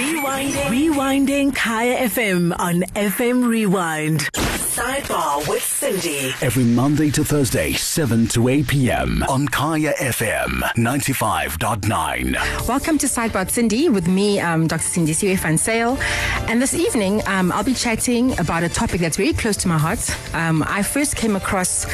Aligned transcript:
Rewinding. 0.00 0.64
Rewinding 0.72 1.54
Kaya 1.54 2.08
FM 2.08 2.58
on 2.58 2.80
FM 2.96 3.46
Rewind. 3.46 4.20
Sidebar 4.30 5.46
with 5.46 5.60
Sindi. 5.62 6.32
Every 6.42 6.64
Monday 6.64 7.10
to 7.10 7.22
Thursday, 7.22 7.74
7 7.74 8.26
to 8.28 8.48
8 8.48 8.66
p.m. 8.68 9.22
on 9.24 9.46
Kaya 9.48 9.92
FM 9.98 10.62
95.9. 10.78 12.66
Welcome 12.66 12.96
to 12.96 13.06
Sidebar 13.06 13.44
Sindi 13.50 13.92
with 13.92 14.08
me, 14.08 14.40
um, 14.40 14.66
Dr. 14.66 14.80
Sindi 14.84 15.10
Siwe 15.10 15.36
Van 15.38 15.58
Zyl. 15.58 15.98
And 16.48 16.62
this 16.62 16.72
evening, 16.72 17.20
um, 17.28 17.52
I'll 17.52 17.62
be 17.62 17.74
chatting 17.74 18.38
about 18.40 18.62
a 18.62 18.70
topic 18.70 19.02
that's 19.02 19.18
very 19.18 19.34
close 19.34 19.58
to 19.58 19.68
my 19.68 19.76
heart. 19.76 20.00
Um, 20.34 20.64
I 20.66 20.82
first 20.82 21.14
came 21.16 21.36
across 21.36 21.84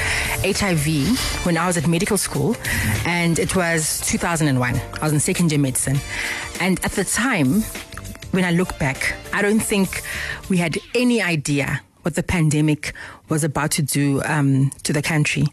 HIV 0.45 1.19
when 1.45 1.57
I 1.59 1.67
was 1.67 1.77
at 1.77 1.89
medical 1.89 2.19
school, 2.19 2.55
and 3.05 3.41
it 3.41 3.57
was 3.57 4.01
2001. 4.03 4.77
I 4.77 5.03
was 5.03 5.13
in 5.13 5.19
second 5.19 5.51
year 5.51 5.61
medicine. 5.61 5.99
And 6.61 6.83
at 6.85 6.93
the 6.93 7.05
time, 7.05 7.65
when 8.37 8.45
I 8.45 8.51
look 8.51 8.79
back, 8.79 9.15
I 9.33 9.41
don't 9.41 9.61
think 9.61 10.03
we 10.51 10.59
had 10.59 10.77
any 10.95 11.23
idea 11.23 11.81
what 12.03 12.15
the 12.17 12.23
pandemic 12.23 12.93
was 13.31 13.43
about 13.43 13.71
to 13.73 13.83
do 13.83 14.23
um, 14.27 14.71
to 14.85 14.93
the 14.93 15.01
country. 15.01 15.47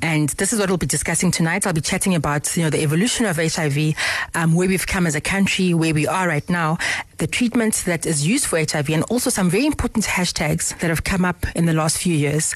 And 0.00 0.30
this 0.30 0.52
is 0.52 0.58
what 0.58 0.70
we'll 0.70 0.78
be 0.78 0.86
discussing 0.86 1.30
tonight. 1.30 1.66
I'll 1.66 1.74
be 1.74 1.82
chatting 1.82 2.14
about 2.14 2.56
you 2.56 2.64
know 2.64 2.70
the 2.70 2.82
evolution 2.82 3.26
of 3.26 3.36
HIV, 3.36 3.94
um, 4.34 4.54
where 4.54 4.66
we've 4.66 4.86
come 4.86 5.06
as 5.06 5.14
a 5.14 5.20
country, 5.20 5.74
where 5.74 5.92
we 5.92 6.08
are 6.08 6.26
right 6.26 6.48
now, 6.48 6.78
the 7.18 7.26
treatment 7.26 7.82
that 7.84 8.06
is 8.06 8.26
used 8.26 8.46
for 8.46 8.58
HIV, 8.58 8.88
and 8.88 9.04
also 9.04 9.28
some 9.28 9.50
very 9.50 9.66
important 9.66 10.06
hashtags 10.06 10.76
that 10.80 10.88
have 10.88 11.04
come 11.04 11.24
up 11.24 11.46
in 11.54 11.66
the 11.66 11.74
last 11.74 11.98
few 11.98 12.16
years. 12.16 12.54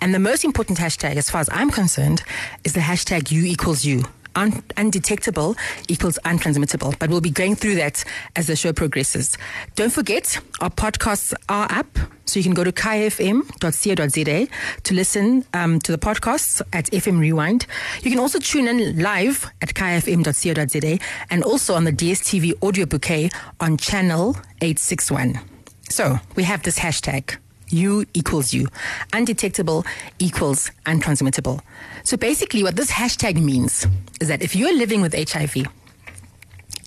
And 0.00 0.14
the 0.14 0.18
most 0.18 0.42
important 0.42 0.78
hashtag, 0.78 1.16
as 1.16 1.28
far 1.28 1.42
as 1.42 1.50
I'm 1.52 1.70
concerned, 1.70 2.22
is 2.64 2.72
the 2.72 2.80
hashtag 2.80 3.30
U 3.30 3.44
equals 3.44 3.84
U 3.84 4.04
un- 4.38 4.62
undetectable 4.76 5.56
equals 5.88 6.18
untransmittable. 6.24 6.98
But 6.98 7.10
we'll 7.10 7.20
be 7.20 7.30
going 7.30 7.56
through 7.56 7.74
that 7.76 8.04
as 8.36 8.46
the 8.46 8.56
show 8.56 8.72
progresses. 8.72 9.36
Don't 9.74 9.92
forget, 9.92 10.38
our 10.60 10.70
podcasts 10.70 11.34
are 11.48 11.66
up. 11.70 11.98
So 12.24 12.38
you 12.38 12.44
can 12.44 12.52
go 12.52 12.62
to 12.62 12.72
kfm.co.za 12.72 14.46
to 14.82 14.94
listen 14.94 15.44
um, 15.54 15.78
to 15.80 15.92
the 15.92 15.98
podcasts 15.98 16.60
at 16.74 16.84
FM 16.86 17.20
Rewind. 17.20 17.66
You 18.02 18.10
can 18.10 18.20
also 18.20 18.38
tune 18.38 18.68
in 18.68 19.00
live 19.00 19.50
at 19.62 19.70
kfm.co.za 19.74 20.98
and 21.30 21.42
also 21.42 21.74
on 21.74 21.84
the 21.84 21.92
DSTV 21.92 22.52
audio 22.62 22.84
bouquet 22.84 23.30
on 23.60 23.78
channel 23.78 24.36
861. 24.60 25.40
So 25.88 26.18
we 26.36 26.42
have 26.42 26.62
this 26.64 26.78
hashtag. 26.78 27.38
U 27.70 28.04
equals 28.14 28.52
U. 28.52 28.68
Undetectable 29.12 29.84
equals 30.18 30.70
untransmittable. 30.86 31.60
So 32.04 32.16
basically, 32.16 32.62
what 32.62 32.76
this 32.76 32.90
hashtag 32.90 33.42
means 33.42 33.86
is 34.20 34.28
that 34.28 34.42
if 34.42 34.56
you're 34.56 34.76
living 34.76 35.00
with 35.00 35.14
HIV 35.14 35.66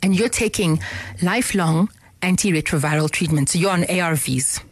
and 0.04 0.16
you're 0.16 0.30
taking 0.30 0.82
lifelong 1.22 1.90
antiretroviral 2.22 3.10
treatment, 3.10 3.50
so 3.50 3.60
you're 3.60 3.72
on 3.72 3.84
ARVs, 3.84 4.64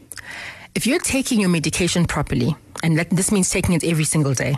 if 0.76 0.86
you're 0.88 1.00
taking 1.00 1.40
your 1.40 1.50
medication 1.50 2.06
properly, 2.06 2.56
and 2.84 2.98
that, 2.98 3.10
this 3.10 3.32
means 3.32 3.50
taking 3.50 3.76
it 3.76 3.84
every 3.84 4.06
single 4.06 4.34
day, 4.34 4.58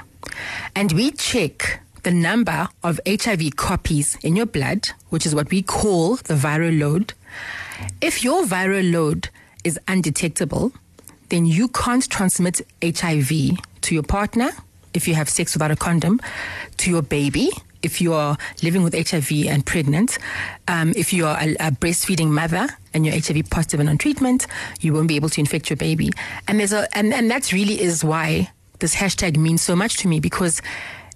and 0.76 0.92
we 0.92 1.12
check 1.12 1.82
the 2.04 2.12
number 2.12 2.68
of 2.84 3.00
HIV 3.08 3.56
copies 3.56 4.18
in 4.24 4.36
your 4.36 4.46
blood, 4.46 4.90
which 5.10 5.26
is 5.26 5.36
what 5.36 5.50
we 5.52 5.62
call 5.62 6.16
the 6.16 6.34
viral 6.34 6.80
load, 6.80 7.14
if 8.02 8.24
your 8.24 8.44
viral 8.44 8.92
load 8.92 9.30
is 9.64 9.80
undetectable, 9.88 10.72
then 11.32 11.46
you 11.46 11.68
can't 11.70 12.08
transmit 12.10 12.62
HIV 12.84 13.30
to 13.82 13.96
your 13.96 14.04
partner 14.04 14.52
if 14.94 15.08
you 15.08 15.16
have 15.16 15.30
sex 15.30 15.54
without 15.56 15.72
a 15.72 15.76
condom, 15.76 16.20
to 16.78 16.92
your 16.92 17.02
baby 17.02 17.50
if 17.82 18.00
you 18.00 18.14
are 18.14 18.38
living 18.62 18.84
with 18.84 18.94
HIV 18.94 19.48
and 19.48 19.66
pregnant, 19.66 20.20
um, 20.68 20.94
if 20.96 21.12
you 21.12 21.26
are 21.26 21.36
a, 21.40 21.54
a, 21.56 21.72
breastfeeding 21.72 22.30
mother 22.30 22.68
and 22.94 23.06
you're 23.06 23.16
HIV 23.16 23.50
positive 23.50 23.80
and 23.80 23.90
on 23.90 23.98
treatment, 23.98 24.46
you 24.82 24.94
won't 24.94 25.08
be 25.08 25.16
able 25.16 25.30
to 25.30 25.40
infect 25.40 25.70
your 25.70 25.78
baby. 25.78 26.12
And 26.48 26.60
there's 26.60 26.74
a 26.74 26.88
and, 26.96 27.12
and 27.12 27.32
that 27.32 27.52
really 27.52 27.82
is 27.82 28.04
why 28.04 28.52
this 28.80 28.96
hashtag 28.96 29.38
means 29.38 29.62
so 29.62 29.76
much 29.76 29.98
to 29.98 30.08
me 30.08 30.20
because 30.20 30.62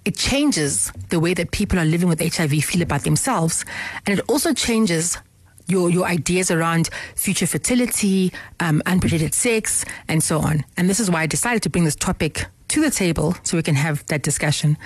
it 0.05 0.15
changes 0.15 0.91
the 1.09 1.19
way 1.19 1.33
that 1.33 1.51
people 1.51 1.79
are 1.79 1.85
living 1.85 2.09
with 2.09 2.19
HIV 2.19 2.63
feel 2.63 2.81
about 2.81 3.03
themselves, 3.03 3.65
and 4.05 4.17
it 4.17 4.25
also 4.27 4.53
changes 4.53 5.17
your 5.67 5.89
your 5.89 6.05
ideas 6.05 6.51
around 6.51 6.89
future 7.15 7.47
fertility, 7.47 8.31
um, 8.59 8.81
unprotected 8.85 9.33
sex, 9.33 9.85
and 10.07 10.23
so 10.23 10.39
on. 10.39 10.63
And 10.77 10.89
this 10.89 10.99
is 10.99 11.09
why 11.09 11.21
I 11.21 11.27
decided 11.27 11.63
to 11.63 11.69
bring 11.69 11.85
this 11.85 11.95
topic 11.95 12.45
to 12.67 12.81
the 12.81 12.89
table 12.89 13.35
so 13.43 13.57
we 13.57 13.63
can 13.63 13.75
have 13.75 14.05
that 14.07 14.21
discussion. 14.23 14.77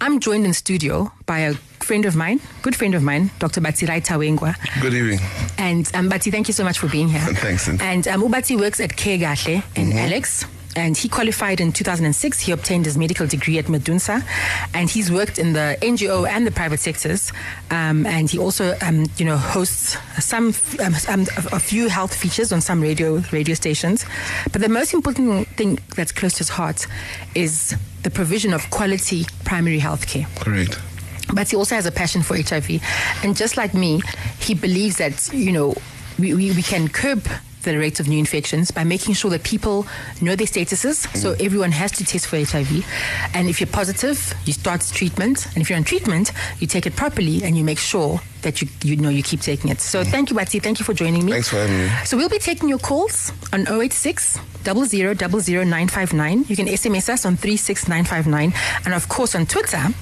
I'm 0.00 0.20
joined 0.20 0.46
in 0.46 0.54
studio 0.54 1.12
by 1.26 1.40
a 1.40 1.54
friend 1.80 2.06
of 2.06 2.16
mine, 2.16 2.40
good 2.62 2.74
friend 2.74 2.94
of 2.94 3.02
mine, 3.02 3.30
Dr. 3.38 3.60
Batsirai 3.60 4.04
Tawengwa. 4.04 4.56
Good 4.80 4.94
evening. 4.94 5.20
And 5.58 5.90
um, 5.94 6.08
Batsi, 6.08 6.30
thank 6.32 6.48
you 6.48 6.54
so 6.54 6.64
much 6.64 6.78
for 6.78 6.88
being 6.88 7.08
here. 7.08 7.20
Thanks. 7.20 7.68
And 7.68 8.08
um, 8.08 8.22
Ubati 8.22 8.58
works 8.58 8.80
at 8.80 8.96
Care 8.96 9.18
Gahle 9.18 9.62
in 9.76 9.88
mm-hmm. 9.88 9.98
Alex 9.98 10.46
and 10.76 10.96
he 10.96 11.08
qualified 11.08 11.60
in 11.60 11.72
2006. 11.72 12.40
He 12.40 12.52
obtained 12.52 12.84
his 12.84 12.96
medical 12.96 13.26
degree 13.26 13.58
at 13.58 13.64
Medunsa, 13.64 14.22
and 14.74 14.88
he's 14.88 15.10
worked 15.10 15.38
in 15.38 15.54
the 15.54 15.76
NGO 15.80 16.28
and 16.28 16.46
the 16.46 16.50
private 16.50 16.80
sectors. 16.80 17.32
Um, 17.70 18.06
and 18.06 18.30
he 18.30 18.38
also, 18.38 18.76
um, 18.82 19.06
you 19.16 19.24
know, 19.24 19.36
hosts 19.36 19.96
some 20.20 20.54
um, 20.80 20.94
um 21.08 21.26
a 21.52 21.58
few 21.58 21.88
health 21.88 22.14
features 22.14 22.52
on 22.52 22.60
some 22.60 22.80
radio 22.80 23.22
radio 23.32 23.54
stations. 23.54 24.04
But 24.52 24.60
the 24.60 24.68
most 24.68 24.94
important 24.94 25.48
thing 25.48 25.78
that's 25.96 26.12
close 26.12 26.34
to 26.34 26.38
his 26.38 26.50
heart 26.50 26.86
is 27.34 27.74
the 28.02 28.10
provision 28.10 28.52
of 28.52 28.68
quality 28.70 29.24
primary 29.44 29.78
health 29.78 30.06
care. 30.06 30.26
Correct 30.36 30.78
but 31.34 31.50
he 31.50 31.56
also 31.56 31.74
has 31.74 31.86
a 31.86 31.90
passion 31.90 32.22
for 32.22 32.36
HIV. 32.36 32.80
And 33.24 33.36
just 33.36 33.56
like 33.56 33.74
me, 33.74 34.00
he 34.38 34.54
believes 34.54 34.98
that, 34.98 35.28
you 35.32 35.50
know, 35.50 35.74
we, 36.20 36.34
we, 36.34 36.52
we 36.52 36.62
can 36.62 36.88
curb 36.88 37.26
the 37.72 37.78
rates 37.78 38.00
of 38.00 38.08
new 38.08 38.18
infections 38.18 38.70
by 38.70 38.84
making 38.84 39.14
sure 39.14 39.30
that 39.30 39.42
people 39.42 39.86
know 40.20 40.36
their 40.36 40.46
statuses. 40.46 41.06
Mm. 41.06 41.16
So 41.16 41.32
everyone 41.40 41.72
has 41.72 41.92
to 41.92 42.04
test 42.04 42.26
for 42.26 42.36
HIV. 42.36 42.84
And 43.34 43.48
if 43.48 43.60
you're 43.60 43.66
positive, 43.66 44.34
you 44.44 44.52
start 44.52 44.80
treatment. 44.92 45.46
And 45.46 45.58
if 45.58 45.70
you're 45.70 45.76
on 45.76 45.84
treatment, 45.84 46.32
you 46.58 46.66
take 46.66 46.86
it 46.86 46.96
properly 46.96 47.42
and 47.44 47.56
you 47.56 47.64
make 47.64 47.78
sure 47.78 48.20
that 48.42 48.62
you 48.62 48.68
you 48.82 48.96
know 48.96 49.08
you 49.08 49.22
keep 49.22 49.40
taking 49.40 49.70
it. 49.70 49.80
So 49.80 50.02
mm. 50.02 50.06
thank 50.06 50.30
you, 50.30 50.36
Batsi. 50.36 50.62
Thank 50.62 50.78
you 50.78 50.84
for 50.84 50.94
joining 50.94 51.24
me. 51.24 51.32
Thanks 51.32 51.48
for 51.48 51.56
having 51.56 51.78
me. 51.78 51.88
So 52.04 52.16
we'll 52.16 52.28
be 52.28 52.38
taking 52.38 52.68
your 52.68 52.78
calls 52.78 53.32
on 53.52 53.66
086 53.68 54.38
959. 54.64 56.44
You 56.48 56.56
can 56.56 56.66
SMS 56.66 57.08
us 57.08 57.24
on 57.24 57.36
36959. 57.36 58.52
And 58.84 58.94
of 58.94 59.08
course 59.08 59.34
on 59.34 59.46
Twitter 59.46 59.94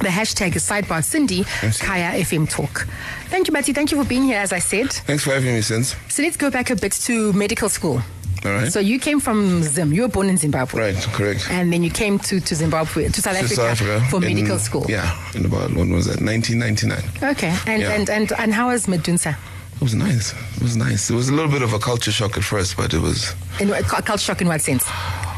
the 0.00 0.08
hashtag 0.08 0.54
is 0.56 0.62
sidebar 0.64 1.02
Sindi, 1.02 1.44
Kaya 1.80 2.12
FM 2.24 2.48
Talk. 2.48 2.86
Thank 3.28 3.46
you, 3.48 3.52
Matty. 3.52 3.72
Thank 3.72 3.90
you 3.92 4.00
for 4.02 4.08
being 4.08 4.22
here, 4.24 4.38
as 4.38 4.52
I 4.52 4.58
said. 4.60 4.92
Thanks 4.92 5.24
for 5.24 5.32
having 5.32 5.54
me, 5.54 5.60
Sins. 5.60 5.96
So 6.08 6.22
let's 6.22 6.36
go 6.36 6.50
back 6.50 6.70
a 6.70 6.76
bit 6.76 6.92
to 6.92 7.32
medical 7.32 7.68
school. 7.68 8.00
All 8.44 8.52
right. 8.52 8.72
So 8.72 8.78
you 8.78 9.00
came 9.00 9.18
from 9.18 9.62
Zim. 9.64 9.92
You 9.92 10.02
were 10.02 10.08
born 10.08 10.28
in 10.28 10.36
Zimbabwe. 10.36 10.92
Right, 10.92 11.02
correct. 11.12 11.48
And 11.50 11.72
then 11.72 11.82
you 11.82 11.90
came 11.90 12.20
to, 12.20 12.38
to 12.38 12.54
Zimbabwe, 12.54 13.08
to 13.08 13.20
South, 13.20 13.34
to 13.34 13.38
Africa, 13.40 13.54
South 13.56 13.70
Africa, 13.70 14.06
for 14.10 14.16
in, 14.24 14.34
medical 14.34 14.58
school. 14.60 14.86
Yeah, 14.88 15.18
in 15.34 15.44
about, 15.44 15.72
when 15.74 15.90
was 15.92 16.06
that, 16.06 16.20
1999. 16.22 17.30
Okay. 17.32 17.56
And, 17.66 17.82
Yeah. 17.82 17.90
and, 17.92 18.08
and, 18.08 18.32
and 18.38 18.54
how 18.54 18.68
was 18.68 18.86
Medunsa? 18.86 19.36
It 19.74 19.82
was 19.82 19.94
nice. 19.94 20.32
It 20.56 20.62
was 20.62 20.76
nice. 20.76 21.10
It 21.10 21.14
was 21.14 21.28
a 21.28 21.32
little 21.34 21.50
bit 21.50 21.62
of 21.62 21.72
a 21.72 21.78
culture 21.80 22.12
shock 22.12 22.36
at 22.36 22.44
first, 22.44 22.76
but 22.76 22.94
it 22.94 23.00
was, 23.00 23.34
In 23.60 23.68
cu- 23.70 24.02
culture 24.02 24.18
shock 24.18 24.40
in 24.40 24.46
what 24.46 24.60
sense? 24.60 24.84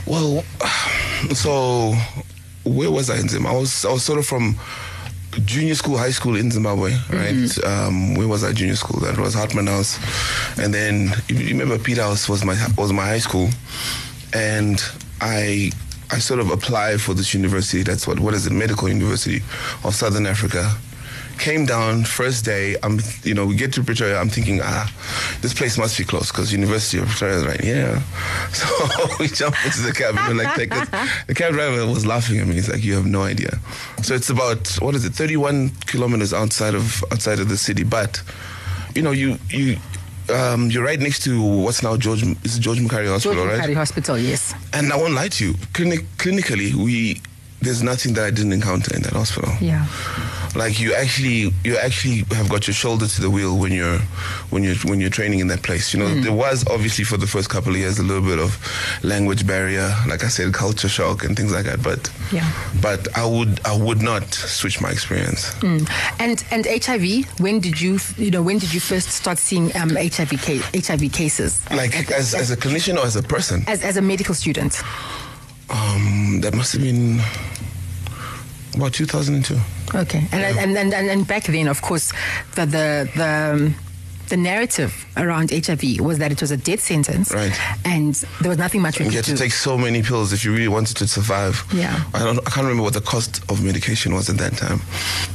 well, 0.06 0.44
so 1.32 1.94
where 2.64 2.90
was 2.90 3.10
I 3.10 3.18
in 3.18 3.28
Zimbabwe? 3.28 3.56
I 3.56 3.60
was, 3.60 3.84
I 3.84 3.92
was 3.92 4.02
sort 4.02 4.18
of 4.18 4.26
from 4.26 4.56
junior 5.44 5.74
school, 5.74 5.96
high 5.96 6.10
school 6.10 6.36
in 6.36 6.50
Zimbabwe, 6.50 6.92
right? 7.10 7.34
Mm-hmm. 7.34 7.66
Um, 7.66 8.14
where 8.16 8.28
was 8.28 8.44
I? 8.44 8.52
Junior 8.52 8.76
school. 8.76 9.00
That 9.00 9.18
was 9.18 9.34
Hartmann 9.34 9.66
House, 9.66 9.98
and 10.58 10.74
then 10.74 11.12
you 11.28 11.48
remember 11.48 11.78
Peterhouse 11.78 12.28
was 12.28 12.44
my 12.44 12.56
was 12.76 12.92
my 12.92 13.04
high 13.04 13.18
school, 13.18 13.48
and 14.34 14.82
I 15.20 15.70
I 16.10 16.18
sort 16.18 16.40
of 16.40 16.50
applied 16.50 17.00
for 17.00 17.14
this 17.14 17.32
university. 17.34 17.82
That's 17.82 18.06
what 18.06 18.18
what 18.20 18.34
is 18.34 18.46
it? 18.46 18.52
Medical 18.52 18.88
University 18.88 19.42
of 19.84 19.94
Southern 19.94 20.26
Africa. 20.26 20.70
Came 21.40 21.64
down 21.64 22.04
first 22.04 22.44
day. 22.44 22.76
I'm 22.82 23.00
you 23.24 23.32
know 23.32 23.46
we 23.46 23.56
get 23.56 23.72
to 23.72 23.82
Pretoria. 23.82 24.20
I'm 24.20 24.28
thinking 24.28 24.60
ah, 24.62 24.92
this 25.40 25.54
place 25.54 25.78
must 25.78 25.96
be 25.96 26.04
close 26.04 26.30
because 26.30 26.52
University 26.52 26.98
of 26.98 27.08
Pretoria 27.08 27.36
is 27.38 27.46
right 27.46 27.60
here. 27.60 28.02
So 28.52 28.66
we 29.18 29.26
jump 29.28 29.56
into 29.64 29.80
the 29.80 29.92
cab 29.92 30.16
and 30.18 30.36
we're 30.36 30.44
like 30.44 30.54
take 30.54 30.70
us. 30.76 30.86
The 31.28 31.34
cab 31.34 31.54
driver 31.54 31.86
was 31.86 32.04
laughing 32.04 32.40
at 32.40 32.46
me. 32.46 32.56
He's 32.56 32.68
like, 32.68 32.84
you 32.84 32.92
have 32.94 33.06
no 33.06 33.22
idea. 33.22 33.58
So 34.02 34.14
it's 34.14 34.28
about 34.28 34.68
what 34.82 34.94
is 34.94 35.06
it? 35.06 35.14
31 35.14 35.70
kilometers 35.86 36.34
outside 36.34 36.74
of 36.74 37.02
outside 37.10 37.38
of 37.40 37.48
the 37.48 37.56
city, 37.56 37.84
but 37.84 38.22
you 38.94 39.00
know 39.00 39.12
you 39.12 39.38
you. 39.48 39.78
Um, 40.28 40.70
you're 40.70 40.84
right 40.84 41.00
next 41.00 41.24
to 41.24 41.42
what's 41.42 41.82
now 41.82 41.96
George 41.96 42.22
is 42.44 42.58
George 42.58 42.78
Mukhari 42.78 43.06
George 43.06 43.24
Hospital, 43.24 43.46
right? 43.46 43.60
Mukhari 43.60 43.74
Hospital, 43.74 44.16
yes. 44.18 44.54
And 44.72 44.92
I 44.92 44.96
won't 44.96 45.14
lie 45.14 45.26
to 45.28 45.44
you, 45.44 45.54
clinic, 45.72 46.02
clinically, 46.18 46.72
we 46.72 47.20
there's 47.62 47.82
nothing 47.82 48.14
that 48.14 48.24
I 48.24 48.30
didn't 48.30 48.52
encounter 48.52 48.94
in 48.96 49.02
that 49.02 49.12
hospital. 49.12 49.52
Yeah. 49.60 49.86
like 50.56 50.80
you 50.80 50.92
actually 50.94 51.52
you 51.62 51.76
actually 51.76 52.24
have 52.34 52.48
got 52.48 52.66
your 52.66 52.74
shoulder 52.74 53.06
to 53.06 53.20
the 53.20 53.30
wheel 53.30 53.56
when 53.56 53.70
you're 53.70 53.98
when 54.50 54.64
you're 54.64 54.74
when 54.90 54.98
you're 55.00 55.10
training 55.10 55.38
in 55.38 55.46
that 55.48 55.62
place. 55.62 55.94
You 55.94 56.00
know, 56.00 56.06
Mm. 56.10 56.24
there 56.24 56.32
was 56.32 56.66
obviously 56.66 57.04
for 57.04 57.16
the 57.18 57.26
first 57.26 57.48
couple 57.50 57.70
of 57.72 57.78
years 57.78 57.98
a 58.00 58.02
little 58.02 58.22
bit 58.26 58.38
of 58.40 58.58
language 59.04 59.46
barrier, 59.46 59.94
like 60.08 60.24
I 60.24 60.28
said, 60.28 60.52
culture 60.52 60.88
shock 60.88 61.22
and 61.24 61.36
things 61.36 61.52
like 61.52 61.66
that. 61.66 61.82
But 61.82 62.10
Yeah. 62.32 62.50
but 62.82 63.06
I 63.16 63.24
would 63.24 63.60
I 63.64 63.76
would 63.76 64.02
not 64.02 64.24
switch 64.34 64.80
my 64.80 64.90
experience. 64.90 65.42
Mm. 65.60 65.88
And 66.18 66.42
and 66.50 66.66
HIV. 66.66 67.26
When 67.38 67.60
did 67.60 67.80
you 67.80 68.00
you 68.16 68.30
know 68.32 68.42
when 68.42 68.58
did 68.58 68.74
you 68.74 68.80
first 68.80 69.10
start 69.10 69.38
seeing 69.38 69.70
um, 69.76 69.90
HIV 69.94 70.32
ca- 70.42 70.64
HIV 70.74 71.12
cases? 71.12 71.60
Like 71.70 71.94
as, 72.10 72.34
as 72.34 72.50
a 72.50 72.56
clinician 72.56 72.96
or 72.96 73.06
as 73.06 73.14
a 73.16 73.22
person, 73.22 73.62
As 73.68 73.82
as 73.84 73.96
a 73.96 74.02
medical 74.02 74.34
student. 74.34 74.82
Um, 75.70 76.40
that 76.42 76.54
must 76.54 76.72
have 76.72 76.82
been 76.82 77.20
about 78.74 78.92
2002. 78.92 79.56
Okay, 79.94 80.26
and, 80.32 80.58
and, 80.58 80.76
and 80.76 80.94
and 80.94 81.10
and 81.10 81.26
back 81.26 81.44
then, 81.44 81.68
of 81.68 81.82
course, 81.82 82.12
the 82.54 82.66
the 82.66 83.08
the. 83.16 83.89
The 84.30 84.36
narrative 84.36 84.92
around 85.16 85.50
HIV 85.50 86.00
was 86.00 86.18
that 86.18 86.30
it 86.30 86.40
was 86.40 86.50
a 86.52 86.56
death 86.56 86.80
sentence, 86.80 87.32
Right. 87.34 87.52
And 87.84 88.14
there 88.40 88.48
was 88.48 88.58
nothing 88.58 88.80
much 88.80 88.98
we 88.98 89.04
You 89.06 89.10
could 89.10 89.26
had 89.26 89.36
to 89.36 89.42
take 89.44 89.52
so 89.52 89.76
many 89.76 90.02
pills 90.02 90.32
if 90.32 90.44
you 90.44 90.52
really 90.54 90.68
wanted 90.68 90.96
to 90.98 91.06
survive. 91.08 91.64
Yeah. 91.74 92.04
I 92.14 92.20
don't. 92.20 92.38
I 92.46 92.50
can't 92.50 92.64
remember 92.66 92.84
what 92.84 92.94
the 92.94 93.00
cost 93.14 93.32
of 93.50 93.62
medication 93.62 94.14
was 94.14 94.30
at 94.30 94.38
that 94.38 94.54
time, 94.56 94.80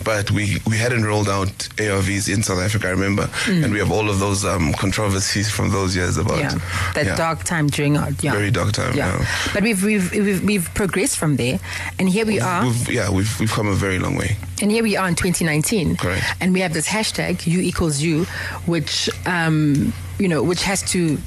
but 0.03 0.31
we 0.31 0.43
we 0.71 0.77
hadn't 0.77 1.03
rolled 1.03 1.27
out 1.29 1.51
ARVs 1.77 2.33
in 2.33 2.41
South 2.41 2.59
Africa. 2.59 2.87
I 2.87 2.91
remember, 2.91 3.29
and 3.47 3.71
we 3.73 3.79
have 3.79 3.91
all 3.91 4.09
of 4.09 4.19
those 4.19 4.45
um, 4.45 4.73
controversies 4.73 5.51
from 5.51 5.71
those 5.71 5.95
years 5.95 6.17
about 6.17 6.35
Mm. 6.35 6.41
yeah, 6.41 6.91
that 6.93 7.05
yeah, 7.05 7.15
dark 7.15 7.43
time 7.43 7.67
during 7.67 7.97
our 7.97 8.11
yeah. 8.21 8.31
very 8.31 8.51
dark 8.51 8.71
time. 8.71 8.95
Yeah. 8.95 9.11
Yeah. 9.11 9.25
but 9.53 9.63
we've, 9.63 9.83
we've 9.83 10.11
we've 10.11 10.43
we've 10.43 10.69
progressed 10.73 11.17
from 11.17 11.35
there, 11.35 11.59
and 11.99 12.07
here 12.09 12.25
we 12.25 12.39
are, 12.39 12.63
We've, 12.65 12.89
yeah, 12.97 13.09
we've 13.11 13.39
we've 13.39 13.51
come 13.51 13.67
a 13.67 13.75
very 13.75 13.99
long 13.99 14.15
way. 14.15 14.37
And 14.61 14.71
here 14.71 14.83
we 14.83 14.95
are 14.95 15.07
in 15.07 15.15
2019, 15.15 15.97
Correct. 15.97 16.23
and 16.39 16.53
we 16.53 16.61
have 16.61 16.73
this 16.73 16.87
hashtag 16.87 17.45
U 17.45 17.59
equals 17.59 18.01
U, 18.01 18.23
which 18.65 19.09
um, 19.25 19.93
you 20.19 20.27
know, 20.27 20.41
which 20.43 20.63
has 20.63 20.81
to. 20.91 21.17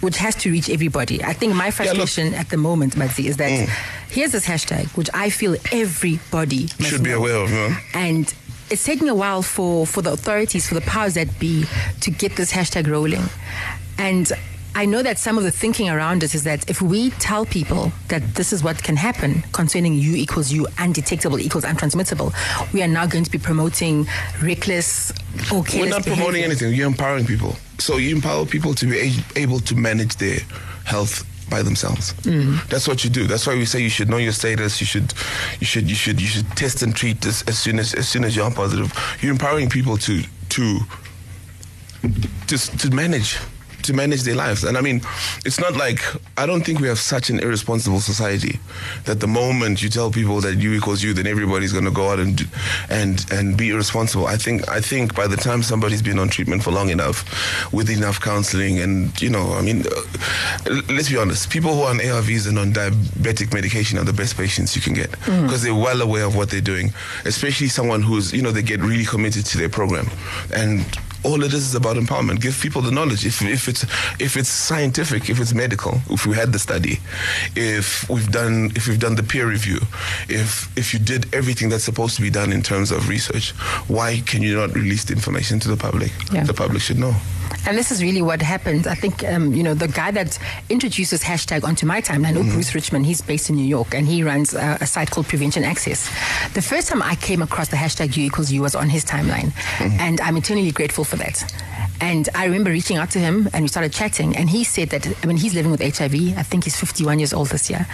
Which 0.00 0.18
has 0.18 0.34
to 0.42 0.50
reach 0.50 0.68
everybody. 0.68 1.22
I 1.24 1.32
think 1.32 1.54
my 1.54 1.70
frustration 1.70 2.34
at 2.34 2.50
the 2.50 2.58
moment, 2.58 2.94
Batsi, 2.94 3.24
is 3.26 3.36
that 3.38 3.50
Mm. 3.50 3.68
here's 4.10 4.32
this 4.32 4.44
hashtag, 4.44 4.88
which 4.96 5.08
I 5.14 5.30
feel 5.30 5.56
everybody 5.72 6.66
Should 6.80 7.02
be 7.04 7.10
know. 7.10 7.18
aware 7.20 7.36
of. 7.36 7.50
You? 7.50 7.74
And 7.94 8.34
it's 8.70 8.84
taking 8.84 9.08
a 9.08 9.14
while 9.14 9.40
for, 9.40 9.86
for 9.86 10.02
the 10.02 10.12
authorities, 10.12 10.68
for 10.68 10.74
the 10.74 10.82
powers 10.82 11.14
that 11.14 11.38
be, 11.38 11.64
to 12.00 12.10
get 12.10 12.36
this 12.36 12.52
hashtag 12.52 12.86
rolling. 12.90 13.22
And 13.96 14.30
I 14.76 14.86
know 14.86 15.02
that 15.02 15.18
some 15.18 15.38
of 15.38 15.44
the 15.44 15.52
thinking 15.52 15.88
around 15.88 16.22
it 16.24 16.34
is 16.34 16.42
that 16.44 16.68
if 16.68 16.82
we 16.82 17.10
tell 17.10 17.46
people 17.46 17.92
that 18.08 18.34
this 18.34 18.52
is 18.52 18.64
what 18.64 18.82
can 18.82 18.96
happen 18.96 19.42
concerning 19.52 19.94
U 19.94 20.16
equals 20.16 20.50
U, 20.52 20.66
undetectable 20.78 21.38
equals 21.38 21.64
untransmittable, 21.64 22.32
we 22.72 22.82
are 22.82 22.88
now 22.88 23.06
going 23.06 23.24
to 23.24 23.30
be 23.30 23.38
promoting 23.38 24.06
reckless 24.42 25.12
or 25.52 25.62
careless 25.62 25.74
We're 25.74 25.88
not 25.90 26.02
promoting 26.02 26.26
behavior. 26.32 26.44
anything. 26.44 26.74
You're 26.74 26.88
empowering 26.88 27.24
people. 27.24 27.56
So 27.78 27.98
you 27.98 28.14
empower 28.16 28.46
people 28.46 28.74
to 28.74 28.86
be 28.86 29.14
able 29.36 29.60
to 29.60 29.74
manage 29.76 30.16
their 30.16 30.38
health 30.84 31.24
by 31.50 31.62
themselves. 31.62 32.12
Mm. 32.22 32.66
That's 32.68 32.88
what 32.88 33.04
you 33.04 33.10
do. 33.10 33.26
That's 33.26 33.46
why 33.46 33.54
we 33.54 33.66
say 33.66 33.80
you 33.80 33.90
should 33.90 34.08
know 34.08 34.16
your 34.16 34.32
status. 34.32 34.80
You 34.80 34.86
should, 34.86 35.12
you 35.60 35.66
should, 35.66 35.88
you 35.88 35.94
should, 35.94 36.20
you 36.20 36.26
should 36.26 36.48
test 36.56 36.82
and 36.82 36.94
treat 36.96 37.24
as, 37.26 37.44
as 37.46 37.58
soon 37.58 37.78
as 37.78 37.94
as 37.94 38.08
soon 38.08 38.24
as 38.24 38.34
you're 38.34 38.50
positive. 38.50 38.92
You're 39.20 39.32
empowering 39.32 39.68
people 39.68 39.96
to 39.98 40.22
to 40.48 40.80
just 42.46 42.78
to 42.80 42.90
manage 42.90 43.38
to 43.84 43.92
manage 43.92 44.22
their 44.22 44.34
lives. 44.34 44.64
And 44.64 44.76
I 44.76 44.80
mean, 44.80 45.00
it's 45.44 45.60
not 45.60 45.76
like 45.76 46.00
I 46.36 46.46
don't 46.46 46.64
think 46.64 46.80
we 46.80 46.88
have 46.88 46.98
such 46.98 47.30
an 47.30 47.40
irresponsible 47.40 48.00
society 48.00 48.58
that 49.04 49.20
the 49.20 49.26
moment 49.26 49.82
you 49.82 49.88
tell 49.88 50.10
people 50.10 50.40
that 50.40 50.56
U 50.56 50.72
equals 50.72 51.02
U, 51.02 51.14
then 51.14 51.26
everybody's 51.26 51.72
going 51.72 51.84
to 51.84 51.90
go 51.90 52.10
out 52.10 52.18
and 52.18 52.46
and 52.90 53.24
and 53.32 53.56
be 53.56 53.70
irresponsible. 53.70 54.26
I 54.26 54.36
think 54.36 54.68
I 54.68 54.80
think 54.80 55.14
by 55.14 55.26
the 55.26 55.36
time 55.36 55.62
somebody's 55.62 56.02
been 56.02 56.18
on 56.18 56.28
treatment 56.28 56.62
for 56.62 56.70
long 56.70 56.90
enough, 56.90 57.72
with 57.72 57.90
enough 57.90 58.20
counseling, 58.20 58.80
and 58.80 59.20
you 59.20 59.30
know, 59.30 59.54
I 59.54 59.62
mean, 59.62 59.84
uh, 59.86 60.80
let's 60.88 61.08
be 61.08 61.16
honest, 61.16 61.50
people 61.50 61.74
who 61.74 61.82
are 61.82 61.90
on 61.90 61.98
ARVs 61.98 62.48
and 62.48 62.58
on 62.58 62.72
diabetic 62.72 63.52
medication 63.52 63.98
are 63.98 64.04
the 64.04 64.12
best 64.12 64.36
patients 64.36 64.74
you 64.76 64.82
can 64.82 64.94
get 64.94 65.10
because 65.10 65.62
they're 65.62 65.74
well 65.74 66.02
aware 66.02 66.24
of 66.24 66.36
what 66.36 66.50
they're 66.50 66.60
doing. 66.60 66.92
Especially 67.24 67.68
someone 67.68 68.02
who's 68.02 68.32
you 68.32 68.42
know 68.42 68.50
they 68.50 68.62
get 68.62 68.80
really 68.80 69.04
committed 69.04 69.44
to 69.46 69.58
their 69.58 69.68
program 69.68 70.06
and 70.54 70.84
all 71.24 71.42
it 71.42 71.52
is 71.52 71.66
is 71.68 71.74
about 71.74 71.96
empowerment. 71.96 72.40
Give 72.40 72.58
people 72.60 72.82
the 72.82 72.90
knowledge. 72.90 73.24
If, 73.26 73.42
if 73.42 73.68
it's 73.68 73.82
if 74.20 74.36
it's 74.36 74.48
scientific, 74.48 75.30
if 75.30 75.40
it's 75.40 75.54
medical, 75.54 76.00
if 76.10 76.26
we 76.26 76.34
had 76.34 76.52
the 76.52 76.58
study, 76.58 77.00
if 77.56 78.08
we've 78.08 78.30
done 78.30 78.70
if 78.76 78.86
we've 78.86 79.00
done 79.00 79.14
the 79.14 79.22
peer 79.22 79.46
review, 79.48 79.78
if 80.28 80.70
if 80.76 80.92
you 80.92 81.00
did 81.00 81.34
everything 81.34 81.68
that's 81.70 81.84
supposed 81.84 82.16
to 82.16 82.22
be 82.22 82.30
done 82.30 82.52
in 82.52 82.62
terms 82.62 82.90
of 82.90 83.08
research, 83.08 83.50
why 83.88 84.20
can 84.26 84.42
you 84.42 84.56
not 84.56 84.74
release 84.74 85.04
the 85.04 85.14
information 85.14 85.58
to 85.60 85.68
the 85.68 85.76
public? 85.76 86.12
Yeah. 86.32 86.44
The 86.44 86.54
public 86.54 86.82
should 86.82 86.98
know. 86.98 87.14
And 87.66 87.78
this 87.78 87.90
is 87.90 88.02
really 88.02 88.22
what 88.22 88.42
happened. 88.42 88.86
I 88.86 88.94
think, 88.94 89.24
um, 89.24 89.54
you 89.54 89.62
know, 89.62 89.74
the 89.74 89.88
guy 89.88 90.10
that 90.10 90.38
introduces 90.68 91.22
hashtag 91.22 91.64
onto 91.64 91.86
my 91.86 92.00
timeline, 92.00 92.36
mm 92.36 92.52
Bruce 92.52 92.74
Richman, 92.74 93.04
he's 93.04 93.22
based 93.22 93.48
in 93.50 93.56
New 93.56 93.64
York 93.64 93.94
and 93.94 94.06
he 94.06 94.22
runs 94.22 94.54
a, 94.54 94.78
a 94.80 94.86
site 94.86 95.10
called 95.10 95.26
Prevention 95.26 95.64
Access. 95.64 96.08
The 96.52 96.62
first 96.62 96.88
time 96.88 97.02
I 97.02 97.14
came 97.16 97.42
across 97.42 97.68
the 97.68 97.76
hashtag 97.76 98.16
U 98.16 98.24
equals 98.24 98.52
U 98.52 98.62
was 98.62 98.74
on 98.74 98.88
his 98.88 99.04
timeline. 99.04 99.52
And 99.98 100.20
I'm 100.20 100.36
eternally 100.36 100.70
grateful 100.72 101.04
for 101.04 101.16
that. 101.16 101.42
And 102.00 102.28
I 102.34 102.44
remember 102.44 102.70
reaching 102.70 102.96
out 102.96 103.10
to 103.12 103.18
him 103.18 103.48
and 103.52 103.62
we 103.64 103.68
started 103.68 103.92
chatting. 103.92 104.36
And 104.36 104.50
he 104.50 104.64
said 104.64 104.90
that, 104.90 105.06
I 105.22 105.26
mean, 105.26 105.36
he's 105.36 105.54
living 105.54 105.70
with 105.70 105.80
HIV. 105.80 106.36
I 106.36 106.42
think 106.42 106.64
he's 106.64 106.76
51 106.78 107.18
years 107.18 107.32
old 107.32 107.48
this 107.48 107.70
year. 107.70 107.86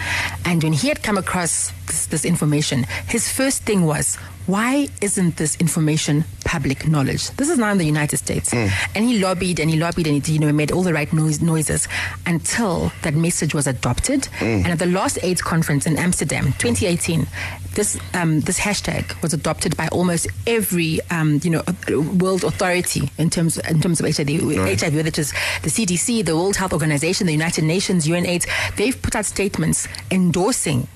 And 0.45 0.61
when 0.63 0.73
he 0.73 0.89
had 0.89 1.01
come 1.01 1.17
across 1.17 1.71
this, 1.91 2.05
this 2.07 2.25
information, 2.25 2.85
his 3.07 3.31
first 3.31 3.63
thing 3.63 3.85
was, 3.85 4.15
why 4.47 4.87
isn't 5.01 5.37
this 5.37 5.55
information 5.57 6.23
public 6.45 6.87
knowledge? 6.87 7.29
This 7.31 7.49
is 7.49 7.57
now 7.59 7.71
in 7.71 7.77
the 7.77 7.85
United 7.85 8.17
States. 8.17 8.51
And 8.95 9.05
he 9.05 9.19
lobbied 9.19 9.59
and 9.59 9.69
he 9.69 9.77
lobbied 9.77 10.07
and 10.07 10.25
he 10.25 10.33
you 10.33 10.39
know, 10.39 10.51
made 10.51 10.71
all 10.71 10.83
the 10.83 10.93
right 10.93 11.11
noise, 11.13 11.41
noises 11.41 11.87
until 12.25 12.91
that 13.03 13.13
message 13.13 13.53
was 13.53 13.67
adopted. 13.67 14.27
And 14.63 14.67
at 14.67 14.79
the 14.79 14.87
last 14.87 15.19
AIDS 15.21 15.41
conference 15.41 15.85
in 15.85 15.97
Amsterdam, 15.97 16.45
2018, 16.57 17.27
this, 17.75 17.99
um, 18.13 18.41
this 18.41 18.59
hashtag 18.59 19.21
was 19.21 19.33
adopted 19.33 19.77
by 19.77 19.87
almost 19.89 20.27
every 20.47 20.99
um, 21.11 21.39
you 21.43 21.51
know, 21.51 21.63
uh, 21.67 22.01
world 22.01 22.43
authority 22.43 23.09
in 23.17 23.29
terms, 23.29 23.57
in 23.57 23.79
terms 23.79 23.99
of 23.99 24.05
HIV, 24.05 24.27
HIV, 24.27 24.95
whether 24.95 25.07
it 25.07 25.19
is 25.19 25.31
the 25.61 25.69
CDC, 25.69 26.25
the 26.25 26.35
World 26.35 26.55
Health 26.55 26.73
Organization, 26.73 27.27
the 27.27 27.33
United 27.33 27.63
Nations, 27.63 28.07
UNAIDS. 28.07 28.47
They've 28.75 28.99
put 28.99 29.15
out 29.15 29.25
statements 29.25 29.87
endorsing 30.09 30.87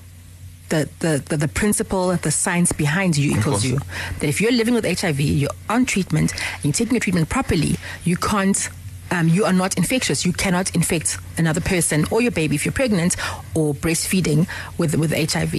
the, 0.68 0.88
the, 1.00 1.22
the, 1.28 1.36
the 1.36 1.48
principle, 1.48 2.14
the 2.16 2.30
science 2.30 2.72
behind 2.72 3.16
U 3.16 3.38
equals 3.38 3.64
U. 3.64 3.78
That 4.20 4.28
if 4.28 4.40
you're 4.40 4.52
living 4.52 4.74
with 4.74 4.84
HIV, 4.84 5.20
you're 5.20 5.50
on 5.68 5.86
treatment, 5.86 6.32
and 6.32 6.64
you're 6.64 6.72
taking 6.72 6.94
your 6.94 7.00
treatment 7.00 7.28
properly, 7.28 7.76
you 8.04 8.16
can't. 8.16 8.68
Um, 9.12 9.28
you 9.28 9.44
are 9.44 9.52
not 9.52 9.76
infectious. 9.76 10.26
You 10.26 10.32
cannot 10.32 10.74
infect 10.74 11.18
another 11.38 11.60
person 11.60 12.06
or 12.10 12.20
your 12.20 12.32
baby 12.32 12.56
if 12.56 12.64
you're 12.64 12.72
pregnant 12.72 13.14
or 13.54 13.72
breastfeeding 13.72 14.48
with 14.78 14.96
with 14.96 15.12
HIV. 15.12 15.54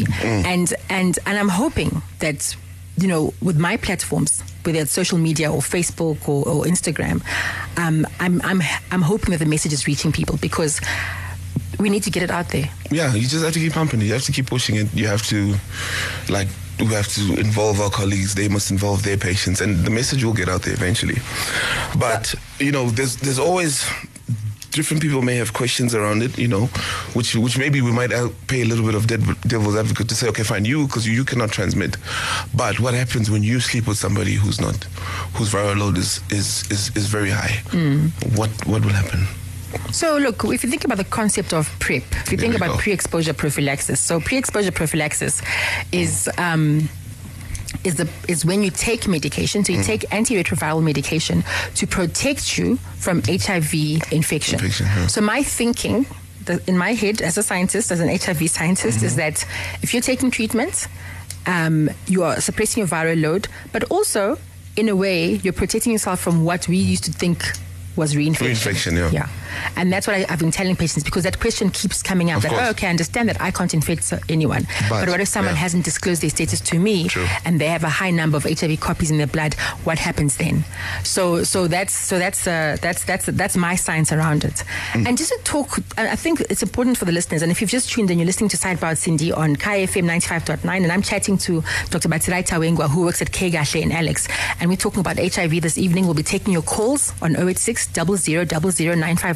And 0.45 0.73
and 0.89 1.17
and 1.25 1.37
I'm 1.37 1.47
hoping 1.47 2.01
that 2.19 2.57
you 2.97 3.07
know 3.07 3.33
with 3.41 3.57
my 3.57 3.77
platforms, 3.77 4.43
whether 4.63 4.79
it's 4.79 4.91
social 4.91 5.17
media 5.17 5.49
or 5.49 5.59
Facebook 5.61 6.27
or, 6.27 6.45
or 6.45 6.65
Instagram, 6.65 7.21
um, 7.77 8.05
I'm 8.19 8.41
I'm 8.43 8.61
I'm 8.91 9.01
hoping 9.01 9.31
that 9.31 9.39
the 9.39 9.45
message 9.45 9.71
is 9.71 9.87
reaching 9.87 10.11
people 10.11 10.35
because 10.41 10.81
we 11.79 11.89
need 11.89 12.03
to 12.03 12.11
get 12.11 12.23
it 12.23 12.31
out 12.31 12.49
there. 12.49 12.69
Yeah, 12.91 13.13
you 13.13 13.27
just 13.27 13.43
have 13.43 13.53
to 13.53 13.59
keep 13.59 13.73
pumping 13.73 14.01
it. 14.01 14.05
You 14.05 14.13
have 14.13 14.23
to 14.23 14.31
keep 14.31 14.47
pushing 14.47 14.75
it. 14.75 14.93
You 14.93 15.07
have 15.07 15.23
to, 15.27 15.55
like, 16.29 16.47
we 16.79 16.87
have 16.87 17.07
to 17.07 17.39
involve 17.39 17.79
our 17.81 17.89
colleagues. 17.89 18.35
They 18.35 18.47
must 18.47 18.71
involve 18.71 19.03
their 19.03 19.17
patients, 19.17 19.61
and 19.61 19.77
the 19.83 19.89
message 19.89 20.23
will 20.23 20.33
get 20.33 20.49
out 20.49 20.61
there 20.61 20.73
eventually. 20.73 21.17
But 21.97 22.35
you 22.59 22.71
know, 22.71 22.89
there's 22.89 23.15
there's 23.17 23.39
always 23.39 23.85
different 24.71 25.01
people 25.01 25.23
may 25.23 25.35
have 25.35 25.53
questions 25.53 25.95
around 25.95 26.21
it. 26.21 26.37
You 26.37 26.47
know, 26.47 26.65
which 27.13 27.35
which 27.35 27.57
maybe 27.57 27.81
we 27.81 27.91
might 27.91 28.11
pay 28.47 28.61
a 28.61 28.65
little 28.65 28.85
bit 28.85 28.93
of 28.93 29.07
dead, 29.07 29.23
devil's 29.41 29.75
advocate 29.75 30.07
to 30.09 30.15
say, 30.15 30.27
okay, 30.29 30.43
fine, 30.43 30.65
you 30.65 30.85
because 30.85 31.07
you, 31.07 31.13
you 31.13 31.25
cannot 31.25 31.51
transmit. 31.51 31.97
But 32.53 32.79
what 32.79 32.93
happens 32.93 33.31
when 33.31 33.43
you 33.43 33.59
sleep 33.59 33.87
with 33.87 33.97
somebody 33.97 34.33
who's 34.33 34.61
not, 34.61 34.83
whose 35.33 35.51
viral 35.51 35.79
load 35.79 35.97
is 35.97 36.21
is 36.29 36.69
is, 36.69 36.95
is 36.95 37.07
very 37.07 37.31
high? 37.31 37.61
Mm. 37.71 38.11
What 38.37 38.51
what 38.67 38.85
will 38.85 38.93
happen? 38.93 39.25
So, 39.91 40.17
look, 40.17 40.43
if 40.45 40.63
you 40.63 40.69
think 40.69 40.85
about 40.85 40.97
the 40.97 41.03
concept 41.03 41.53
of 41.53 41.67
PrEP, 41.79 42.03
if 42.11 42.31
you 42.31 42.37
think 42.37 42.55
about 42.55 42.71
go. 42.71 42.77
pre 42.77 42.91
exposure 42.93 43.33
prophylaxis, 43.33 43.99
so 43.99 44.19
pre 44.19 44.37
exposure 44.37 44.71
prophylaxis 44.71 45.41
is. 45.91 46.29
Um, 46.37 46.89
is 47.83 47.95
the 47.95 48.07
is 48.27 48.45
when 48.45 48.63
you 48.63 48.71
take 48.71 49.07
medication, 49.07 49.61
Mm. 49.61 49.65
so 49.67 49.73
you 49.73 49.83
take 49.83 50.01
antiretroviral 50.09 50.81
medication 50.81 51.43
to 51.75 51.85
protect 51.85 52.57
you 52.57 52.77
from 52.97 53.21
HIV 53.27 53.73
infection. 54.11 54.55
Infection, 54.55 54.85
yeah. 54.87 55.07
So 55.07 55.21
my 55.21 55.43
thinking, 55.43 56.05
the, 56.45 56.61
in 56.67 56.77
my 56.77 56.93
head 56.93 57.21
as 57.21 57.37
a 57.37 57.43
scientist, 57.43 57.91
as 57.91 57.99
an 57.99 58.07
HIV 58.09 58.49
scientist, 58.49 58.97
Mm-hmm. 58.99 59.05
is 59.05 59.15
that 59.17 59.45
if 59.83 59.93
you're 59.93 60.01
taking 60.01 60.31
treatment, 60.31 60.87
um, 61.45 61.89
you 62.07 62.23
are 62.23 62.39
suppressing 62.41 62.81
your 62.81 62.87
viral 62.87 63.21
load, 63.21 63.47
but 63.73 63.83
also 63.91 64.37
in 64.75 64.89
a 64.89 64.95
way 64.95 65.35
you're 65.43 65.53
protecting 65.53 65.91
yourself 65.91 66.19
from 66.19 66.45
what 66.45 66.67
we 66.67 66.77
used 66.77 67.03
to 67.03 67.11
think 67.11 67.43
was 67.95 68.15
reinfection. 68.15 68.55
Reinfection, 68.55 68.93
yeah. 68.93 69.11
Yeah. 69.11 69.29
And 69.75 69.91
that's 69.91 70.07
what 70.07 70.15
I, 70.15 70.25
I've 70.29 70.39
been 70.39 70.51
telling 70.51 70.75
patients 70.75 71.03
because 71.03 71.23
that 71.23 71.39
question 71.39 71.69
keeps 71.69 72.01
coming 72.03 72.31
up. 72.31 72.37
Of 72.37 72.43
that, 72.43 72.51
course. 72.51 72.63
oh, 72.67 72.69
okay, 72.71 72.87
I 72.87 72.89
understand 72.89 73.29
that 73.29 73.39
I 73.41 73.51
can't 73.51 73.73
infect 73.73 74.13
anyone. 74.29 74.67
But, 74.89 75.05
But, 75.05 75.09
what 75.09 75.19
if 75.19 75.27
someone 75.27 75.53
yeah. 75.55 75.61
hasn't 75.61 75.85
disclosed 75.85 76.21
their 76.21 76.29
status 76.29 76.61
to 76.61 76.79
me 76.79 77.07
True. 77.07 77.25
and 77.45 77.59
they 77.59 77.67
have 77.67 77.83
a 77.83 77.89
high 77.89 78.11
number 78.11 78.37
of 78.37 78.43
HIV 78.43 78.79
copies 78.79 79.11
in 79.11 79.17
their 79.17 79.27
blood? 79.27 79.53
What 79.83 79.99
happens 79.99 80.37
then? 80.37 80.63
So, 81.03 81.43
so 81.43 81.67
that's 81.67 81.93
so 81.93 82.19
that's 82.19 82.47
uh, 82.47 82.77
that's 82.81 83.03
that's 83.03 83.25
that's 83.27 83.57
my 83.57 83.75
science 83.75 84.11
around 84.11 84.43
it. 84.43 84.63
Mm. 84.93 85.07
And 85.07 85.17
just 85.17 85.31
to 85.31 85.39
talk, 85.43 85.79
I 85.97 86.15
think 86.15 86.41
it's 86.41 86.63
important 86.63 86.97
for 86.97 87.05
the 87.05 87.11
listeners. 87.11 87.41
And 87.41 87.51
if 87.51 87.61
you've 87.61 87.69
just 87.69 87.89
tuned 87.89 88.11
in, 88.11 88.19
you're 88.19 88.25
listening 88.25 88.49
to 88.49 88.57
Sidebar 88.57 88.89
with 88.91 88.99
Sindi 88.99 89.35
on 89.35 89.55
Kaya 89.55 89.87
FM 89.87 90.05
95.9, 90.05 90.83
and 90.83 90.91
I'm 90.91 91.01
chatting 91.01 91.37
to 91.39 91.63
Dr. 91.89 92.09
Batsirai 92.09 92.45
Tawengwa, 92.47 92.89
who 92.89 93.01
works 93.05 93.21
at 93.21 93.31
Kegashle 93.31 93.81
in 93.81 93.91
Alex, 93.91 94.27
and 94.59 94.69
we're 94.69 94.75
talking 94.77 94.99
about 94.99 95.17
HIV 95.17 95.61
this 95.61 95.77
evening. 95.77 96.05
We'll 96.05 96.13
be 96.13 96.23
taking 96.23 96.53
your 96.53 96.61
calls 96.61 97.13
on 97.21 97.35
086 97.35 97.89
00 97.93 98.45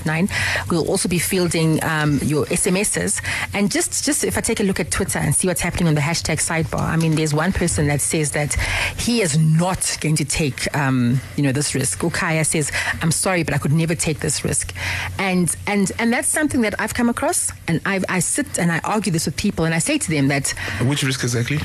959. 0.06 0.68
We'll 0.70 0.88
also 0.88 1.10
be 1.10 1.20
fielding 1.20 1.84
um, 1.84 2.20
your 2.24 2.46
SMSs. 2.46 3.22
And 3.54 3.72
just, 3.72 4.04
just 4.04 4.24
if 4.24 4.38
I 4.38 4.42
take 4.42 4.60
a 4.60 4.64
look 4.64 4.80
at 4.80 4.92
Twitter 4.92 5.20
and 5.20 5.34
see 5.34 5.48
what's 5.48 5.62
happening 5.62 5.88
on 5.88 5.96
the 5.96 6.02
hashtag 6.02 6.38
sidebar, 6.38 6.82
I 6.82 6.96
mean, 6.96 7.16
there's 7.16 7.34
one 7.34 7.52
person 7.52 7.88
that 7.88 8.02
says 8.02 8.32
that 8.32 8.54
he 8.98 9.22
is 9.22 9.38
not 9.38 9.98
going 10.02 10.16
to 10.18 10.26
take, 10.26 10.74
um, 10.76 11.20
you 11.36 11.44
know, 11.44 11.52
this 11.52 11.76
risk. 11.76 12.00
Ukaya 12.00 12.46
says, 12.46 12.72
I'm 13.02 13.12
sorry, 13.12 13.44
but 13.44 13.54
I 13.54 13.58
could 13.58 13.74
never 13.74 13.96
take 13.96 14.20
this 14.20 14.44
risk. 14.44 14.74
And, 15.18 15.56
and, 15.68 15.92
and 16.00 16.12
that's 16.12 16.28
something 16.28 16.62
that 16.62 16.76
I've 16.80 16.94
come 16.94 17.10
across. 17.10 17.52
And 17.68 17.82
I, 17.86 18.02
I 18.10 18.20
sit 18.20 18.60
and 18.60 18.72
I 18.72 18.80
argue 18.84 19.12
this 19.12 19.26
with 19.26 19.38
people 19.38 19.66
and 19.66 19.74
I 19.74 19.80
say 19.80 19.98
to 19.98 20.10
them 20.10 20.28
that 20.30 20.50
Which 20.82 21.04
risk 21.04 21.24
exactly? 21.24 21.60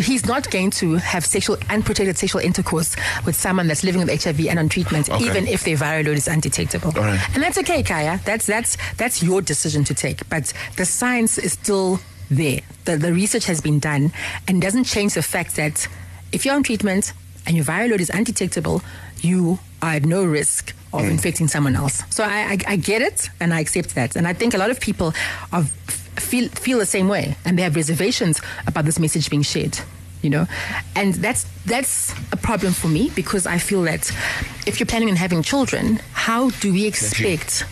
He's 0.00 0.26
not 0.26 0.50
going 0.50 0.70
to 0.70 0.94
have 0.96 1.24
sexual 1.24 1.56
unprotected 1.68 2.16
sexual 2.16 2.40
intercourse 2.40 2.96
with 3.24 3.36
someone 3.36 3.68
that's 3.68 3.84
living 3.84 4.04
with 4.04 4.22
HIV 4.22 4.46
and 4.46 4.58
on 4.58 4.68
treatment, 4.68 5.10
Okay. 5.10 5.24
even 5.24 5.46
if 5.46 5.64
their 5.64 5.76
viral 5.76 6.06
load 6.06 6.16
is 6.16 6.28
undetectable. 6.28 6.92
Right. 6.92 7.20
And 7.34 7.42
that's 7.42 7.58
okay, 7.58 7.82
Kaya. 7.82 8.20
That's 8.24 8.46
that's 8.46 8.76
that's 8.96 9.22
your 9.22 9.42
decision 9.42 9.84
to 9.84 9.94
take. 9.94 10.28
But 10.28 10.52
the 10.76 10.84
science 10.84 11.38
is 11.38 11.52
still 11.52 12.00
there. 12.30 12.60
The 12.84 12.96
the 12.96 13.12
research 13.12 13.44
has 13.46 13.60
been 13.60 13.78
done 13.78 14.12
and 14.48 14.60
doesn't 14.60 14.84
change 14.84 15.14
the 15.14 15.22
fact 15.22 15.56
that 15.56 15.86
if 16.32 16.44
you're 16.44 16.54
on 16.54 16.62
treatment 16.62 17.12
and 17.46 17.56
your 17.56 17.64
viral 17.64 17.90
load 17.90 18.00
is 18.00 18.10
undetectable, 18.10 18.82
you 19.20 19.58
are 19.82 19.94
at 19.94 20.04
no 20.04 20.24
risk 20.24 20.74
of 20.92 21.02
hmm. 21.02 21.10
infecting 21.10 21.48
someone 21.48 21.76
else. 21.76 22.02
So 22.10 22.24
I, 22.24 22.52
I, 22.52 22.58
I 22.68 22.76
get 22.76 23.02
it 23.02 23.30
and 23.40 23.52
I 23.52 23.60
accept 23.60 23.94
that. 23.94 24.16
And 24.16 24.28
I 24.28 24.32
think 24.32 24.54
a 24.54 24.58
lot 24.58 24.70
of 24.70 24.80
people 24.80 25.12
are, 25.52 25.64
feel 26.16 26.48
feel 26.48 26.78
the 26.78 26.86
same 26.86 27.08
way 27.08 27.36
and 27.44 27.58
they 27.58 27.62
have 27.62 27.76
reservations 27.76 28.40
about 28.66 28.84
this 28.84 28.98
message 28.98 29.30
being 29.30 29.42
shared 29.42 29.78
you 30.22 30.30
know 30.30 30.46
and 30.94 31.14
that's 31.14 31.44
that's 31.66 32.14
a 32.32 32.36
problem 32.36 32.72
for 32.72 32.88
me 32.88 33.10
because 33.14 33.46
i 33.46 33.58
feel 33.58 33.82
that 33.82 34.10
if 34.66 34.78
you're 34.78 34.86
planning 34.86 35.08
on 35.08 35.16
having 35.16 35.42
children 35.42 36.00
how 36.12 36.50
do 36.50 36.72
we 36.72 36.86
expect 36.86 37.64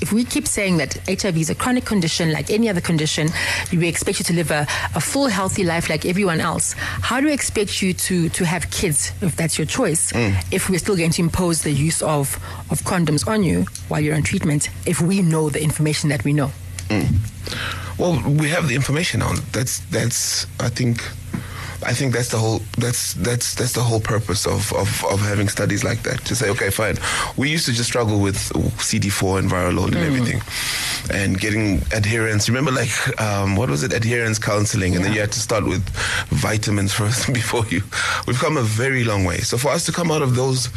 if 0.00 0.12
we 0.12 0.24
keep 0.24 0.46
saying 0.46 0.76
that 0.76 0.96
HIV 1.08 1.36
is 1.38 1.50
a 1.50 1.54
chronic 1.54 1.84
condition 1.84 2.32
like 2.32 2.50
any 2.50 2.68
other 2.68 2.80
condition, 2.80 3.28
we 3.72 3.88
expect 3.88 4.18
you 4.18 4.24
to 4.26 4.32
live 4.32 4.50
a, 4.50 4.66
a 4.94 5.00
full, 5.00 5.26
healthy 5.26 5.64
life 5.64 5.88
like 5.88 6.04
everyone 6.06 6.40
else. 6.40 6.74
How 6.78 7.20
do 7.20 7.26
we 7.26 7.32
expect 7.32 7.82
you 7.82 7.92
to, 7.94 8.28
to 8.28 8.44
have 8.44 8.70
kids 8.70 9.12
if 9.20 9.34
that's 9.36 9.58
your 9.58 9.66
choice? 9.66 10.12
Mm. 10.12 10.44
If 10.52 10.70
we're 10.70 10.78
still 10.78 10.96
going 10.96 11.10
to 11.12 11.22
impose 11.22 11.62
the 11.62 11.70
use 11.70 12.02
of, 12.02 12.36
of 12.70 12.80
condoms 12.82 13.26
on 13.26 13.42
you 13.42 13.66
while 13.88 14.00
you're 14.00 14.14
on 14.14 14.22
treatment, 14.22 14.70
if 14.86 15.00
we 15.00 15.22
know 15.22 15.50
the 15.50 15.62
information 15.62 16.10
that 16.10 16.24
we 16.24 16.32
know? 16.32 16.52
Well, 17.98 18.22
we 18.28 18.48
have 18.50 18.68
the 18.68 18.74
information 18.74 19.22
on. 19.22 19.36
That's 19.52 19.80
that's. 19.90 20.46
I 20.60 20.68
think. 20.68 21.02
I 21.80 21.92
think 21.94 22.12
that's 22.12 22.28
the 22.30 22.38
whole. 22.38 22.60
That's 22.76 23.14
that's 23.14 23.54
that's 23.54 23.72
the 23.72 23.82
whole 23.82 24.00
purpose 24.00 24.46
of, 24.46 24.72
of, 24.72 25.04
of 25.04 25.20
having 25.20 25.48
studies 25.48 25.84
like 25.84 26.02
that. 26.02 26.24
To 26.26 26.34
say, 26.34 26.50
okay, 26.50 26.70
fine. 26.70 26.96
We 27.36 27.50
used 27.50 27.66
to 27.66 27.72
just 27.72 27.88
struggle 27.88 28.20
with 28.20 28.36
CD4 28.36 29.38
and 29.38 29.50
viral 29.50 29.76
load 29.76 29.94
and 29.94 30.04
everything, 30.04 30.42
and 31.12 31.38
getting 31.38 31.82
adherence. 31.94 32.48
Remember, 32.48 32.72
like 32.72 32.90
um, 33.20 33.54
what 33.54 33.70
was 33.70 33.84
it? 33.84 33.92
Adherence 33.92 34.38
counseling, 34.40 34.96
and 34.96 35.04
then 35.04 35.12
you 35.12 35.20
had 35.20 35.30
to 35.32 35.40
start 35.40 35.64
with 35.64 35.88
vitamins 36.30 36.92
first 37.00 37.32
before 37.32 37.64
you. 37.66 37.82
We've 38.26 38.38
come 38.38 38.56
a 38.56 38.62
very 38.62 39.04
long 39.04 39.24
way. 39.24 39.38
So 39.38 39.56
for 39.56 39.70
us 39.70 39.86
to 39.86 39.92
come 39.92 40.10
out 40.10 40.22
of 40.22 40.34
those 40.34 40.68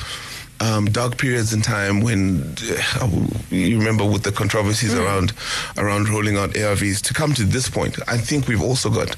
um, 0.62 0.86
dark 0.86 1.18
periods 1.18 1.54
in 1.54 1.62
time 1.62 2.02
when 2.02 2.56
uh, 3.02 3.10
you 3.50 3.78
remember 3.80 4.06
with 4.06 4.24
the 4.24 4.32
controversies 4.32 4.94
around 4.94 5.34
around 5.78 6.08
rolling 6.08 6.38
out 6.38 6.52
ARVs 6.52 7.02
to 7.02 7.14
come 7.14 7.34
to 7.34 7.44
this 7.44 7.68
point, 7.68 7.98
I 8.08 8.18
think 8.18 8.48
we've 8.48 8.62
also 8.62 8.90
got 8.90 9.16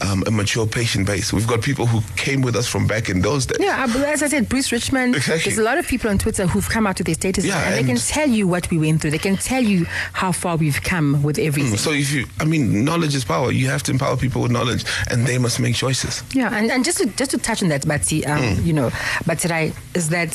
um, 0.00 0.24
a 0.26 0.30
mature 0.30 0.66
patient 0.66 1.06
base. 1.06 1.32
We've 1.32 1.46
got 1.46 1.62
people 1.62 1.86
who 1.86 2.00
came 2.16 2.42
with 2.42 2.56
us 2.56 2.66
from 2.66 2.86
back 2.86 3.08
in 3.08 3.20
those 3.22 3.46
days. 3.46 3.58
Yeah, 3.60 3.84
uh, 3.88 3.98
as 4.04 4.22
I 4.22 4.28
said, 4.28 4.48
Bruce 4.48 4.72
Richman. 4.72 5.14
Exactly. 5.14 5.44
There's 5.50 5.58
a 5.58 5.62
lot 5.62 5.78
of 5.78 5.86
people 5.86 6.10
on 6.10 6.18
Twitter 6.18 6.46
who've 6.46 6.68
come 6.68 6.86
out 6.86 6.98
with 6.98 7.06
their 7.06 7.14
status, 7.14 7.44
Yeah, 7.44 7.60
and, 7.68 7.74
they 7.76 7.84
can 7.84 7.96
tell 7.96 8.28
you 8.28 8.48
what 8.48 8.68
we 8.70 8.78
went 8.78 9.00
through. 9.00 9.12
They 9.12 9.18
can 9.18 9.36
tell 9.36 9.62
you 9.62 9.84
how 10.12 10.32
far 10.32 10.56
we've 10.56 10.82
come 10.82 11.22
with 11.22 11.38
everything. 11.38 11.76
So 11.78 11.92
if 11.92 12.12
you, 12.12 12.26
I 12.40 12.44
mean, 12.44 12.84
knowledge 12.84 13.14
is 13.14 13.24
power. 13.24 13.52
You 13.52 13.68
have 13.68 13.82
to 13.84 13.92
empower 13.92 14.16
people 14.16 14.42
with 14.42 14.50
knowledge, 14.50 14.84
and 15.10 15.24
they 15.26 15.38
must 15.38 15.60
make 15.60 15.76
choices. 15.76 16.22
Yeah, 16.34 16.52
and, 16.52 16.70
and 16.70 16.84
just 16.84 16.98
to 16.98 17.06
just 17.06 17.30
to 17.30 17.38
touch 17.38 17.62
on 17.62 17.68
that, 17.68 17.82
Batsi, 17.82 18.26
um, 18.26 18.40
Mm. 18.40 18.64
you 18.64 18.72
know, 18.72 18.88
Batsirai, 19.28 19.74
is 19.94 20.08
that 20.08 20.32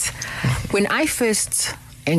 when 0.71 0.87
I 0.87 1.05
first 1.05 1.75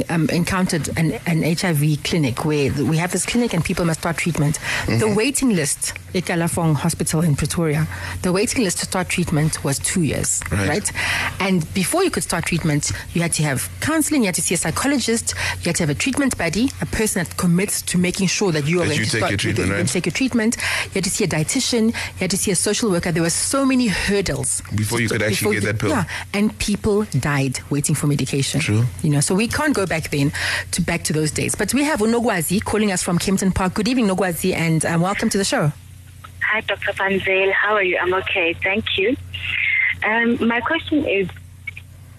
um, 0.08 0.28
encountered 0.30 0.88
an, 0.98 1.12
an 1.26 1.42
HIV 1.42 2.02
clinic 2.04 2.44
where 2.44 2.72
we 2.84 2.96
have 2.96 3.12
this 3.12 3.24
clinic 3.26 3.52
and 3.54 3.64
people 3.64 3.84
must 3.84 4.00
start 4.00 4.16
treatment, 4.18 4.58
Mm-hmm. 4.86 4.98
the 4.98 5.14
waiting 5.14 5.50
list 5.54 5.94
at 6.14 6.24
Kalafong 6.24 6.74
Hospital 6.74 7.22
in 7.22 7.36
Pretoria, 7.36 7.86
the 8.22 8.32
waiting 8.32 8.62
list 8.64 8.78
to 8.78 8.84
start 8.86 9.08
treatment 9.08 9.62
was 9.64 9.78
two 9.78 10.02
years, 10.02 10.40
Right. 10.50 10.68
right? 10.68 10.92
And 11.40 11.72
before 11.74 12.02
you 12.04 12.10
could 12.10 12.22
start 12.22 12.46
treatment, 12.46 12.90
you 13.14 13.22
had 13.22 13.32
to 13.34 13.42
have 13.42 13.68
counseling, 13.80 14.22
you 14.22 14.26
had 14.26 14.34
to 14.36 14.42
see 14.42 14.54
a 14.54 14.58
psychologist, 14.58 15.34
you 15.60 15.64
had 15.66 15.76
to 15.76 15.82
have 15.84 15.90
a 15.90 15.94
treatment 15.94 16.36
buddy, 16.38 16.70
a 16.80 16.86
person 16.86 17.22
that 17.24 17.36
commits 17.36 17.82
to 17.82 17.98
making 17.98 18.28
sure 18.28 18.52
that 18.52 18.66
you 18.66 18.80
are 18.80 18.86
going 18.86 18.98
you 18.98 19.04
to 19.04 19.10
take 19.10 19.18
start 19.18 19.30
your 19.32 19.38
treatment, 19.38 19.68
you're 19.68 19.76
going 19.76 19.86
to 19.86 19.90
right? 19.90 19.92
take 19.92 20.06
your 20.06 20.12
treatment. 20.12 20.56
You 20.86 20.90
had 20.94 21.04
to 21.04 21.10
see 21.10 21.24
a 21.24 21.28
dietitian, 21.28 21.86
you 21.88 22.18
had 22.18 22.30
to 22.30 22.36
see 22.38 22.50
a 22.50 22.56
social 22.56 22.90
worker. 22.90 23.12
There 23.12 23.22
were 23.22 23.30
so 23.30 23.64
many 23.66 23.86
hurdles 23.88 24.62
Before 24.74 25.00
you 25.00 25.08
could 25.08 25.22
actually 25.22 25.54
get 25.56 25.64
that 25.64 25.78
pill. 25.78 25.90
Yeah, 25.90 26.04
and 26.32 26.56
people 26.58 27.04
died 27.20 27.60
waiting 27.70 27.94
for 27.94 28.06
medication. 28.06 28.60
True. 28.60 28.84
You 29.02 29.10
know, 29.10 29.20
so 29.20 29.34
we 29.34 29.48
can't 29.48 29.74
go 29.76 29.86
back 29.86 30.10
then 30.10 30.32
to 30.72 30.80
back 30.80 31.04
to 31.04 31.12
those 31.12 31.30
days. 31.30 31.54
But 31.54 31.74
we 31.74 31.84
have 31.84 32.00
Unogwazi 32.00 32.64
calling 32.64 32.90
us 32.90 33.02
from 33.02 33.18
Kempton 33.18 33.52
Park. 33.52 33.74
Good 33.74 33.86
evening, 33.86 34.08
Nogwazi, 34.08 34.54
and 34.54 34.84
um, 34.86 35.02
welcome 35.02 35.28
to 35.28 35.38
the 35.38 35.44
show. 35.44 35.70
Hi, 36.42 36.62
Dr. 36.62 36.92
Van 36.92 37.20
Zyl. 37.20 37.52
How 37.52 37.74
are 37.74 37.82
you? 37.82 37.98
I'm 37.98 38.14
okay. 38.14 38.54
Thank 38.54 38.96
you. 38.96 39.16
Um, 40.02 40.48
my 40.48 40.60
question 40.60 41.04
is 41.04 41.28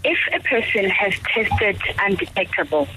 if 0.03 0.19
a 0.33 0.39
person 0.41 0.89
has 0.89 1.13
tested 1.33 1.81
undetectable, 1.99 2.87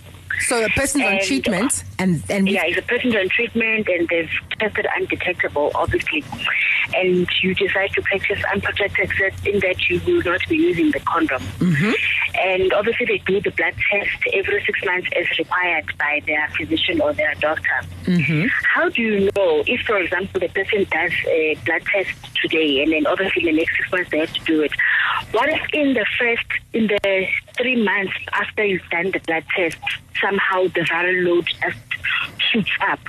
So 0.40 0.64
a 0.64 0.68
person's 0.70 1.04
on 1.04 1.20
treatment, 1.20 1.85
and 1.99 2.23
and 2.30 2.49
yeah, 2.49 2.64
if 2.66 2.78
a 2.78 2.82
person's 2.82 3.14
on 3.14 3.28
treatment 3.28 3.88
and 3.88 4.09
they've 4.09 4.30
tested 4.59 4.87
undetectable, 4.97 5.70
obviously, 5.75 6.25
and 6.94 7.28
you 7.42 7.54
decide 7.54 7.92
to 7.92 8.02
practice 8.02 8.42
unprotected 8.52 9.11
sex 9.18 9.37
in 9.44 9.61
that 9.61 9.88
you 9.88 10.00
will 10.06 10.23
not 10.23 10.40
be 10.49 10.56
using 10.56 10.90
the 10.90 11.00
condom. 11.00 11.42
Mm-hmm. 11.59 11.92
And 12.38 12.73
obviously, 12.73 13.06
they 13.06 13.18
do 13.18 13.40
the 13.40 13.50
blood 13.50 13.75
test 13.90 14.23
every 14.32 14.64
six 14.64 14.85
months 14.85 15.09
as 15.16 15.38
required 15.38 15.92
by 15.99 16.23
their 16.26 16.49
physician 16.56 17.00
or 17.00 17.12
their 17.12 17.35
doctor. 17.35 17.80
Mm-hmm. 18.04 18.47
How 18.75 18.88
do 18.88 19.02
you 19.02 19.30
know 19.37 19.62
if, 19.66 19.80
for 19.82 19.99
example, 19.99 20.40
the 20.40 20.49
person 20.49 20.87
does 20.90 21.12
a 21.28 21.56
blood 21.66 21.82
test 21.92 22.11
today 22.40 22.82
and 22.82 22.92
then 22.92 23.06
obviously 23.06 23.49
in 23.49 23.54
the 23.54 23.61
next 23.61 23.76
six 23.76 23.92
months 23.92 24.11
they 24.11 24.18
have 24.18 24.32
to 24.32 24.44
do 24.44 24.62
it? 24.62 24.73
What 25.32 25.49
if 25.49 25.61
in 25.73 25.94
the 25.94 26.06
first, 26.18 26.47
in 26.73 26.87
the 26.87 27.26
three 27.61 27.83
months 27.83 28.12
after 28.33 28.64
you've 28.64 28.88
done 28.90 29.11
the 29.11 29.21
blood 29.21 29.45
test, 29.55 29.79
somehow 30.21 30.64
the 30.64 30.81
viral 30.81 31.25
load 31.26 31.47
just 31.62 31.79
shoots 32.50 32.71
up? 32.88 33.00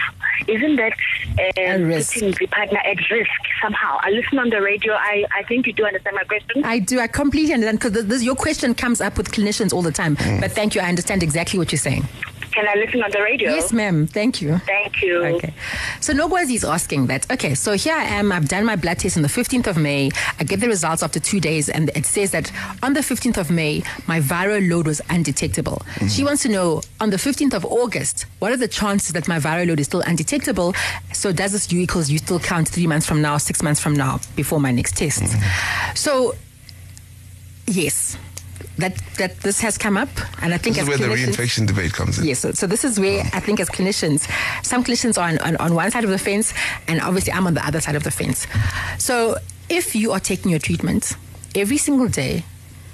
Isn't 0.48 0.76
that 0.78 0.94
A 1.40 1.68
um, 1.68 1.92
putting 1.92 2.32
the 2.32 2.48
partner 2.48 2.80
at 2.80 2.98
risk 3.10 3.30
somehow? 3.62 4.00
I 4.02 4.10
listen 4.10 4.40
on 4.40 4.50
the 4.50 4.62
radio. 4.62 4.94
I, 4.94 5.26
I 5.36 5.44
think 5.44 5.68
you 5.68 5.74
do 5.74 5.86
understand 5.86 6.16
my 6.16 6.24
question. 6.24 6.64
I 6.66 6.80
do. 6.80 7.00
I 7.00 7.08
completely 7.08 7.54
understand 7.54 7.80
because 7.80 8.24
your 8.24 8.36
question 8.36 8.74
comes 8.74 9.02
up 9.02 9.18
with 9.18 9.32
clinicians 9.32 9.74
all 9.74 9.82
the 9.82 9.92
time. 9.92 10.16
But 10.40 10.52
thank 10.52 10.76
you. 10.76 10.82
I 10.82 10.90
understand 10.90 11.24
exactly 11.24 11.60
what 11.60 11.72
you're 11.72 11.80
saying. 11.80 12.08
Can 12.52 12.68
I 12.68 12.76
listen 12.76 13.02
on 13.02 13.12
the 13.12 13.22
radio? 13.22 13.54
Yes, 13.54 13.72
ma'am. 13.72 14.08
Thank 14.08 14.42
you. 14.42 14.58
Thank 14.60 15.02
you. 15.02 15.24
Okay. 15.24 15.54
So 16.02 16.14
Nogwazi 16.14 16.56
is 16.56 16.66
asking 16.66 17.08
that, 17.08 17.30
okay, 17.32 17.56
so 17.56 17.74
here 17.74 17.96
I 17.96 18.04
am, 18.04 18.32
I've 18.32 18.50
done 18.50 18.66
my 18.66 18.76
blood 18.76 19.00
test 19.00 19.16
on 19.16 19.24
the 19.24 19.30
15th 19.30 19.68
of 19.68 19.78
May. 19.78 20.12
I 20.40 20.44
get 20.44 20.60
the 20.60 20.68
results 20.68 21.02
after 21.02 21.20
two 21.20 21.40
days, 21.40 21.70
and 21.70 21.90
it 21.96 22.06
says 22.06 22.32
that 22.32 22.52
on 22.84 22.94
the 22.94 23.00
15th 23.00 23.38
of 23.38 23.52
May, 23.52 23.84
my 24.06 24.20
viral 24.20 24.70
load 24.70 24.88
was 24.88 25.02
undetectable. 25.10 25.82
Mm-hmm. 25.96 26.08
She 26.08 26.24
wants 26.24 26.44
to 26.44 26.50
know 26.50 26.82
on 27.00 27.10
the 27.10 27.18
15th 27.18 27.54
of 27.54 27.66
August, 27.66 28.26
what 28.40 28.52
are 28.52 28.58
the 28.58 28.68
chances 28.68 29.14
that 29.14 29.28
my 29.28 29.40
viral 29.40 29.68
load 29.68 29.80
is 29.80 29.86
still 29.88 30.02
undetectable? 30.02 30.74
So 31.14 31.32
does 31.32 31.54
this 31.54 31.72
U 31.72 31.80
equals 31.80 32.10
U 32.10 32.18
still 32.18 32.40
count 32.40 32.68
three 32.68 32.88
months 32.88 33.06
from 33.06 33.22
now, 33.22 33.38
six 33.38 33.64
months 33.64 33.80
from 33.80 33.94
now, 33.94 34.20
before 34.36 34.60
my 34.60 34.72
next 34.72 34.98
test? 34.98 35.24
Mm-hmm. 35.24 35.96
So, 35.96 36.36
yes. 37.68 38.18
That, 38.82 38.98
that 39.18 39.40
this 39.42 39.62
has 39.62 39.78
come 39.78 39.96
up, 39.96 40.10
and 40.42 40.54
I 40.54 40.58
think 40.58 40.76
This 40.76 40.88
is 40.88 40.94
as 40.94 41.00
where 41.00 41.10
the 41.10 41.16
reinfection 41.16 41.68
debate 41.68 41.94
comes 41.94 42.18
in. 42.18 42.26
Yes, 42.26 42.40
so, 42.40 42.52
so 42.52 42.68
this 42.68 42.84
is 42.84 43.00
where 43.00 43.22
oh. 43.24 43.38
I 43.38 43.40
think 43.40 43.60
as 43.60 43.70
clinicians, 43.70 44.28
some 44.66 44.84
clinicians 44.84 45.18
are 45.18 45.30
on, 45.30 45.38
on, 45.40 45.56
on 45.58 45.76
one 45.76 45.92
side 45.92 46.04
of 46.04 46.10
the 46.10 46.18
fence, 46.18 46.54
and 46.88 47.00
obviously 47.02 47.32
I'm 47.32 47.46
on 47.48 47.54
the 47.54 47.66
other 47.66 47.80
side 47.80 47.96
of 47.96 48.04
the 48.04 48.12
fence. 48.12 48.48
So 48.98 49.38
if 49.70 49.96
you 49.96 50.12
are 50.12 50.20
taking 50.20 50.52
your 50.52 50.60
treatment 50.60 51.16
every 51.56 51.78
single 51.78 52.08
day, 52.08 52.44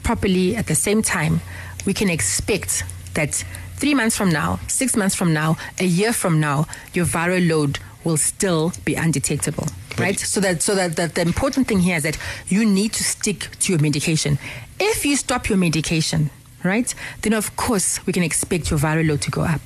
properly 0.04 0.56
at 0.56 0.68
the 0.68 0.76
same 0.76 1.02
time, 1.02 1.42
we 1.86 1.94
can 1.94 2.10
expect 2.10 2.84
that 3.14 3.44
three 3.78 3.94
months 3.94 4.16
from 4.16 4.30
now, 4.30 4.60
six 4.68 4.96
months 4.96 5.16
from 5.16 5.34
now, 5.34 5.58
a 5.80 5.86
year 5.86 6.14
from 6.14 6.40
now, 6.40 6.66
your 6.94 7.06
viral 7.06 7.48
load 7.48 7.80
will 8.04 8.18
still 8.18 8.72
be 8.86 8.96
undetectable. 8.96 9.68
Right? 9.98 10.20
So 10.20 10.40
that 10.42 10.62
so 10.62 10.76
that, 10.76 10.96
that 10.98 11.16
the 11.16 11.22
important 11.22 11.68
thing 11.68 11.80
here 11.80 11.98
is 11.98 12.04
that 12.04 12.18
you 12.48 12.64
need 12.64 12.94
to 12.94 13.04
stick 13.04 13.50
to 13.62 13.74
your 13.74 13.82
medication. 13.82 14.38
If 14.80 15.06
you 15.06 15.16
stop 15.16 15.50
your 15.50 15.58
medication, 15.58 16.30
right, 16.64 16.94
then 17.22 17.34
of 17.34 17.56
course 17.56 18.06
we 18.06 18.14
can 18.14 18.24
expect 18.24 18.70
your 18.70 18.80
viral 18.80 19.08
load 19.08 19.22
to 19.22 19.32
go 19.32 19.42
up. 19.42 19.62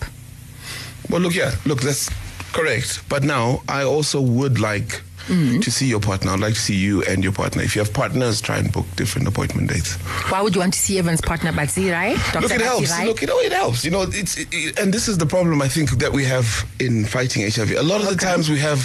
Well, 1.10 1.22
look, 1.22 1.36
yeah, 1.36 1.52
look, 1.66 1.82
that's 1.82 2.10
correct. 2.54 3.02
But 3.10 3.24
now 3.24 3.62
I 3.68 3.84
also 3.84 4.22
would 4.22 4.60
like 4.60 5.02
to 5.28 5.72
see 5.72 5.86
your 5.88 6.02
partner. 6.02 6.32
I'd 6.32 6.40
like 6.42 6.56
to 6.56 6.60
see 6.60 6.76
you 6.76 7.04
and 7.04 7.24
your 7.24 7.32
partner. 7.32 7.62
If 7.64 7.74
you 7.76 7.82
have 7.82 7.94
partners, 7.94 8.42
try 8.42 8.58
and 8.58 8.70
book 8.72 8.86
different 8.98 9.28
appointment 9.30 9.70
dates. 9.70 9.94
Why 10.30 10.42
would 10.42 10.54
you 10.56 10.60
want 10.60 10.74
to 10.74 10.80
see 10.80 10.98
Evan's 11.00 11.22
partner 11.22 11.54
Batsi, 11.54 11.90
right? 11.92 12.18
Dr. 12.34 12.42
Look, 12.42 12.52
it 12.52 12.62
helps. 12.62 12.90
right? 12.92 13.08
Look, 13.08 13.22
you 13.22 13.28
know, 13.28 13.40
it 13.40 13.54
helps. 13.54 13.86
You 13.86 13.92
know, 13.92 14.02
it's 14.10 14.36
it, 14.38 14.78
and 14.80 14.94
this 14.94 15.08
is 15.08 15.18
the 15.20 15.26
problem 15.26 15.62
I 15.62 15.70
think 15.70 15.92
that 16.00 16.12
we 16.12 16.26
have 16.26 16.66
in 16.82 17.06
fighting 17.06 17.50
HIV. 17.50 17.72
A 17.78 17.82
lot 17.84 18.02
of 18.02 18.10
the 18.10 18.16
times 18.16 18.50
we 18.50 18.60
have 18.60 18.80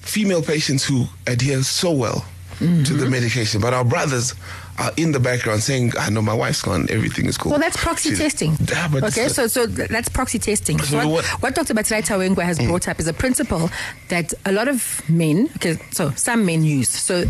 female 0.00 0.42
patients 0.42 0.84
who 0.84 1.06
adhere 1.26 1.62
so 1.62 1.90
well 1.92 2.24
to 2.58 2.64
Mm-hmm. 2.64 2.98
the 2.98 3.08
medication, 3.10 3.60
but 3.60 3.72
our 3.72 3.84
brothers 3.84 4.34
are 4.78 4.92
in 4.96 5.12
the 5.12 5.20
background 5.20 5.62
saying, 5.62 5.92
"I 5.98 6.10
know 6.10 6.22
my 6.22 6.34
wife's 6.34 6.62
gone. 6.62 6.86
Everything 6.90 7.26
is 7.26 7.36
cool." 7.36 7.50
Well, 7.50 7.60
that's 7.60 7.76
proxy 7.76 8.14
testing. 8.16 8.56
Yeah, 8.70 8.88
okay, 8.94 9.28
so 9.28 9.46
so 9.46 9.66
that's 9.66 10.08
proxy 10.08 10.38
testing. 10.38 10.78
So 10.80 10.96
what, 10.98 11.06
what- 11.08 11.24
Mm. 11.24 11.42
what 11.42 11.54
Dr. 11.54 11.74
Batsirai 11.74 12.02
Tawengwa 12.06 12.42
has 12.44 12.58
brought 12.58 12.86
up 12.88 13.00
is 13.00 13.06
a 13.08 13.12
principle 13.12 13.70
that 14.08 14.32
a 14.46 14.52
lot 14.52 14.68
of 14.68 15.02
men, 15.08 15.48
okay, 15.56 15.78
so 15.90 16.10
some 16.16 16.44
men 16.46 16.62
use. 16.64 16.88
So 16.88 17.24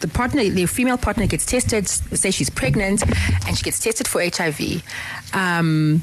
the 0.00 0.08
partner, 0.08 0.42
the 0.50 0.66
female 0.66 0.98
partner 0.98 1.26
gets 1.26 1.46
tested, 1.46 1.88
say 1.88 2.30
she's 2.30 2.50
pregnant, 2.50 3.02
and 3.46 3.56
she 3.56 3.62
gets 3.62 3.78
tested 3.80 4.06
for 4.08 4.20
HIV. 4.22 4.82
Um, 5.32 6.02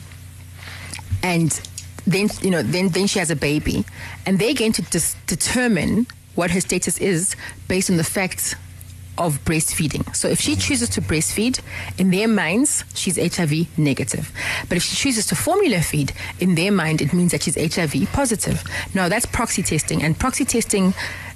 and 1.23 1.59
then 2.05 2.29
you 2.41 2.49
know 2.49 2.61
then 2.63 2.89
then 2.89 3.07
she 3.07 3.19
has 3.19 3.29
a 3.31 3.35
baby 3.35 3.83
and 4.25 4.39
they're 4.39 4.53
going 4.53 4.71
to 4.71 4.81
dis- 4.83 5.15
determine 5.25 6.07
what 6.35 6.51
her 6.51 6.61
status 6.61 6.97
is 6.99 7.35
based 7.67 7.89
on 7.89 7.97
the 7.97 8.03
fact 8.03 8.55
of 9.17 9.43
breastfeeding. 9.45 10.15
So 10.15 10.27
if 10.27 10.39
she 10.39 10.55
chooses 10.55 10.89
to 10.89 11.01
breastfeed, 11.01 11.59
in 11.97 12.11
their 12.11 12.27
minds, 12.27 12.83
she's 12.93 13.17
HIV 13.17 13.77
negative. 13.77 14.31
But 14.69 14.77
if 14.77 14.83
she 14.83 14.95
chooses 14.95 15.25
to 15.27 15.35
formula 15.35 15.81
feed, 15.81 16.13
in 16.39 16.55
their 16.55 16.71
mind, 16.71 17.01
it 17.01 17.13
means 17.13 17.31
that 17.31 17.43
she's 17.43 17.55
HIV 17.55 18.11
positive. 18.13 18.63
Now 18.93 19.09
that's 19.09 19.25
proxy 19.25 19.63
testing, 19.63 20.03
and 20.03 20.17
proxy 20.17 20.45
testing 20.45 20.93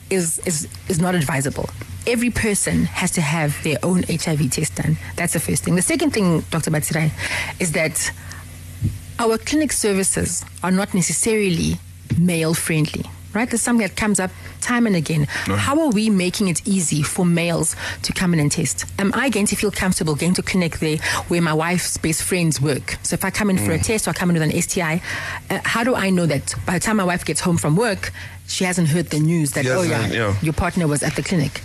is 0.10 0.40
is 0.46 0.68
is 0.90 1.00
not 1.00 1.16
advisable. 1.16 1.70
Every 2.08 2.32
person 2.32 2.86
has 2.86 3.12
to 3.12 3.22
have 3.22 3.62
their 3.64 3.78
own 3.84 4.04
HIV 4.04 4.52
test 4.52 4.76
done. 4.76 4.98
That's 5.16 5.34
the 5.34 5.40
first 5.40 5.64
thing. 5.64 5.76
The 5.76 5.84
second 5.84 6.12
thing, 6.12 6.42
Dr. 6.50 6.72
Batsirai, 6.72 7.12
is 7.60 7.74
that 7.74 8.12
our 9.20 9.38
clinic 9.38 9.72
services 9.72 10.44
are 10.64 10.72
not 10.72 10.96
necessarily 10.96 11.78
male 12.18 12.56
friendly. 12.56 13.06
Right? 13.34 13.50
There's 13.50 13.62
something 13.62 13.88
that 13.88 13.96
comes 13.96 14.20
up 14.20 14.32
time 14.62 14.88
and 14.88 14.96
again. 14.96 15.26
How 15.26 15.80
are 15.82 15.90
we 15.90 16.10
making 16.10 16.48
it 16.48 16.66
easy 16.68 17.04
for 17.04 17.26
males 17.26 17.76
to 18.04 18.14
come 18.14 18.34
in 18.34 18.40
and 18.40 18.52
test? 18.52 18.86
Am 19.00 19.12
I 19.14 19.30
going 19.30 19.48
to 19.48 19.56
feel 19.56 19.72
comfortable 19.72 20.16
going 20.16 20.34
to 20.36 20.44
clinic 20.44 20.80
there 20.80 20.98
where 21.28 21.42
my 21.42 21.54
wife's 21.54 21.98
best 21.98 22.24
friends 22.24 22.62
work? 22.62 22.98
So 23.04 23.16
if 23.16 23.26
I 23.26 23.30
come 23.32 23.50
in 23.50 23.58
for 23.58 23.72
a 23.72 23.80
test 23.80 24.08
or 24.08 24.12
I 24.12 24.14
come 24.14 24.30
in 24.30 24.40
with 24.40 24.44
an 24.44 24.62
STI, 24.62 25.02
uh, 25.50 25.60
how 25.64 25.84
do 25.84 25.96
I 25.96 26.10
know 26.10 26.26
that 26.26 26.54
by 26.66 26.74
the 26.74 26.80
time 26.80 26.98
my 26.98 27.04
wife 27.04 27.26
gets 27.26 27.42
home 27.42 27.58
from 27.58 27.76
work, 27.76 28.12
she 28.52 28.64
hasn't 28.66 28.88
heard 28.90 29.10
the 29.10 29.20
news 29.20 29.52
that, 29.52 29.66
oh 29.68 29.82
yeah, 29.84 30.08
yeah. 30.08 30.36
your 30.42 30.54
partner 30.54 30.88
was 30.88 31.04
at 31.04 31.16
the 31.16 31.24
clinic? 31.24 31.62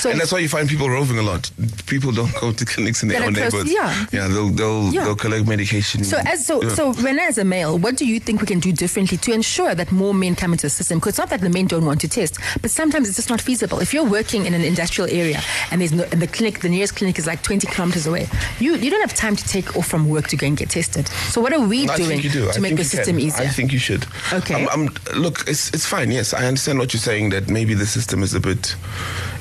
So 0.00 0.10
and 0.10 0.18
that's 0.20 0.32
why 0.32 0.38
you 0.38 0.48
find 0.48 0.68
people 0.68 0.88
roving 0.88 1.18
a 1.18 1.22
lot. 1.22 1.50
People 1.86 2.12
don't 2.12 2.34
go 2.40 2.52
to 2.52 2.64
clinics 2.64 3.02
in 3.02 3.08
their 3.08 3.22
own 3.22 3.34
close- 3.34 3.52
neighborhoods. 3.52 3.72
yeah. 3.72 4.06
yeah, 4.12 4.28
they'll 4.28 4.48
they'll 4.48 4.92
Yeah. 4.92 5.04
they'll 5.04 5.16
collect 5.16 5.46
medication. 5.46 6.04
So 6.04 6.16
as 6.26 6.46
so 6.46 6.62
Yeah. 6.62 6.74
so 6.74 6.92
when 6.94 7.18
as 7.18 7.38
a 7.38 7.44
male, 7.44 7.78
what 7.78 7.96
do 7.96 8.06
you 8.06 8.18
think 8.20 8.40
we 8.40 8.46
can 8.46 8.60
do 8.60 8.72
differently 8.72 9.18
to 9.18 9.32
ensure 9.32 9.74
that 9.74 9.92
more 9.92 10.14
men 10.14 10.34
come 10.34 10.52
into 10.52 10.66
the 10.66 10.70
system? 10.70 10.98
Because 10.98 11.10
it's 11.10 11.18
not 11.18 11.30
that 11.30 11.40
the 11.40 11.50
men 11.50 11.66
don't 11.66 11.84
want 11.84 12.00
to 12.00 12.08
test, 12.08 12.38
but 12.62 12.70
sometimes 12.70 13.08
it's 13.08 13.16
just 13.16 13.30
not 13.30 13.40
feasible. 13.40 13.78
If 13.80 13.92
you're 13.94 14.08
working 14.08 14.46
in 14.46 14.54
an 14.54 14.62
industrial 14.62 15.10
area 15.10 15.40
and 15.70 15.80
there's 15.80 15.92
no 15.92 16.04
and 16.12 16.20
the 16.22 16.26
clinic, 16.26 16.60
the 16.60 16.68
nearest 16.68 16.96
clinic 16.96 17.18
is 17.18 17.26
like 17.26 17.42
20 17.42 17.66
kilometers 17.66 18.06
away, 18.06 18.28
you 18.58 18.76
you 18.76 18.90
don't 18.90 19.00
have 19.02 19.14
time 19.14 19.36
to 19.36 19.44
take 19.46 19.76
off 19.76 19.86
from 19.86 20.08
work 20.08 20.28
to 20.28 20.36
go 20.36 20.46
and 20.46 20.56
get 20.56 20.70
tested. 20.70 21.08
So 21.32 21.40
what 21.40 21.52
are 21.52 21.60
we 21.60 21.86
doing 21.86 22.20
do. 22.20 22.28
to 22.30 22.52
I 22.56 22.58
make 22.60 22.76
the 22.76 22.84
system 22.84 23.16
can. 23.16 23.26
easier? 23.26 23.46
I 23.46 23.48
think 23.48 23.72
you 23.72 23.78
should. 23.78 24.06
Okay. 24.32 24.54
I'm, 24.54 24.68
I'm, 24.88 25.20
look, 25.22 25.46
it's 25.48 25.68
it's 25.74 25.86
fine. 25.86 26.10
Yes, 26.10 26.29
I 26.34 26.46
understand 26.46 26.78
what 26.78 26.92
you're 26.92 27.00
saying. 27.00 27.30
That 27.30 27.48
maybe 27.48 27.74
the 27.74 27.86
system 27.86 28.22
is 28.22 28.34
a 28.34 28.40
bit 28.40 28.76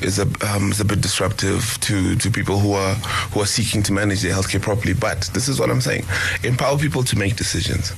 is 0.02 0.20
a 0.20 0.28
um, 0.48 0.72
is 0.72 0.80
a 0.80 0.86
bit 0.86 1.02
disruptive 1.02 1.78
to 1.82 2.16
to 2.16 2.32
people 2.32 2.60
who 2.60 2.74
are 2.74 2.96
who 3.32 3.42
are 3.42 3.46
seeking 3.46 3.84
to 3.84 3.94
manage 3.94 4.22
their 4.22 4.34
healthcare 4.34 4.62
properly. 4.62 4.94
But 4.94 5.30
this 5.34 5.48
is 5.48 5.60
what 5.60 5.70
I'm 5.70 5.82
saying: 5.82 6.06
empower 6.44 6.78
people 6.78 7.04
to 7.04 7.18
make 7.18 7.36
decisions. 7.36 7.94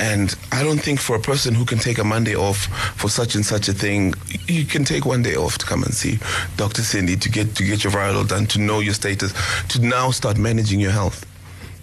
And 0.00 0.34
I 0.52 0.62
don't 0.62 0.80
think 0.80 1.00
for 1.00 1.16
a 1.16 1.20
person 1.20 1.54
who 1.54 1.64
can 1.64 1.78
take 1.78 1.98
a 1.98 2.04
Monday 2.04 2.34
off 2.34 2.66
for 2.96 3.08
such 3.08 3.34
and 3.34 3.44
such 3.44 3.68
a 3.68 3.72
thing, 3.72 4.14
you 4.46 4.64
can 4.64 4.84
take 4.84 5.04
one 5.04 5.22
day 5.22 5.36
off 5.36 5.58
to 5.58 5.66
come 5.66 5.82
and 5.82 5.94
see 5.94 6.18
Dr. 6.56 6.82
Sindi 6.82 7.20
to 7.20 7.30
get 7.30 7.54
to 7.56 7.64
get 7.64 7.84
your 7.84 7.92
viral 7.92 8.26
done, 8.26 8.46
to 8.46 8.58
know 8.58 8.80
your 8.80 8.94
status, 8.94 9.32
to 9.68 9.80
now 9.80 10.10
start 10.10 10.38
managing 10.38 10.80
your 10.80 10.92
health 10.92 11.29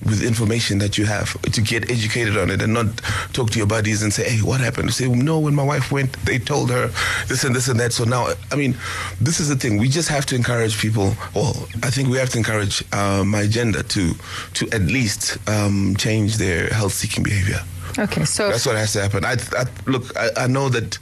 with 0.05 0.23
information 0.23 0.77
that 0.79 0.97
you 0.97 1.05
have 1.05 1.39
to 1.41 1.61
get 1.61 1.89
educated 1.91 2.37
on 2.37 2.49
it 2.49 2.61
and 2.61 2.73
not 2.73 2.85
talk 3.33 3.49
to 3.51 3.57
your 3.57 3.67
buddies 3.67 4.03
and 4.03 4.13
say, 4.13 4.29
hey, 4.29 4.41
what 4.41 4.61
happened? 4.61 4.93
Say, 4.93 5.07
no, 5.07 5.39
when 5.39 5.55
my 5.55 5.63
wife 5.63 5.91
went, 5.91 6.13
they 6.25 6.37
told 6.39 6.69
her 6.69 6.87
this 7.27 7.43
and 7.43 7.55
this 7.55 7.67
and 7.67 7.79
that. 7.79 7.93
So 7.93 8.03
now, 8.03 8.33
I 8.51 8.55
mean, 8.55 8.75
this 9.19 9.39
is 9.39 9.49
the 9.49 9.55
thing. 9.55 9.77
We 9.77 9.89
just 9.89 10.09
have 10.09 10.25
to 10.27 10.35
encourage 10.35 10.79
people. 10.79 11.13
Well, 11.33 11.67
I 11.83 11.89
think 11.89 12.09
we 12.09 12.17
have 12.17 12.29
to 12.29 12.37
encourage 12.37 12.83
uh, 12.93 13.23
my 13.25 13.47
gender 13.47 13.83
to 13.83 14.13
to 14.53 14.69
at 14.71 14.81
least 14.81 15.37
um, 15.49 15.95
change 15.97 16.37
their 16.37 16.67
health 16.69 16.93
seeking 16.93 17.23
behavior. 17.23 17.61
okay, 17.97 18.25
so 18.25 18.49
That's 18.49 18.65
what 18.65 18.75
has 18.75 18.93
to 18.93 19.01
happen. 19.01 19.25
I, 19.25 19.37
I 19.57 19.65
look. 19.85 20.15
I, 20.15 20.29
I 20.43 20.47
know 20.47 20.69
that 20.69 20.99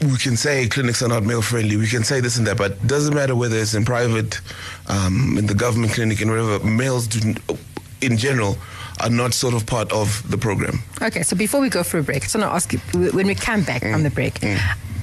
we 0.00 0.16
can 0.16 0.36
say 0.36 0.68
clinics 0.68 1.02
are 1.02 1.08
not 1.08 1.24
male 1.24 1.42
friendly. 1.42 1.76
We 1.76 1.88
can 1.88 2.04
say 2.04 2.20
this 2.20 2.36
and 2.38 2.46
that, 2.46 2.56
but 2.56 2.72
it 2.72 2.86
doesn't 2.86 3.14
matter 3.14 3.34
whether 3.34 3.56
it's 3.56 3.74
in 3.74 3.84
private, 3.84 4.40
um, 4.86 5.36
in 5.36 5.46
the 5.46 5.54
government 5.54 5.92
clinic, 5.92 6.20
in 6.20 6.30
wherever. 6.30 6.64
Males 6.64 7.08
do, 7.08 7.34
in 8.00 8.16
general, 8.16 8.56
are 9.00 9.10
not 9.10 9.34
sort 9.34 9.54
of 9.54 9.66
part 9.66 9.92
of 9.92 10.28
the 10.30 10.38
program. 10.38 10.82
Okay, 11.02 11.22
so 11.22 11.36
before 11.36 11.60
we 11.60 11.68
go 11.68 11.82
for 11.82 11.98
a 11.98 12.02
break, 12.02 12.18
I 12.18 12.20
just 12.20 12.34
want 12.36 12.48
to 12.48 12.54
ask 12.54 12.72
you 12.72 12.78
when 13.10 13.26
we 13.26 13.34
come 13.34 13.62
back 13.62 13.82
from 13.82 14.04
the 14.04 14.10
break, 14.10 14.40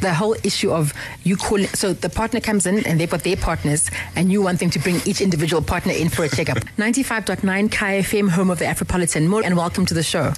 the 0.01 0.13
whole 0.13 0.35
issue 0.43 0.71
of 0.71 0.93
you 1.23 1.35
call 1.35 1.59
So 1.67 1.93
the 1.93 2.09
partner 2.09 2.39
comes 2.39 2.65
in 2.65 2.85
and 2.85 2.99
they've 2.99 3.09
got 3.09 3.23
their 3.23 3.37
partners, 3.37 3.89
and 4.15 4.31
you 4.31 4.41
want 4.41 4.59
them 4.59 4.69
to 4.69 4.79
bring 4.79 5.01
each 5.05 5.19
individual 5.19 5.61
partner 5.61 5.91
in 5.91 6.07
for 6.07 6.23
a 6.23 6.29
checkup. 6.29 6.57
95.9 6.77 7.71
Kaya 7.71 8.01
FM, 8.01 8.29
home 8.29 8.49
of 8.49 8.59
the 8.59 8.65
Afropolitan. 8.65 9.27
More 9.27 9.43
and 9.43 9.57
welcome 9.57 9.85
to 9.87 9.93
the 9.93 10.03
show. 10.03 10.31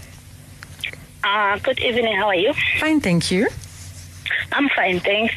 Uh, 1.24 1.60
good 1.60 1.80
evening. 1.80 2.16
How 2.16 2.28
are 2.28 2.36
you? 2.36 2.54
Fine, 2.80 3.02
thank 3.02 3.30
you. 3.30 3.50
I'm 4.52 4.70
fine, 4.70 5.00
thanks. 5.00 5.34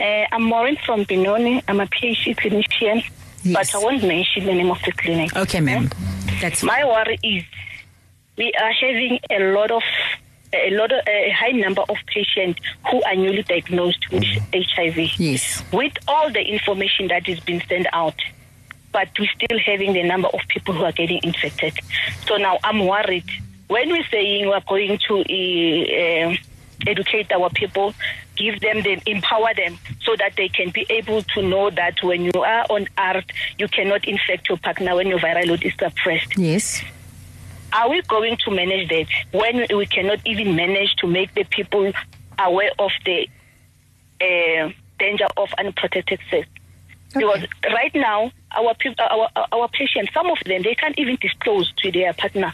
Uh, 0.00 0.24
I'm 0.32 0.42
Maureen 0.44 0.76
from 0.84 1.04
Benoni. 1.04 1.62
I'm 1.68 1.80
a 1.80 1.86
PHC 1.86 2.36
clinician, 2.36 3.04
Yes. 3.42 3.54
but 3.72 3.74
I 3.74 3.78
won't 3.84 4.02
mention 4.02 4.46
the 4.46 4.54
name 4.54 4.70
of 4.70 4.78
the 4.84 4.92
clinic. 4.92 5.34
Okay, 5.36 5.60
ma'am. 5.60 5.90
That's 6.40 6.62
My 6.62 6.84
worry 6.84 7.18
is 7.22 7.44
we 8.36 8.52
are 8.60 8.72
having 8.72 9.18
a 9.30 9.52
lot 9.52 9.70
of 9.70 9.82
a 10.52 10.70
lot 10.70 10.92
of 10.92 11.00
a 11.08 11.30
high 11.30 11.50
number 11.50 11.82
of 11.88 11.96
patients 12.06 12.60
who 12.90 13.02
are 13.02 13.16
newly 13.16 13.42
diagnosed 13.42 14.04
with 14.12 14.24
HIV. 14.52 15.18
Yes. 15.18 15.62
With 15.72 15.92
all 16.06 16.30
the 16.30 16.42
information 16.42 17.08
that 17.08 17.28
is 17.28 17.40
being 17.40 17.60
sent 17.68 17.86
out, 17.92 18.14
but 18.92 19.08
we're 19.18 19.28
still 19.34 19.58
having 19.58 19.92
the 19.94 20.04
number 20.04 20.28
of 20.28 20.40
people 20.48 20.72
who 20.74 20.84
are 20.84 20.92
getting 20.92 21.20
infected. 21.24 21.74
So 22.26 22.36
now 22.36 22.58
I'm 22.62 22.86
worried. 22.86 23.24
When 23.66 23.88
we're 23.90 24.04
saying 24.10 24.46
we're 24.46 24.60
going 24.68 24.98
to 25.08 25.20
uh, 25.22 26.36
educate 26.86 27.32
our 27.32 27.50
people, 27.50 27.92
give 28.36 28.60
them 28.60 28.82
the 28.82 29.00
empower 29.06 29.54
them 29.54 29.78
so 30.02 30.14
that 30.16 30.34
they 30.36 30.48
can 30.48 30.70
be 30.70 30.86
able 30.90 31.22
to 31.22 31.42
know 31.42 31.70
that 31.70 32.02
when 32.02 32.24
you 32.24 32.32
are 32.34 32.66
on 32.70 32.86
earth, 32.98 33.24
you 33.58 33.68
cannot 33.68 34.06
infect 34.06 34.48
your 34.48 34.58
partner 34.58 34.94
when 34.96 35.06
your 35.06 35.18
viral 35.18 35.46
load 35.46 35.62
is 35.62 35.72
suppressed. 35.78 36.36
yes. 36.36 36.82
Are 37.72 37.90
we 37.90 38.02
going 38.02 38.36
to 38.44 38.52
manage 38.52 38.88
that 38.88 39.06
when 39.32 39.66
we 39.76 39.86
cannot 39.86 40.20
even 40.24 40.54
manage 40.54 40.94
to 40.96 41.08
make 41.08 41.34
the 41.34 41.42
people 41.42 41.92
aware 42.38 42.70
of 42.78 42.92
the 43.04 43.28
uh, 44.20 44.70
danger 44.98 45.26
of 45.36 45.48
unprotected 45.58 46.20
sex? 46.30 46.46
Because 47.12 47.44
right 47.64 47.94
now, 47.94 48.30
our, 48.52 48.74
our 48.98 49.28
our 49.52 49.68
patients, 49.68 50.12
some 50.12 50.30
of 50.30 50.38
them, 50.46 50.62
they 50.62 50.74
can't 50.74 50.96
even 50.98 51.16
disclose 51.20 51.72
to 51.78 51.90
their 51.90 52.12
partner. 52.12 52.52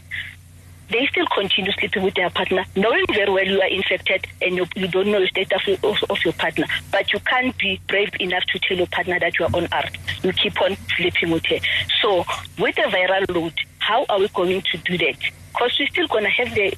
They 0.91 1.07
still 1.07 1.25
continue 1.27 1.71
sleeping 1.71 2.03
with 2.03 2.15
their 2.15 2.29
partner, 2.29 2.65
knowing 2.75 3.05
very 3.13 3.31
well 3.31 3.45
you 3.45 3.61
are 3.61 3.67
infected 3.69 4.27
and 4.41 4.57
you, 4.57 4.65
you 4.75 4.89
don't 4.89 5.07
know 5.07 5.21
the 5.21 5.27
status 5.27 5.61
of, 5.67 5.83
of, 5.85 5.97
of 6.09 6.17
your 6.25 6.33
partner. 6.33 6.65
But 6.91 7.13
you 7.13 7.19
can't 7.21 7.57
be 7.57 7.79
brave 7.87 8.09
enough 8.19 8.43
to 8.51 8.59
tell 8.59 8.75
your 8.75 8.87
partner 8.87 9.17
that 9.17 9.39
you 9.39 9.45
are 9.45 9.55
on 9.55 9.69
earth. 9.73 9.95
You 10.23 10.33
keep 10.33 10.61
on 10.61 10.75
sleeping 10.97 11.31
with 11.31 11.45
her. 11.45 11.59
So, 12.01 12.25
with 12.59 12.75
the 12.75 12.83
viral 12.83 13.33
load, 13.33 13.53
how 13.79 14.05
are 14.09 14.19
we 14.19 14.27
going 14.29 14.61
to 14.61 14.77
do 14.79 14.97
that? 14.97 15.15
Because 15.53 15.79
we're 15.79 15.87
still 15.87 16.07
going 16.07 16.25
to 16.25 16.29
have 16.29 16.53
the 16.53 16.73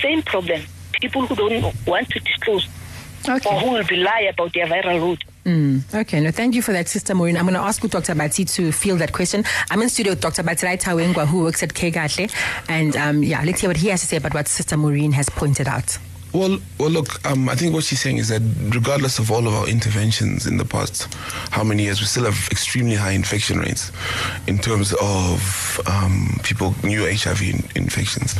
same 0.00 0.22
problem. 0.22 0.62
People 0.98 1.26
who 1.26 1.36
don't 1.36 1.86
want 1.86 2.08
to 2.10 2.20
disclose 2.20 2.66
or 3.28 3.60
who 3.60 3.72
will 3.72 3.84
be 3.84 3.96
lie 3.96 4.30
about 4.32 4.54
their 4.54 4.66
viral 4.66 5.00
load. 5.00 5.24
Mm, 5.44 5.94
okay, 5.94 6.20
no, 6.20 6.30
thank 6.30 6.54
you 6.54 6.60
for 6.60 6.72
that, 6.72 6.86
Sister 6.88 7.14
Maureen. 7.14 7.36
I'm 7.36 7.44
going 7.44 7.54
to 7.54 7.60
ask 7.60 7.82
you, 7.82 7.88
Dr. 7.88 8.14
Batsi, 8.14 8.50
to 8.56 8.72
field 8.72 8.98
that 8.98 9.12
question. 9.12 9.42
I'm 9.70 9.80
in 9.80 9.88
studio 9.88 10.12
with 10.12 10.20
Dr. 10.20 10.42
Batsirai 10.42 10.80
Tawengwa, 10.80 11.26
who 11.26 11.40
works 11.40 11.62
at 11.62 11.70
Kegatle. 11.70 12.30
And 12.68 12.94
um, 12.96 13.22
yeah, 13.22 13.42
let's 13.44 13.60
hear 13.60 13.70
what 13.70 13.78
he 13.78 13.88
has 13.88 14.02
to 14.02 14.06
say 14.06 14.18
about 14.18 14.34
what 14.34 14.48
Sister 14.48 14.76
Maureen 14.76 15.12
has 15.12 15.30
pointed 15.30 15.66
out. 15.66 15.96
Well, 16.32 16.58
well, 16.78 16.90
look. 16.90 17.24
Um, 17.28 17.48
I 17.48 17.56
think 17.56 17.74
what 17.74 17.82
she's 17.84 18.00
saying 18.00 18.18
is 18.18 18.28
that 18.28 18.42
regardless 18.72 19.18
of 19.18 19.30
all 19.32 19.46
of 19.48 19.54
our 19.54 19.68
interventions 19.68 20.46
in 20.46 20.58
the 20.58 20.64
past, 20.64 21.12
how 21.50 21.64
many 21.64 21.84
years, 21.84 22.00
we 22.00 22.06
still 22.06 22.24
have 22.24 22.48
extremely 22.52 22.94
high 22.94 23.12
infection 23.12 23.58
rates 23.58 23.90
in 24.46 24.58
terms 24.58 24.94
of 25.00 25.80
um, 25.86 26.38
people 26.44 26.74
new 26.84 27.04
HIV 27.04 27.42
in, 27.42 27.64
infections. 27.74 28.36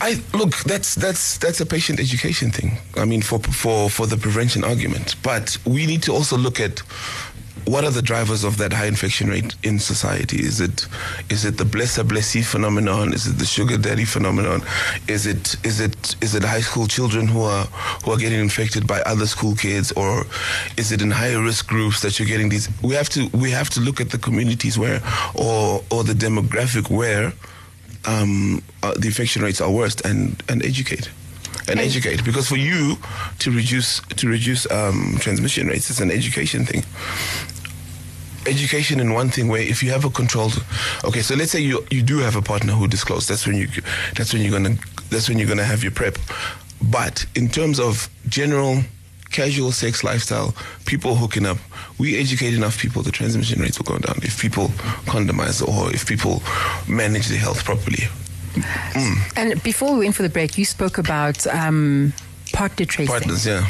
I 0.00 0.20
look. 0.34 0.56
That's 0.64 0.96
that's 0.96 1.38
that's 1.38 1.60
a 1.60 1.66
patient 1.66 2.00
education 2.00 2.50
thing. 2.50 2.78
I 2.96 3.04
mean, 3.04 3.22
for 3.22 3.38
for 3.38 3.88
for 3.88 4.08
the 4.08 4.16
prevention 4.16 4.64
argument, 4.64 5.14
but 5.22 5.56
we 5.64 5.86
need 5.86 6.02
to 6.02 6.12
also 6.12 6.36
look 6.36 6.58
at 6.58 6.82
what 7.64 7.84
are 7.84 7.90
the 7.90 8.02
drivers 8.02 8.44
of 8.44 8.56
that 8.58 8.72
high 8.72 8.86
infection 8.86 9.28
rate 9.28 9.54
in 9.62 9.78
society? 9.78 10.38
Is 10.44 10.60
it 10.60 10.86
is 11.30 11.44
it 11.44 11.58
the 11.58 11.64
blesser 11.64 12.06
blessee 12.06 12.42
phenomenon? 12.42 13.12
Is 13.12 13.26
it 13.26 13.38
the 13.38 13.44
sugar 13.44 13.76
daddy 13.78 14.04
phenomenon? 14.04 14.62
Is 15.08 15.26
it 15.26 15.56
is 15.64 15.80
it 15.80 16.16
is 16.20 16.34
it 16.34 16.42
high 16.42 16.60
school 16.60 16.86
children 16.86 17.26
who 17.26 17.42
are 17.42 17.64
who 18.04 18.12
are 18.12 18.18
getting 18.18 18.40
infected 18.40 18.86
by 18.86 19.00
other 19.02 19.26
school 19.26 19.54
kids, 19.54 19.92
or 19.92 20.26
is 20.76 20.92
it 20.92 21.02
in 21.02 21.10
higher 21.10 21.40
risk 21.40 21.66
groups 21.68 22.00
that 22.02 22.18
you're 22.18 22.28
getting 22.28 22.48
these? 22.48 22.68
We 22.82 22.94
have 22.94 23.08
to 23.10 23.28
we 23.28 23.50
have 23.50 23.70
to 23.70 23.80
look 23.80 24.00
at 24.00 24.10
the 24.10 24.18
communities 24.18 24.78
where 24.78 25.00
or 25.34 25.82
or 25.90 26.04
the 26.04 26.14
demographic 26.14 26.90
where 26.90 27.32
um, 28.04 28.62
uh, 28.82 28.94
the 28.94 29.06
infection 29.06 29.42
rates 29.42 29.60
are 29.60 29.70
worst 29.70 30.04
and 30.04 30.42
and 30.48 30.64
educate 30.64 31.10
and 31.68 31.78
educate 31.80 32.24
because 32.24 32.48
for 32.48 32.56
you 32.56 32.96
to 33.38 33.50
reduce 33.50 34.00
to 34.16 34.28
reduce 34.28 34.70
um, 34.70 35.16
transmission 35.20 35.66
rates 35.68 35.90
it's 35.90 36.00
an 36.00 36.10
education 36.10 36.64
thing. 36.64 36.82
Education 38.44 38.98
in 38.98 39.12
one 39.12 39.28
thing 39.28 39.46
where 39.46 39.62
if 39.62 39.84
you 39.84 39.90
have 39.92 40.04
a 40.04 40.10
controlled 40.10 40.64
okay 41.04 41.22
so 41.22 41.36
let's 41.36 41.52
say 41.52 41.60
you 41.60 41.86
you 41.90 42.02
do 42.02 42.18
have 42.18 42.34
a 42.34 42.42
partner 42.42 42.72
who 42.72 42.88
disclosed 42.88 43.28
that's 43.28 43.46
when 43.46 43.56
you 43.56 43.68
that's 44.16 44.32
when 44.32 44.42
you're 44.42 44.50
gonna 44.50 44.74
that's 45.10 45.28
when 45.28 45.38
you're 45.38 45.48
gonna 45.48 45.62
have 45.64 45.82
your 45.84 45.92
prep. 45.92 46.18
But 46.90 47.24
in 47.36 47.48
terms 47.48 47.78
of 47.78 48.08
general 48.28 48.80
casual 49.30 49.70
sex 49.70 50.02
lifestyle 50.02 50.54
people 50.84 51.14
hooking 51.14 51.46
up 51.46 51.56
we 51.98 52.18
educate 52.18 52.52
enough 52.52 52.76
people 52.78 53.00
the 53.02 53.12
transmission 53.12 53.60
rates 53.60 53.78
will 53.78 53.84
go 53.86 53.98
down. 53.98 54.16
If 54.22 54.40
people 54.40 54.68
condomize 55.06 55.62
or 55.66 55.94
if 55.94 56.04
people 56.06 56.42
manage 56.88 57.28
their 57.28 57.38
health 57.38 57.64
properly 57.64 58.08
mm. 58.54 59.32
and 59.36 59.62
before 59.62 59.92
we 59.92 60.00
went 60.00 60.14
for 60.14 60.22
the 60.22 60.28
break 60.28 60.58
you 60.58 60.64
spoke 60.64 60.98
about 60.98 61.46
um, 61.48 62.12
partner 62.52 62.86
tracing 62.86 63.12
partners 63.12 63.46
yeah 63.46 63.66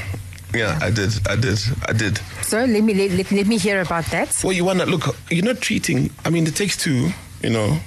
yeah, 0.54 0.78
I 0.82 0.90
did. 0.90 1.12
I 1.26 1.36
did. 1.36 1.58
I 1.88 1.92
did. 1.94 2.18
So 2.42 2.58
let 2.58 2.84
me 2.84 2.92
let, 2.92 3.12
let, 3.12 3.32
let 3.32 3.46
me 3.46 3.56
hear 3.56 3.80
about 3.80 4.04
that. 4.06 4.38
Well, 4.44 4.52
you 4.52 4.66
want 4.66 4.80
to 4.80 4.84
look. 4.86 5.16
You're 5.30 5.46
not 5.46 5.62
treating. 5.62 6.10
I 6.26 6.28
mean, 6.28 6.46
it 6.46 6.54
takes 6.54 6.76
two. 6.76 7.08
You 7.42 7.50
know, 7.50 7.78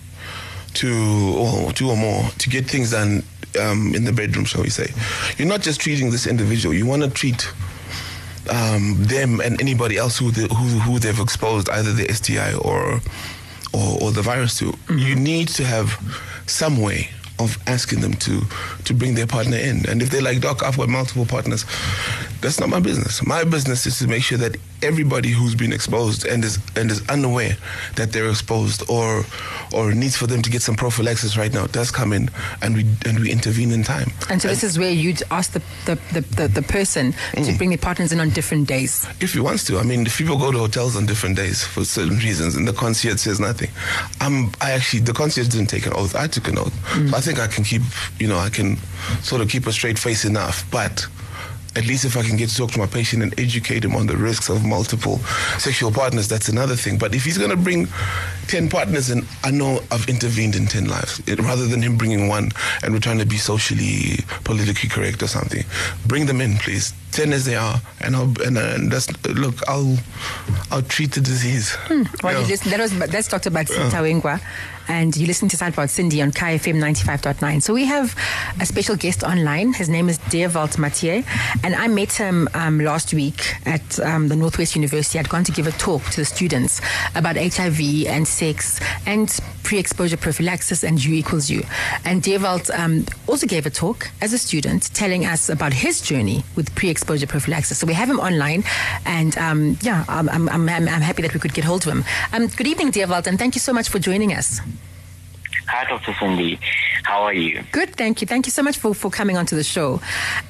two 0.74 1.36
or 1.38 1.72
two 1.72 1.90
or 1.90 1.96
more 1.96 2.24
to 2.40 2.50
get 2.50 2.66
things 2.66 2.92
done 2.92 3.24
um, 3.62 3.94
in 3.96 4.04
the 4.04 4.12
bedroom, 4.12 4.46
shall 4.46 4.64
we 4.64 4.70
say? 4.70 4.92
You're 5.38 5.48
not 5.48 5.62
just 5.62 5.80
treating 5.80 6.12
this 6.12 6.28
individual. 6.28 6.74
You 6.74 6.86
want 6.86 7.04
to 7.04 7.10
treat 7.10 7.48
um, 8.50 8.96
them 9.00 9.40
and 9.40 9.60
anybody 9.62 9.98
else 9.98 10.18
who, 10.18 10.32
the, 10.32 10.48
who 10.54 10.80
who 10.80 11.00
they've 11.00 11.20
exposed 11.20 11.70
either 11.70 11.94
the 11.94 12.12
STI 12.14 12.54
or 12.56 13.02
or, 13.76 14.02
or 14.02 14.12
the 14.12 14.22
virus 14.22 14.58
to. 14.60 14.66
Mm-hmm. 14.66 14.98
You 14.98 15.16
need 15.16 15.48
to 15.50 15.64
have 15.64 15.88
some 16.48 16.82
way 16.82 17.10
of 17.38 17.58
asking 17.68 18.00
them 18.00 18.14
to 18.14 18.42
to 18.86 18.94
bring 18.94 19.16
their 19.16 19.28
partner 19.28 19.58
in. 19.58 19.88
And 19.90 20.02
if 20.02 20.10
they're 20.10 20.22
like, 20.22 20.40
Doc, 20.42 20.64
I've 20.64 20.78
got 20.78 20.90
multiple 20.90 21.26
partners, 21.26 21.66
that's 22.42 22.60
not 22.60 22.70
my 22.70 22.80
business. 22.80 23.26
My 23.26 23.44
business 23.44 23.86
is 23.86 24.00
to 24.00 24.08
make 24.08 24.24
sure 24.24 24.38
that 24.38 24.56
everybody 24.82 25.30
who's 25.30 25.56
been 25.56 25.74
exposed 25.74 26.26
and 26.26 26.44
is 26.44 26.60
and 26.76 26.92
is 26.92 27.08
unaware 27.10 27.58
that 27.96 28.12
they're 28.12 28.30
exposed 28.30 28.84
or 28.90 29.26
or 29.74 29.94
needs 29.94 30.16
for 30.16 30.28
them 30.28 30.42
to 30.42 30.50
get 30.50 30.62
some 30.62 30.76
prophylaxis 30.76 31.38
right 31.38 31.54
now 31.54 31.66
does 31.68 31.92
come 31.92 32.14
in 32.14 32.30
and 32.62 32.76
we 32.76 32.86
and 33.06 33.20
we 33.20 33.32
intervene 33.32 33.72
in 33.72 33.84
time. 33.84 34.12
And 34.30 34.42
so 34.42 34.50
and 34.50 34.56
this 34.58 34.64
is 34.64 34.78
where 34.78 34.92
you'd 34.92 35.24
ask 35.32 35.52
the 35.52 35.62
the, 35.86 35.96
the, 36.14 36.22
the, 36.22 36.48
the 36.48 36.62
person 36.62 37.14
mm. 37.14 37.46
to 37.46 37.58
bring 37.58 37.70
their 37.70 37.78
partners 37.78 38.12
in 38.12 38.20
on 38.20 38.30
different 38.30 38.68
days. 38.68 39.08
If 39.20 39.34
he 39.34 39.40
wants 39.40 39.64
to. 39.66 39.78
I 39.78 39.84
mean 39.84 40.06
if 40.06 40.18
people 40.18 40.38
go 40.38 40.52
to 40.52 40.58
hotels 40.58 40.96
on 40.96 41.06
different 41.06 41.36
days 41.36 41.64
for 41.64 41.84
certain 41.84 42.18
reasons 42.18 42.56
and 42.56 42.68
the 42.68 42.74
concierge 42.74 43.20
says 43.20 43.40
nothing. 43.40 43.70
I'm 44.22 44.52
I 44.62 44.72
actually 44.72 45.02
the 45.02 45.14
concierge 45.14 45.50
didn't 45.50 45.68
take 45.68 45.86
an 45.86 45.94
oath. 45.94 46.16
I 46.16 46.28
took 46.28 46.48
an 46.48 46.58
oath. 46.58 46.74
Mm. 46.94 47.10
So 47.10 47.18
I 47.18 47.22
think 47.22 47.40
I 47.40 47.48
can 47.48 47.64
keep 47.64 47.82
you 48.20 48.28
know, 48.28 48.38
I 48.38 48.50
can 48.50 48.78
sort 49.22 49.42
of 49.42 49.50
keep 49.50 49.68
a 49.68 49.72
straight 49.72 50.00
face 50.00 50.26
enough. 50.26 50.70
But 50.72 51.08
at 51.76 51.86
least 51.86 52.06
if 52.06 52.16
I 52.18 52.24
can 52.24 52.38
get 52.38 52.50
to 52.50 52.56
talk 52.56 52.72
to 52.72 52.80
my 52.80 52.86
patient 52.86 53.22
and 53.22 53.38
educate 53.40 53.84
him 53.84 53.96
on 53.96 54.08
the 54.08 54.16
risks 54.16 54.50
of 54.50 54.66
multiple 54.66 55.18
sexual 55.60 55.92
partners, 55.92 56.28
that's 56.28 56.50
another 56.50 56.76
thing. 56.76 56.98
But 56.98 57.14
if 57.14 57.26
he's 57.26 57.38
going 57.38 57.52
to 57.52 57.58
bring 57.58 57.88
10 58.48 58.70
partners, 58.70 59.10
and 59.10 59.26
I 59.44 59.52
know 59.52 59.82
I've 59.92 60.08
intervened 60.08 60.56
in 60.56 60.68
10 60.68 60.88
lives, 60.88 61.22
it, 61.28 61.40
rather 61.40 61.66
than 61.68 61.82
him 61.82 61.98
bringing 61.98 62.28
one 62.28 62.52
and 62.84 62.94
we're 62.94 63.00
trying 63.00 63.20
to 63.20 63.26
be 63.26 63.38
socially, 63.38 64.24
politically 64.44 64.90
correct 64.90 65.22
or 65.22 65.28
something, 65.28 65.64
bring 66.08 66.26
them 66.26 66.42
in, 66.42 66.56
please. 66.58 66.94
10 67.12 67.32
as 67.32 67.46
they 67.46 67.56
are, 67.56 67.82
and 68.02 68.14
I'll, 68.14 68.34
and, 68.42 68.58
and 68.58 68.92
that's, 68.92 69.08
look, 69.26 69.56
I'll, 69.70 69.98
I'll 70.70 70.82
treat 70.82 71.14
the 71.14 71.22
disease. 71.22 71.74
Hmm. 71.74 72.04
Well, 72.22 72.46
yeah. 72.48 72.56
that 72.58 72.80
was, 72.80 72.98
that's 73.00 73.30
Dr. 73.30 73.52
Batsi 73.52 73.78
yeah. 73.78 73.90
Tawengwa 73.90 74.42
and 74.88 75.15
you 75.15 75.28
listen 75.28 75.50
to 75.50 75.58
Sidebar 75.58 75.89
Sindi 75.89 76.21
on 76.21 76.32
Kaya 76.32 76.60
FM 76.60 76.76
95.9. 76.76 77.62
So 77.62 77.74
we 77.74 77.86
have 77.86 78.15
a 78.60 78.65
special 78.65 78.95
guest 78.95 79.24
online. 79.24 79.74
His 79.74 79.89
name 79.89 80.10
is 80.10 80.17
Dewald 80.30 80.78
Mathieu, 80.78 81.24
and 81.63 81.76
I 81.76 81.88
met 81.88 82.13
him 82.13 82.48
um, 82.54 82.80
last 82.80 83.13
week 83.13 83.56
at 83.65 84.00
um, 84.00 84.28
the 84.28 84.36
Northwest 84.36 84.76
University. 84.76 85.19
I'd 85.19 85.30
gone 85.30 85.43
to 85.43 85.52
give 85.52 85.67
a 85.67 85.71
talk 85.71 86.04
to 86.12 86.21
the 86.21 86.26
students 86.26 86.82
about 87.15 87.38
HIV 87.38 88.08
and 88.08 88.28
sex 88.28 88.80
and 89.06 89.30
pre-exposure 89.65 90.15
prophylaxis 90.15 90.84
and 90.84 91.04
U 91.04 91.13
equals 91.13 91.49
U. 91.49 91.63
And 92.06 92.21
Dewald 92.21 92.69
um, 92.71 93.06
also 93.28 93.47
gave 93.47 93.65
a 93.65 93.69
talk 93.69 94.10
as 94.21 94.32
a 94.32 94.38
student 94.38 94.93
telling 94.93 95.25
us 95.25 95.49
about 95.49 95.73
his 95.73 95.99
journey 95.99 96.43
with 96.56 96.73
pre-exposure 96.75 97.28
prophylaxis. 97.28 97.80
So 97.80 97.88
we 97.88 97.93
have 97.93 98.10
him 98.10 98.19
online, 98.19 98.63
and 99.06 99.38
um, 99.38 99.78
yeah, 99.82 100.06
I'm, 100.08 100.30
I'm, 100.30 100.47
I'm, 100.47 100.69
I'm, 100.69 101.01
happy 101.01 101.23
that 101.23 101.34
we 101.34 101.39
could 101.39 101.54
get 101.54 101.65
hold 101.65 101.86
of 101.86 101.91
him. 101.91 102.06
Um, 102.32 102.47
good 102.47 102.67
evening, 102.67 102.91
Dewald, 102.91 103.28
and 103.28 103.38
thank 103.38 103.56
you 103.56 103.60
so 103.60 103.73
much 103.73 103.89
for 103.89 103.99
joining 103.99 104.34
us. 104.34 104.62
Hi, 105.67 105.84
Dr. 105.89 106.12
Sindi. 106.13 106.60
How 107.04 107.23
are 107.23 107.34
you? 107.34 107.63
Good, 107.71 107.95
thank 107.95 108.21
you. 108.21 108.28
Thank 108.28 108.45
you 108.45 108.51
so 108.51 108.62
much 108.62 108.78
for, 108.78 108.93
for 108.93 109.10
coming 109.10 109.36
onto 109.36 109.56
the 109.56 109.63
show. 109.63 109.99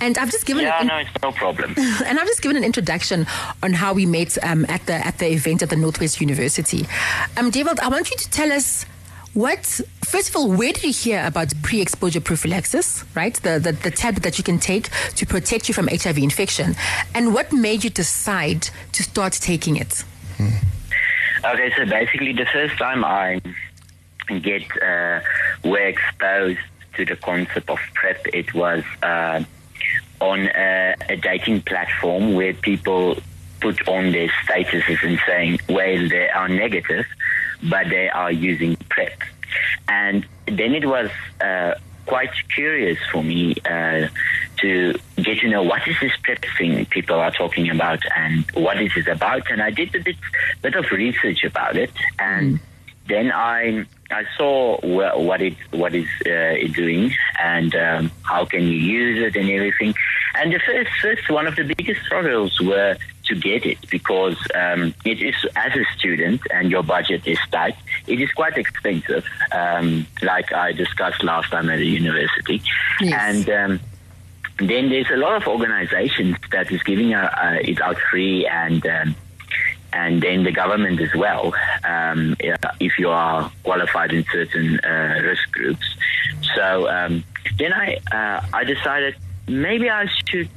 And 0.01 0.17
I've 0.17 0.30
just 0.30 0.45
given 0.45 0.63
yeah, 0.63 0.82
an, 0.82 0.88
no, 0.88 0.97
it's 0.97 1.10
no 1.23 1.32
problem. 1.32 1.73
And 2.06 2.19
I've 2.19 2.28
just 2.28 2.41
given 2.41 2.58
an 2.58 2.63
introduction 2.65 3.25
on 3.63 3.73
how 3.73 3.93
we 3.93 4.06
met 4.06 4.38
um, 4.43 4.65
at 4.67 4.86
the 4.86 4.93
at 4.93 5.17
the 5.19 5.28
event 5.28 5.63
at 5.63 5.69
the 5.69 5.78
Northwest 5.78 6.19
University. 6.19 6.86
Um, 7.38 7.49
David, 7.49 7.80
I 7.80 7.88
want 7.88 8.12
you 8.12 8.17
to 8.17 8.30
tell 8.30 8.51
us 8.51 8.86
what 9.36 9.82
first 10.02 10.30
of 10.30 10.36
all, 10.36 10.50
where 10.50 10.71
did 10.71 10.84
you 10.84 10.93
hear 10.93 11.24
about 11.26 11.54
pre-exposure 11.62 12.21
prophylaxis, 12.21 13.04
right? 13.15 13.36
The, 13.36 13.60
the 13.60 13.74
the 13.74 13.91
tablet 13.91 14.24
that 14.24 14.38
you 14.38 14.43
can 14.43 14.60
take 14.60 14.89
to 15.15 15.26
protect 15.26 15.67
you 15.67 15.74
from 15.74 15.88
HIV 15.88 16.17
infection, 16.17 16.76
and 17.13 17.34
what 17.34 17.52
made 17.52 17.84
you 17.84 17.89
decide 17.89 18.69
to 18.93 19.04
start 19.04 19.34
taking 19.34 19.76
it? 19.76 20.04
Hmm. 20.38 20.48
Okay, 21.43 21.71
so 21.76 21.86
basically, 21.86 22.34
the 22.34 22.45
first 22.45 22.78
time 22.78 23.04
I 23.04 23.41
get 24.41 24.63
uh, 24.82 25.19
were 25.63 25.86
exposed 25.86 26.60
to 26.95 27.06
the 27.06 27.17
concept 27.17 27.69
of 27.69 27.80
PrEP, 27.93 28.28
it 28.34 28.54
was 28.54 28.84
uh, 29.04 29.43
on 30.21 30.48
a, 30.48 30.95
a, 31.10 31.17
dating 31.17 31.62
platform 31.62 32.34
where 32.34 32.54
people 32.54 33.17
put 33.60 33.86
on 33.88 34.12
their 34.12 34.30
statuses 34.45 35.04
and 35.04 35.19
saying, 35.28 35.60
well, 35.67 36.10
they 36.10 36.30
are 36.30 36.48
negative, 36.48 37.06
but 37.63 37.89
they 37.89 38.10
are 38.10 38.32
using 38.32 38.76
PrEP. 38.89 39.20
And 39.88 40.26
then 40.48 40.74
it 40.76 40.86
was 40.86 41.10
uh, 41.41 41.76
quite 42.06 42.32
curious 42.54 42.98
for 43.12 43.24
me 43.24 43.56
uh, 43.65 44.08
to 44.58 44.94
get 45.18 45.39
to 45.39 45.50
know 45.50 45.63
what 45.63 45.88
is 45.88 45.96
this 46.00 46.12
PrEP 46.24 46.46
thing 46.58 46.86
people 46.88 47.15
are 47.15 47.32
talking 47.32 47.70
about 47.70 48.00
and 48.15 48.46
what 48.54 48.82
is 48.82 48.91
it 48.96 49.08
about. 49.08 49.50
And 49.50 49.62
I 49.62 49.72
did 49.72 49.94
a 49.96 50.00
bit, 50.00 50.18
bit 50.62 50.76
of 50.76 50.86
research 50.91 51.44
about 51.44 51.76
it. 51.78 51.91
And 52.20 52.60
mm. 52.60 52.62
then 53.08 53.32
I 53.32 53.86
I 54.12 54.24
saw 54.38 54.78
wh- 54.82 55.20
what 55.20 55.41
it 55.41 55.56
what 55.72 55.96
is 55.96 56.08
uh, 56.26 56.56
doing 56.74 57.12
and 57.39 57.74
um, 57.76 58.12
how 58.24 58.46
can 58.46 58.62
you 58.62 58.78
use 58.78 59.26
it 59.28 59.39
and 59.39 59.50
everything. 59.50 59.96
And 60.36 60.54
the 60.54 60.60
first 60.60 60.91
first 61.02 61.30
one 61.30 61.48
of 61.48 61.56
the 61.56 61.63
biggest 61.63 62.06
struggles 62.06 62.60
were 62.62 62.98
to 63.26 63.36
get 63.36 63.65
it 63.65 63.80
because 63.89 64.38
um, 64.54 64.94
it 65.04 65.22
is 65.22 65.36
as 65.56 65.76
a 65.76 65.84
student 65.98 66.41
and 66.54 66.70
your 66.70 66.84
budget 66.84 67.26
is 67.26 67.39
tight. 67.52 67.76
It 68.06 68.22
is 68.22 68.32
quite 68.34 68.58
expensive, 68.58 69.26
um, 69.52 70.06
like 70.22 70.54
I 70.54 70.72
discussed 70.74 71.24
last 71.24 71.50
time 71.50 71.70
at 71.70 71.78
the 71.78 71.88
university, 71.88 72.62
yes. 73.02 73.20
and. 73.20 73.50
Um, 73.50 73.80
then 74.58 74.88
there's 74.88 75.10
a 75.12 75.18
lot 75.18 75.36
of 75.36 75.50
organizations 75.50 76.38
that 76.54 76.72
is 76.72 76.82
giving 76.84 77.13
uh, 77.13 77.30
uh, 77.44 77.58
it 77.62 77.82
out 77.82 77.98
free 78.10 78.48
and 78.48 78.86
um, 78.88 79.13
and 79.96 80.22
then 80.22 80.44
the 80.44 80.52
government 80.52 81.00
as 81.00 81.13
well, 81.15 81.54
um, 81.86 82.36
if 82.80 82.98
you 82.98 83.10
are 83.10 83.52
qualified 83.63 84.12
in 84.12 84.26
certain 84.32 84.80
uh, 84.80 85.19
risk 85.24 85.52
groups. 85.52 85.86
So 86.56 86.88
um, 86.89 87.24
then 87.58 87.74
I 87.74 87.98
uh, 88.12 88.45
I 88.54 88.63
decided 88.63 89.15
maybe 89.48 89.89
I 89.89 90.08
should 90.28 90.50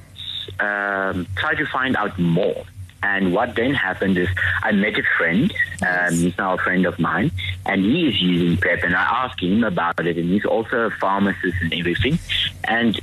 um, 0.61 1.27
try 1.37 1.55
to 1.55 1.67
find 1.67 1.97
out 1.97 2.19
more 2.19 2.65
And 3.03 3.33
what 3.33 3.55
then 3.55 3.75
happened 3.75 4.19
is 4.19 4.29
I 4.63 4.73
met 4.73 4.99
a 4.99 5.03
friend. 5.17 5.53
Um, 5.87 6.15
he's 6.15 6.37
now 6.37 6.55
a 6.55 6.59
friend 6.59 6.85
of 6.85 6.99
mine, 6.99 7.31
and 7.65 7.85
he 7.85 8.09
is 8.09 8.21
using 8.21 8.57
PrEP. 8.57 8.83
And 8.83 8.95
I 8.95 9.25
asked 9.25 9.41
him 9.41 9.63
about 9.63 10.05
it, 10.05 10.19
and 10.19 10.29
he's 10.31 10.45
also 10.45 10.87
a 10.87 10.91
pharmacist 10.91 11.57
and 11.61 11.73
everything. 11.73 12.19
And 12.65 13.01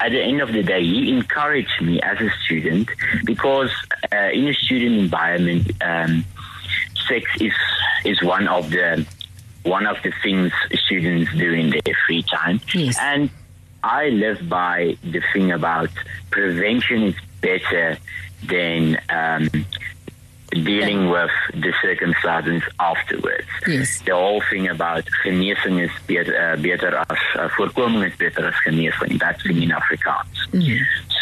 at 0.00 0.10
the 0.10 0.20
end 0.20 0.40
of 0.40 0.52
the 0.52 0.62
day, 0.62 0.82
he 0.82 1.12
encouraged 1.12 1.80
me 1.80 2.00
as 2.00 2.20
a 2.20 2.30
student 2.44 2.88
because 3.24 3.70
uh, 4.12 4.30
in 4.32 4.48
a 4.48 4.54
student 4.54 4.96
environment, 4.98 5.70
um, 5.82 6.24
sex 7.08 7.24
is 7.40 7.52
is 8.04 8.22
one 8.22 8.46
of 8.48 8.70
the 8.70 9.06
one 9.64 9.86
of 9.86 9.96
the 10.02 10.12
things 10.22 10.52
students 10.86 11.32
do 11.34 11.52
in 11.52 11.70
their 11.70 11.94
free 12.06 12.22
time. 12.22 12.60
Yes. 12.74 12.96
And 13.00 13.30
I 13.82 14.08
live 14.08 14.48
by 14.48 14.96
the 15.02 15.22
thing 15.32 15.52
about 15.52 15.90
prevention 16.30 17.02
is 17.04 17.14
better 17.40 17.98
than 18.46 18.98
um, 19.08 19.48
dealing 20.50 21.10
with 21.10 21.30
the 21.52 21.72
circumstances 21.82 22.62
afterwards. 22.80 23.46
Yes. 23.66 24.00
The 24.02 24.14
whole 24.14 24.42
thing 24.50 24.68
about 24.68 25.04
genesing 25.24 25.82
is 25.84 25.90
beter, 26.06 26.52
uh, 26.52 26.56
beter 26.56 26.96
as 26.96 27.18
uh, 27.34 27.48
voorkoming 27.48 28.10
is 28.10 28.16
beter 28.16 28.46
as 28.46 28.54
genesing. 28.66 29.18
That's 29.18 29.44
in 29.44 29.70
Afrikaans. 29.70 30.36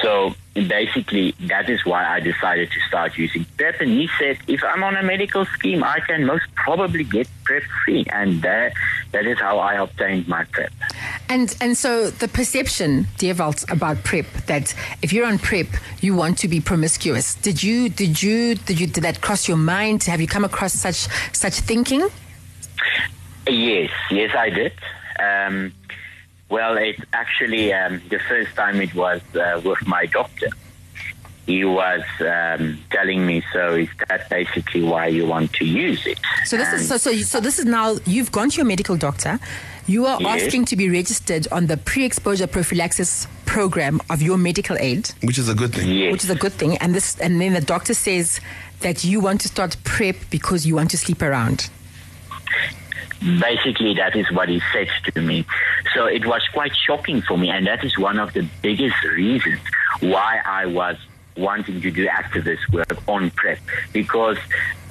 So 0.02 0.34
basically, 0.64 1.34
that 1.46 1.68
is 1.68 1.84
why 1.84 2.06
I 2.06 2.20
decided 2.20 2.70
to 2.70 2.80
start 2.88 3.16
using 3.18 3.44
PrEP. 3.56 3.80
And 3.80 3.90
he 3.90 4.08
said, 4.18 4.38
if 4.46 4.64
I'm 4.64 4.82
on 4.82 4.96
a 4.96 5.02
medical 5.02 5.44
scheme, 5.46 5.84
I 5.84 6.00
can 6.00 6.24
most 6.24 6.44
probably 6.54 7.04
get 7.04 7.28
PrEP 7.44 7.62
free, 7.84 8.04
and 8.10 8.42
that 8.42 8.72
that 9.12 9.26
is 9.26 9.38
how 9.38 9.58
I 9.58 9.74
obtained 9.74 10.28
my 10.28 10.44
PrEP. 10.44 10.72
And 11.28 11.54
and 11.60 11.76
so 11.76 12.10
the 12.10 12.28
perception, 12.28 13.06
Dewald, 13.18 13.64
about 13.68 14.02
PrEP 14.04 14.26
that 14.46 14.74
if 15.02 15.12
you're 15.12 15.26
on 15.26 15.38
PrEP, 15.38 15.68
you 16.00 16.14
want 16.14 16.38
to 16.38 16.48
be 16.48 16.60
promiscuous. 16.60 17.34
Did 17.34 17.62
you 17.62 17.88
did 17.88 18.22
you 18.22 18.54
did 18.54 18.80
you 18.80 18.86
did 18.86 19.04
that 19.04 19.20
cross 19.20 19.48
your 19.48 19.56
mind? 19.56 20.04
Have 20.04 20.20
you 20.20 20.26
come 20.26 20.44
across 20.44 20.72
such 20.72 21.06
such 21.32 21.54
thinking? 21.54 22.08
Yes, 23.48 23.90
yes, 24.10 24.34
I 24.34 24.50
did. 24.50 24.72
Um, 25.18 25.72
well, 26.48 26.76
it's 26.76 27.00
actually 27.12 27.72
um, 27.72 28.00
the 28.08 28.18
first 28.28 28.54
time 28.54 28.80
it 28.80 28.94
was 28.94 29.20
uh, 29.34 29.60
with 29.64 29.86
my 29.86 30.06
doctor. 30.06 30.48
He 31.46 31.64
was 31.64 32.02
um, 32.20 32.78
telling 32.90 33.24
me, 33.24 33.40
so 33.52 33.74
is 33.74 33.88
that 34.08 34.28
basically 34.28 34.82
why 34.82 35.06
you 35.06 35.26
want 35.26 35.52
to 35.54 35.64
use 35.64 36.04
it? 36.04 36.18
So 36.44 36.56
this 36.56 36.72
is 36.72 36.88
so 36.88 36.96
so, 36.96 37.12
so 37.14 37.38
this 37.40 37.60
is 37.60 37.64
now 37.64 37.96
you've 38.04 38.32
gone 38.32 38.50
to 38.50 38.56
your 38.56 38.64
medical 38.66 38.96
doctor. 38.96 39.38
You 39.86 40.06
are 40.06 40.20
Yes. 40.20 40.42
asking 40.42 40.64
to 40.66 40.76
be 40.76 40.88
registered 40.90 41.46
on 41.52 41.66
the 41.66 41.76
pre-exposure 41.76 42.48
prophylaxis 42.48 43.28
program 43.44 44.00
of 44.10 44.20
your 44.22 44.36
medical 44.36 44.76
aid, 44.80 45.10
which 45.22 45.38
is 45.38 45.48
a 45.48 45.54
good 45.54 45.72
thing. 45.72 45.88
yes, 45.88 46.10
which 46.10 46.24
is 46.24 46.30
a 46.30 46.34
good 46.34 46.52
thing. 46.52 46.76
And 46.78 46.92
this 46.92 47.16
and 47.20 47.40
then 47.40 47.52
the 47.52 47.60
doctor 47.60 47.94
says 47.94 48.40
that 48.80 49.04
you 49.04 49.20
want 49.20 49.40
to 49.42 49.48
start 49.48 49.76
PrEP 49.84 50.16
because 50.30 50.66
you 50.66 50.74
want 50.74 50.90
to 50.90 50.98
sleep 50.98 51.22
around. 51.22 51.70
Basically 53.20 53.94
that 53.94 54.16
is 54.16 54.30
what 54.32 54.48
he 54.48 54.60
said 54.72 54.88
to 55.14 55.20
me. 55.20 55.44
So 55.94 56.06
it 56.06 56.26
was 56.26 56.42
quite 56.52 56.74
shocking 56.76 57.22
for 57.22 57.36
me, 57.36 57.50
and 57.50 57.66
that 57.66 57.84
is 57.84 57.98
one 57.98 58.18
of 58.18 58.32
the 58.32 58.46
biggest 58.62 59.02
reasons 59.04 59.60
why 60.00 60.40
I 60.44 60.66
was 60.66 60.96
wanting 61.36 61.80
to 61.82 61.90
do 61.90 62.06
activist 62.06 62.68
work 62.72 62.96
on 63.08 63.30
PrEP. 63.30 63.58
Because 63.92 64.38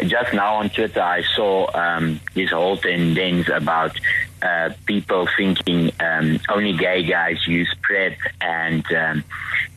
just 0.05 0.33
now 0.33 0.55
on 0.55 0.69
Twitter, 0.69 1.01
I 1.01 1.23
saw 1.35 1.69
um, 1.73 2.19
this 2.33 2.51
whole 2.51 2.77
tendency 2.77 3.51
about 3.51 3.97
uh, 4.41 4.69
people 4.85 5.27
thinking 5.37 5.91
um, 5.99 6.39
only 6.49 6.73
gay 6.73 7.03
guys 7.03 7.47
use 7.47 7.73
PrEP, 7.81 8.17
and 8.41 8.85
um, 8.93 9.23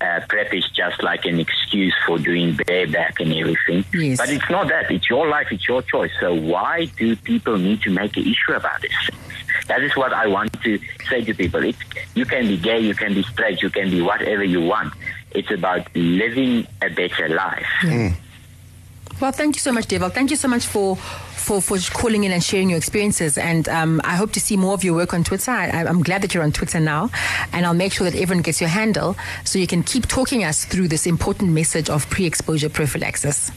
uh, 0.00 0.20
PrEP 0.28 0.54
is 0.54 0.68
just 0.70 1.02
like 1.02 1.24
an 1.24 1.40
excuse 1.40 1.94
for 2.06 2.18
doing 2.18 2.56
bareback 2.66 3.20
and 3.20 3.32
everything. 3.32 3.84
Yes. 3.92 4.18
But 4.18 4.30
it's 4.30 4.50
not 4.50 4.68
that. 4.68 4.90
It's 4.90 5.08
your 5.08 5.28
life. 5.28 5.48
It's 5.50 5.66
your 5.66 5.82
choice. 5.82 6.12
So 6.20 6.34
why 6.34 6.86
do 6.96 7.16
people 7.16 7.56
need 7.58 7.82
to 7.82 7.90
make 7.90 8.16
an 8.16 8.24
issue 8.24 8.52
about 8.52 8.80
this? 8.82 8.92
That 9.68 9.82
is 9.82 9.94
what 9.96 10.12
I 10.12 10.26
want 10.26 10.52
to 10.62 10.78
say 11.08 11.24
to 11.24 11.34
people. 11.34 11.62
It's, 11.64 11.78
you 12.14 12.24
can 12.24 12.46
be 12.46 12.56
gay, 12.56 12.80
you 12.80 12.94
can 12.94 13.14
be 13.14 13.22
straight, 13.22 13.60
you 13.62 13.70
can 13.70 13.90
be 13.90 14.00
whatever 14.00 14.44
you 14.44 14.62
want. 14.62 14.94
It's 15.32 15.50
about 15.50 15.94
living 15.94 16.66
a 16.80 16.88
better 16.88 17.28
life. 17.28 17.66
Well, 19.20 19.32
thank 19.32 19.56
you 19.56 19.60
so 19.60 19.72
much, 19.72 19.86
Dewald. 19.86 20.14
Thank 20.14 20.30
you 20.30 20.36
so 20.36 20.48
much 20.48 20.66
for 20.66 20.96
for, 21.48 21.62
for 21.62 21.78
calling 21.94 22.24
in 22.24 22.32
and 22.32 22.44
sharing 22.44 22.68
your 22.68 22.76
experiences. 22.76 23.38
And 23.38 23.68
um, 23.70 24.02
I 24.04 24.16
hope 24.16 24.32
to 24.32 24.40
see 24.40 24.56
more 24.58 24.74
of 24.74 24.84
your 24.84 24.94
work 24.94 25.14
on 25.14 25.24
Twitter. 25.24 25.50
I, 25.50 25.84
I'm 25.87 26.02
glad 26.02 26.20
that 26.20 26.34
you're 26.34 26.42
on 26.42 26.52
Twitter 26.52 26.78
now, 26.78 27.11
and 27.54 27.64
I'll 27.64 27.72
make 27.72 27.94
sure 27.94 28.08
that 28.08 28.14
everyone 28.18 28.42
gets 28.42 28.61
your 28.61 28.68
handle 28.68 29.16
so 29.44 29.58
you 29.58 29.66
can 29.66 29.82
keep 29.82 30.06
talking 30.06 30.44
us 30.44 30.66
through 30.66 30.88
this 30.88 31.06
important 31.06 31.52
message 31.52 31.88
of 31.88 32.08
pre-exposure 32.11 32.68
prophylaxis. 32.68 33.50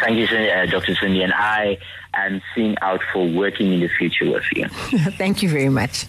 Thank 0.00 0.16
you, 0.16 0.24
uh, 0.24 0.64
Dr. 0.66 0.94
Sindi, 0.94 1.22
and 1.22 1.34
I 1.34 1.76
am 2.14 2.40
seeing 2.54 2.76
out 2.80 3.02
for 3.12 3.28
working 3.28 3.74
in 3.74 3.80
the 3.80 3.88
future 3.98 4.30
with 4.30 4.44
you. 4.54 4.66
thank 5.18 5.42
you 5.42 5.50
very 5.50 5.68
much. 5.68 6.06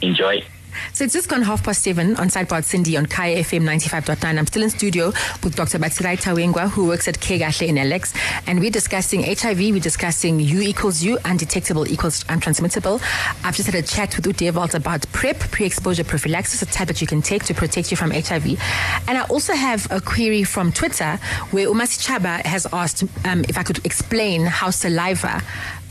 Enjoy. 0.00 0.44
So 0.92 1.04
it's 1.04 1.14
just 1.14 1.28
gone 1.28 1.42
half 1.42 1.62
past 1.62 1.82
seven 1.82 2.16
on 2.16 2.28
Sidebar 2.28 2.62
Sindi 2.62 2.96
on 2.96 3.06
Kaya 3.06 3.38
FM 3.42 3.62
95.9. 3.62 4.38
I'm 4.38 4.46
still 4.46 4.62
in 4.62 4.70
studio 4.70 5.06
with 5.42 5.54
Dr. 5.56 5.78
Batsirai 5.78 6.20
Tawengwa, 6.20 6.70
who 6.70 6.86
works 6.86 7.08
at 7.08 7.18
Kegahle 7.18 7.68
in 7.68 7.78
Alex. 7.78 8.12
And 8.46 8.60
we're 8.60 8.70
discussing 8.70 9.22
HIV, 9.22 9.58
we're 9.58 9.80
discussing 9.80 10.40
U 10.40 10.60
equals 10.60 11.02
U, 11.02 11.18
undetectable 11.24 11.86
equals 11.88 12.24
untransmittable. 12.24 13.00
I've 13.44 13.56
just 13.56 13.70
had 13.70 13.74
a 13.74 13.86
chat 13.86 14.16
with 14.16 14.26
Udevald 14.26 14.74
about 14.74 15.10
PrEP, 15.12 15.38
pre-exposure 15.38 16.04
prophylaxis, 16.04 16.62
a 16.62 16.66
type 16.66 16.88
that 16.88 17.00
you 17.00 17.06
can 17.06 17.22
take 17.22 17.44
to 17.44 17.54
protect 17.54 17.90
you 17.90 17.96
from 17.96 18.10
HIV. 18.10 18.46
And 19.08 19.18
I 19.18 19.22
also 19.28 19.54
have 19.54 19.86
a 19.90 20.00
query 20.00 20.44
from 20.44 20.72
Twitter 20.72 21.18
where 21.50 21.68
Umasi 21.68 22.06
Chaba 22.06 22.42
has 22.44 22.66
asked 22.72 23.04
um, 23.24 23.44
if 23.48 23.58
I 23.58 23.62
could 23.62 23.84
explain 23.84 24.46
how 24.46 24.70
saliva 24.70 25.42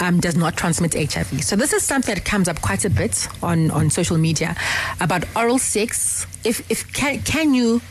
um, 0.01 0.19
does 0.19 0.35
not 0.35 0.57
transmit 0.57 0.93
HIV. 0.93 1.43
So 1.43 1.55
this 1.55 1.71
is 1.71 1.83
something 1.83 2.13
that 2.13 2.25
comes 2.25 2.49
up 2.49 2.59
quite 2.61 2.83
a 2.83 2.89
bit 2.89 3.27
on, 3.41 3.71
on 3.71 3.89
social 3.89 4.17
media 4.17 4.55
about 4.99 5.23
oral 5.35 5.59
sex. 5.59 6.25
If, 6.43 6.69
if 6.69 6.91
can, 6.91 7.21
can 7.21 7.53
you 7.53 7.81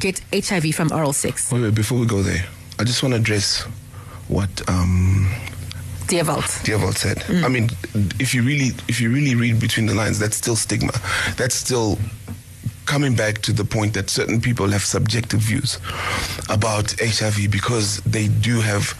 get 0.00 0.20
HIV 0.32 0.74
from 0.74 0.90
oral 0.90 1.12
sex? 1.12 1.52
Wait, 1.52 1.62
wait, 1.62 1.74
before 1.74 1.98
we 1.98 2.06
go 2.06 2.22
there, 2.22 2.46
I 2.78 2.84
just 2.84 3.02
want 3.02 3.14
to 3.14 3.20
address 3.20 3.62
what 4.26 4.50
um. 4.68 5.30
Dewald 6.64 6.96
said. 6.96 7.22
I 7.28 7.48
mean, 7.48 7.68
if 8.18 8.32
you 8.32 8.42
really, 8.42 8.70
if 8.88 8.98
you 8.98 9.12
really 9.12 9.34
read 9.34 9.60
between 9.60 9.84
the 9.84 9.94
lines, 9.94 10.18
that's 10.18 10.36
still 10.36 10.56
stigma. 10.56 10.92
That's 11.36 11.54
still 11.54 11.98
coming 12.86 13.14
back 13.14 13.42
to 13.42 13.52
the 13.52 13.62
point 13.62 13.92
that 13.92 14.08
certain 14.08 14.40
people 14.40 14.68
have 14.68 14.82
subjective 14.82 15.40
views 15.40 15.78
about 16.48 16.94
HIV 16.98 17.50
because 17.50 17.98
they 18.06 18.28
do 18.28 18.58
have 18.60 18.94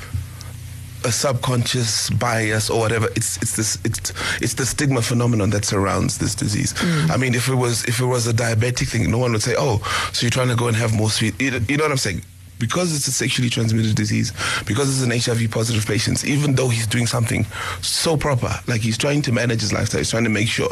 a 1.09 1.13
subconscious 1.13 2.11
bias 2.11 2.69
or 2.71 2.79
whatever. 2.81 3.07
It's 3.17 3.39
it's 3.39 3.57
this 3.57 3.79
it's 3.85 4.13
it's 4.41 4.55
the 4.55 4.67
stigma 4.67 5.03
phenomenon 5.03 5.51
that 5.51 5.65
surrounds 5.65 6.19
this 6.19 6.35
disease. 6.35 6.75
Mm. 6.75 7.11
I 7.11 7.17
mean, 7.17 7.35
if 7.35 7.49
it 7.49 7.55
was 7.55 7.85
if 7.87 8.01
it 8.01 8.05
was 8.07 8.27
a 8.27 8.33
diabetic 8.33 8.89
thing, 8.89 9.11
no 9.11 9.19
one 9.19 9.33
would 9.33 9.43
say, 9.43 9.55
"Oh, 9.59 9.79
so 10.13 10.25
you're 10.25 10.31
trying 10.31 10.49
to 10.49 10.57
go 10.57 10.69
and 10.69 10.77
have 10.77 10.95
more 10.95 11.11
sweet." 11.11 11.41
You 11.41 11.53
know 11.53 11.61
you 11.69 11.77
know 11.79 11.85
what 11.85 11.93
I'm 11.93 11.99
saying? 11.99 12.23
Because 12.59 12.95
it's 12.95 13.07
a 13.07 13.13
sexually 13.13 13.49
transmitted 13.49 13.95
disease, 13.95 14.33
because 14.67 14.89
it's 14.91 15.05
an 15.05 15.17
HIV 15.17 15.51
positive 15.51 15.87
patient, 15.87 16.25
even 16.25 16.57
though 16.57 16.69
he's 16.69 16.89
doing 16.89 17.07
something 17.07 17.47
so 17.83 18.17
proper, 18.17 18.53
like 18.67 18.81
he's 18.81 18.99
trying 18.99 19.23
to 19.23 19.33
manage 19.33 19.61
his 19.61 19.73
lifestyle, 19.73 20.01
he's 20.01 20.11
trying 20.11 20.25
to 20.25 20.31
make 20.31 20.49
sure 20.49 20.71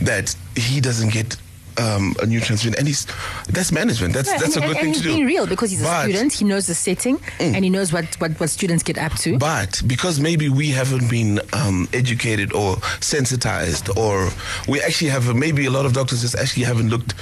that 0.00 0.34
he 0.56 0.80
doesn't 0.80 1.12
get 1.12 1.36
um, 1.78 2.14
a 2.20 2.26
new 2.26 2.40
transmission, 2.40 2.74
and 2.78 2.86
he's 2.86 3.06
that's 3.48 3.72
management. 3.72 4.14
That's 4.14 4.30
that's 4.30 4.56
and, 4.56 4.64
a 4.64 4.68
good 4.68 4.76
and 4.76 4.78
thing 4.78 4.88
he's 4.88 4.98
to 4.98 5.02
do. 5.04 5.14
being 5.14 5.26
real 5.26 5.46
because 5.46 5.70
he's 5.70 5.82
a 5.82 6.02
student. 6.02 6.32
He 6.32 6.44
knows 6.44 6.66
the 6.66 6.74
setting 6.74 7.20
and 7.38 7.64
he 7.64 7.70
knows 7.70 7.92
what, 7.92 8.06
what, 8.20 8.38
what 8.40 8.50
students 8.50 8.82
get 8.82 8.98
up 8.98 9.12
to. 9.18 9.38
But 9.38 9.82
because 9.86 10.20
maybe 10.20 10.48
we 10.48 10.68
haven't 10.68 11.08
been 11.10 11.40
um, 11.52 11.88
educated 11.92 12.52
or 12.52 12.76
sensitized, 13.00 13.96
or 13.96 14.30
we 14.68 14.80
actually 14.82 15.10
have 15.10 15.34
maybe 15.34 15.66
a 15.66 15.70
lot 15.70 15.86
of 15.86 15.92
doctors 15.92 16.22
just 16.22 16.36
actually 16.36 16.64
haven't 16.64 16.88
looked 16.90 17.14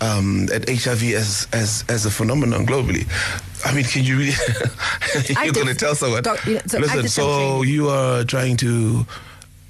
um, 0.00 0.48
at 0.52 0.68
HIV 0.68 1.02
as, 1.14 1.48
as 1.52 1.84
as 1.88 2.06
a 2.06 2.10
phenomenon 2.10 2.66
globally. 2.66 3.06
I 3.64 3.74
mean, 3.74 3.84
can 3.84 4.04
you 4.04 4.18
really? 4.18 4.32
You're 5.44 5.52
going 5.52 5.68
to 5.68 5.74
tell 5.74 5.94
someone? 5.94 6.22
Doc, 6.22 6.44
you 6.46 6.54
know, 6.54 6.60
so 6.66 6.78
Listen, 6.78 7.08
so 7.08 7.62
you 7.62 7.88
are 7.88 8.24
trying 8.24 8.56
to. 8.58 9.06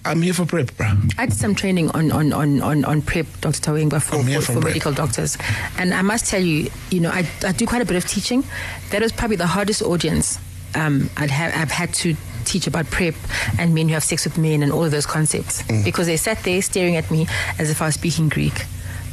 I'm 0.05 0.21
here 0.23 0.35
for 0.35 0.45
prep, 0.47 0.77
bro. 0.77 0.89
I 1.19 1.27
did 1.27 1.35
some 1.35 1.55
training 1.55 1.91
on 1.91 2.11
on 2.13 2.33
on 2.33 2.61
on, 2.61 2.85
on 2.85 3.03
PrEP, 3.03 3.27
Dr. 3.41 3.61
Tawengwa, 3.61 4.03
for, 4.03 4.23
for, 4.23 4.53
for 4.53 4.61
medical 4.61 4.93
doctors, 4.93 5.39
and 5.79 5.95
I 5.95 6.03
must 6.03 6.27
tell 6.27 6.43
you, 6.43 6.71
you 6.91 7.01
know, 7.01 7.11
I, 7.11 7.27
I 7.45 7.53
do 7.53 7.67
quite 7.67 7.83
a 7.83 7.85
bit 7.85 7.97
of 7.97 8.07
teaching. 8.07 8.43
That 8.91 9.03
is 9.03 9.13
probably 9.13 9.37
the 9.37 9.47
hardest 9.47 9.83
audience 9.83 10.39
um, 10.75 11.09
I'd 11.17 11.31
have 11.31 11.55
I've 11.55 11.71
had 11.71 11.93
to 11.95 12.17
teach 12.45 12.67
about 12.67 12.87
PrEP 12.87 13.15
and 13.59 13.75
men 13.75 13.87
who 13.89 13.95
have 13.95 14.03
sex 14.03 14.25
with 14.25 14.37
men 14.39 14.63
and 14.63 14.73
all 14.73 14.85
of 14.85 14.91
those 14.91 15.07
concepts 15.07 15.63
Mm. 15.63 15.85
because 15.85 16.07
they 16.07 16.17
sat 16.17 16.43
there 16.43 16.61
staring 16.63 16.97
at 16.97 17.09
me 17.11 17.27
as 17.59 17.71
if 17.71 17.81
I 17.81 17.87
was 17.87 17.95
speaking 17.95 18.29
Greek. 18.29 18.67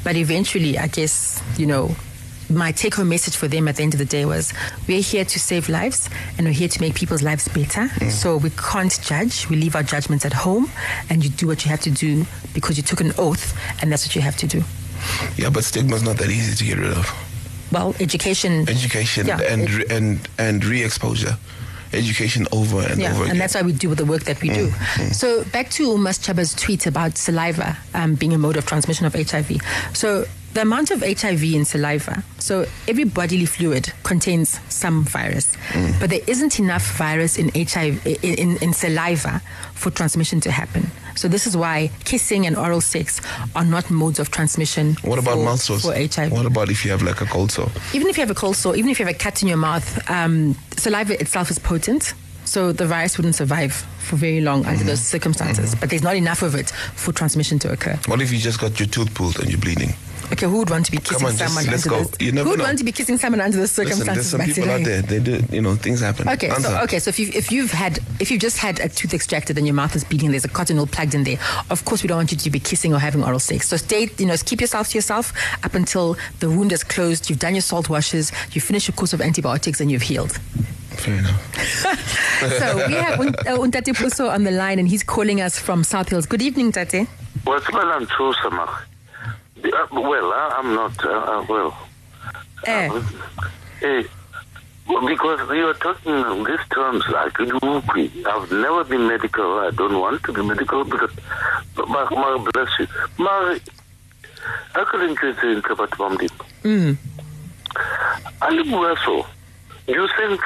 But 0.04 0.16
eventually, 0.16 0.78
I 0.78 0.88
guess 0.88 1.42
you 1.58 1.66
know. 1.68 1.96
My 2.50 2.72
take 2.72 2.96
home 2.96 3.10
message 3.10 3.36
for 3.36 3.48
them 3.48 3.68
at 3.68 3.76
the 3.76 3.84
end 3.84 3.94
of 3.94 4.00
the 4.00 4.06
day 4.06 4.26
was 4.26 4.54
we're 4.88 5.02
here 5.02 5.24
to 5.24 5.40
save 5.40 5.70
lives 5.70 6.10
and 6.38 6.48
we're 6.48 6.54
here 6.54 6.68
to 6.68 6.82
make 6.82 6.96
people's 6.96 7.22
lives 7.22 7.48
better. 7.48 7.82
Mm. 7.88 8.10
So 8.10 8.38
we 8.38 8.50
can't 8.52 9.00
judge. 9.04 9.48
We 9.50 9.56
leave 9.56 9.76
our 9.76 9.84
judgments 9.84 10.26
at 10.26 10.34
home 10.34 10.70
and 11.10 11.24
you 11.24 11.30
do 11.30 11.46
what 11.46 11.64
you 11.64 11.70
have 11.70 11.82
to 11.82 11.92
do 11.92 12.26
because 12.56 12.76
you 12.76 12.84
took 12.84 13.02
an 13.02 13.12
oath 13.20 13.56
and 13.82 13.92
that's 13.92 14.06
what 14.08 14.16
you 14.16 14.22
have 14.22 14.36
to 14.38 14.48
do. 14.48 14.64
Yeah, 15.38 15.50
but 15.52 15.64
stigma's 15.64 16.02
not 16.04 16.18
that 16.18 16.30
easy 16.30 16.56
to 16.56 16.64
get 16.66 16.78
rid 16.80 16.92
of. 16.98 17.08
well, 17.72 17.94
education. 18.00 18.68
education 18.68 19.28
Yeah, 19.28 19.40
and 19.42 19.62
it- 19.64 19.70
re- 19.78 19.86
and 19.96 20.28
and 20.40 20.66
re-exposure, 20.66 21.38
education 21.94 22.48
over 22.52 22.82
and 22.82 23.00
Yeah, 23.00 23.12
over 23.14 23.22
again. 23.24 23.32
and 23.34 23.40
that's 23.42 23.54
why 23.54 23.62
we 23.62 23.74
do 23.74 23.94
the 23.94 24.06
work 24.06 24.24
that 24.24 24.42
we 24.42 24.50
do. 24.50 24.72
So 25.12 25.44
back 25.46 25.70
to 25.78 25.88
Umas 25.90 26.20
Chaba's 26.20 26.56
tweet 26.56 26.88
about 26.88 27.16
saliva 27.18 27.78
um, 27.94 28.16
being 28.16 28.34
a 28.34 28.38
mode 28.40 28.58
of 28.58 28.66
transmission 28.66 29.06
of 29.06 29.14
HIV. 29.14 29.58
So 29.94 30.26
the 30.54 30.62
amount 30.62 30.92
of 30.92 31.02
HIV 31.02 31.44
in 31.44 31.66
saliva, 31.66 32.24
so 32.40 32.66
every 32.88 33.04
bodily 33.04 33.46
fluid 33.46 33.94
contains 34.04 34.60
some 34.70 35.04
virus, 35.04 35.56
mm. 35.70 36.00
but 36.00 36.10
there 36.10 36.22
isn't 36.26 36.60
enough 36.60 36.98
virus 36.98 37.38
in 37.38 37.50
HIV 37.50 38.06
in, 38.24 38.58
in, 38.58 38.74
saliva 38.74 39.42
for 39.76 39.92
transmission 39.92 40.40
to 40.42 40.52
happen. 40.52 40.90
So 41.16 41.28
this 41.28 41.46
is 41.46 41.56
why 41.56 41.92
kissing 42.04 42.48
and 42.48 42.58
oral 42.58 42.82
sex 42.82 43.22
are 43.56 43.66
not 43.66 43.92
modes 43.92 44.20
of 44.20 44.32
transmission. 44.32 44.96
what 45.04 45.20
about 45.20 45.36
for, 45.36 45.44
mouth 45.44 45.60
sores? 45.60 45.82
for 45.84 45.94
HIV? 45.94 46.32
What 46.32 46.46
about 46.46 46.70
if 46.70 46.84
you 46.84 46.92
have 46.92 47.04
like 47.04 47.22
a 47.22 47.26
cold 47.26 47.52
sore? 47.52 47.70
even 47.94 48.08
if 48.08 48.18
you 48.18 48.22
have 48.22 48.32
a 48.32 48.36
cold 48.40 48.56
sore, 48.56 48.76
even 48.76 48.90
if 48.90 49.00
you 49.00 49.06
have 49.06 49.14
a 49.14 49.18
cut 49.18 49.42
in 49.42 49.48
your 49.48 49.58
mouth, 49.58 50.10
um, 50.10 50.56
saliva 50.78 51.20
itself 51.20 51.52
is 51.52 51.60
potent. 51.60 52.14
So 52.46 52.72
the 52.72 52.88
virus 52.88 53.16
wouldn't 53.18 53.36
survive 53.36 53.74
for 54.00 54.16
very 54.16 54.42
long 54.42 54.66
under 54.66 54.84
those 54.84 55.00
mm-hmm. 55.00 55.18
circumstances. 55.18 55.72
Mm-hmm. 55.72 55.80
But 55.82 55.90
there's 55.92 56.02
not 56.02 56.16
enough 56.16 56.42
of 56.42 56.56
it 56.56 56.72
for 56.96 57.12
transmission 57.12 57.60
to 57.60 57.72
occur. 57.72 58.00
What 58.08 58.22
if 58.22 58.32
you 58.32 58.40
just 58.40 58.60
got 58.60 58.80
your 58.80 58.88
tooth 58.88 59.14
pulled 59.14 59.40
and 59.40 59.50
you're 59.50 59.60
bleeding? 59.60 59.94
Okay, 60.32 60.46
who 60.46 60.58
would 60.60 60.70
want 60.70 60.86
to 60.86 60.92
be 60.92 60.98
kissing 61.00 61.26
on, 61.26 61.36
just- 61.36 61.54
someone 61.54 61.66
let's 61.72 61.86
under 61.88 62.04
go. 62.04 62.10
those? 62.10 62.22
You 62.22 62.32
never 62.32 62.44
who 62.46 62.50
would 62.52 62.60
know. 62.60 62.66
want 62.66 62.78
to 62.78 62.84
be 62.84 62.92
kissing 62.92 63.18
someone 63.18 63.42
under 63.42 63.58
those 63.58 63.76
Listen, 63.78 64.06
there's 64.06 64.28
circumstances? 64.28 64.30
some 64.30 64.42
people 64.42 64.70
out 64.72 64.84
there. 64.84 65.02
They 65.02 65.20
do, 65.20 65.44
you 65.52 65.62
know, 65.62 65.76
things 65.76 66.02
happen. 66.02 66.30
Okay, 66.30 66.50
Answer. 66.50 66.62
so 66.70 66.80
okay, 66.84 67.00
so 67.00 67.10
if 67.10 67.18
you 67.20 67.30
if 67.34 67.52
you've 67.52 67.72
had 67.72 68.00
if 68.20 68.30
you've 68.30 68.42
just 68.42 68.58
had 68.58 68.80
a 68.80 68.90
tooth 68.90 69.14
extracted 69.14 69.58
and 69.58 69.66
your 69.66 69.74
mouth 69.74 69.96
is 69.96 70.04
bleeding, 70.04 70.32
there's 70.32 70.46
a 70.46 70.50
cotton 70.50 70.78
wool 70.78 70.88
plugged 70.88 71.16
in 71.16 71.24
there. 71.24 71.38
Of 71.70 71.84
course, 71.86 72.04
we 72.04 72.08
don't 72.08 72.18
want 72.18 72.32
you 72.32 72.38
to 72.38 72.50
be 72.52 72.60
kissing 72.60 72.94
or 72.94 73.00
having 73.00 73.24
oral 73.24 73.40
sex. 73.40 73.68
So 73.68 73.78
stay, 73.78 74.10
you 74.18 74.26
know, 74.28 74.36
keep 74.46 74.62
yourself 74.62 74.90
to 74.90 74.98
yourself 74.98 75.34
up 75.64 75.74
until 75.74 76.16
the 76.40 76.50
wound 76.50 76.72
is 76.72 76.84
closed. 76.84 77.30
You've 77.30 77.40
done 77.40 77.56
your 77.56 77.62
salt 77.64 77.90
washes, 77.90 78.32
you 78.52 78.62
finish 78.62 78.88
your 78.88 78.96
course 78.96 79.14
of 79.14 79.22
antibiotics, 79.22 79.82
and 79.82 79.90
you've 79.90 80.04
healed. 80.04 80.34
Fair 80.92 81.16
enough. 81.16 81.56
so 82.60 82.88
we 82.88 82.94
have 82.94 83.20
Un- 83.20 83.36
uh, 83.48 83.58
Untate 83.58 83.94
Puso 83.96 84.30
on 84.32 84.44
the 84.44 84.52
line, 84.52 84.80
and 84.80 84.88
he's 84.88 85.02
calling 85.04 85.42
us 85.42 85.58
from 85.58 85.84
South 85.84 86.10
Hills. 86.10 86.26
Good 86.26 86.42
evening, 86.42 86.72
Tate. 86.72 87.08
What's 87.46 87.72
well, 87.72 87.88
I'm 87.90 88.06
true, 88.08 88.34
Samach. 88.44 88.84
Uh, 89.64 89.88
well, 89.92 90.32
uh, 90.32 90.54
I'm 90.58 90.74
not, 90.74 91.06
uh, 91.06 91.10
uh, 91.10 91.46
well. 91.50 91.78
Eh, 92.66 93.02
Eh, 93.82 94.04
well, 94.88 95.08
because 95.08 95.40
you 95.50 95.68
are 95.68 95.74
talking 95.76 96.14
in 96.14 96.44
these 96.44 96.66
terms 96.74 97.04
like. 97.10 97.40
I've 97.40 98.52
never 98.52 98.84
been 98.84 99.08
medical. 99.08 99.60
I 99.60 99.72
don't 99.72 99.98
want 100.00 100.24
to 100.24 100.34
be 100.34 100.42
medical 100.42 100.84
because, 100.84 101.12
but, 101.76 101.88
my 101.88 102.50
bless 102.52 102.70
you. 102.80 102.88
My, 103.18 103.60
I 104.76 104.84
couldn't 104.86 105.20
get 105.20 105.44
into 105.44 105.72
about 105.74 105.92
Bomdi. 105.92 106.30
mm. 106.64 106.98
Alibuaso, 108.42 109.26
you 109.88 110.08
think, 110.18 110.42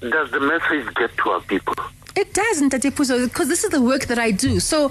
does 0.00 0.30
the 0.30 0.40
message 0.40 0.94
get 0.94 1.16
to 1.18 1.30
our 1.30 1.40
people? 1.40 1.74
It 2.16 2.34
does, 2.34 2.60
Ntate 2.60 2.90
Puso, 2.90 3.24
because 3.24 3.48
this 3.48 3.64
is 3.64 3.70
the 3.70 3.80
work 3.80 4.06
that 4.06 4.18
I 4.18 4.30
do. 4.30 4.60
So 4.60 4.90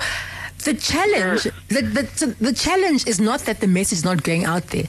the 0.63 0.73
challenge, 0.73 1.43
the, 1.69 1.81
the, 1.81 2.35
the 2.39 2.53
challenge 2.53 3.07
is 3.07 3.19
not 3.19 3.41
that 3.41 3.59
the 3.59 3.67
message 3.67 3.99
is 3.99 4.05
not 4.05 4.23
going 4.23 4.45
out 4.45 4.67
there. 4.67 4.87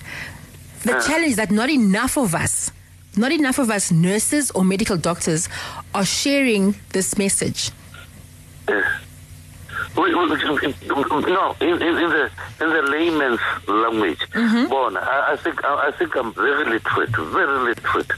The 0.82 0.96
uh. 0.96 1.02
challenge 1.02 1.30
is 1.32 1.36
that 1.36 1.50
not 1.50 1.70
enough 1.70 2.16
of 2.16 2.34
us, 2.34 2.70
not 3.16 3.32
enough 3.32 3.58
of 3.58 3.70
us 3.70 3.90
nurses 3.90 4.50
or 4.52 4.64
medical 4.64 4.96
doctors 4.96 5.48
are 5.94 6.04
sharing 6.04 6.74
this 6.90 7.18
message. 7.18 7.70
Uh. 8.68 8.82
We, 9.96 10.14
we, 10.14 10.14
no, 10.14 11.56
in, 11.60 11.82
in, 11.82 11.82
in 11.82 12.10
the 12.10 12.30
in 12.60 12.70
the 12.70 12.82
layman's 12.90 13.40
language, 13.66 14.20
mm-hmm. 14.30 14.68
Bon, 14.68 14.96
I, 14.96 15.32
I 15.32 15.36
think 15.36 15.64
I, 15.64 15.88
I 15.88 15.90
think 15.90 16.14
I'm 16.14 16.32
very 16.32 16.64
literate, 16.64 17.10
very 17.10 17.58
literate. 17.58 18.12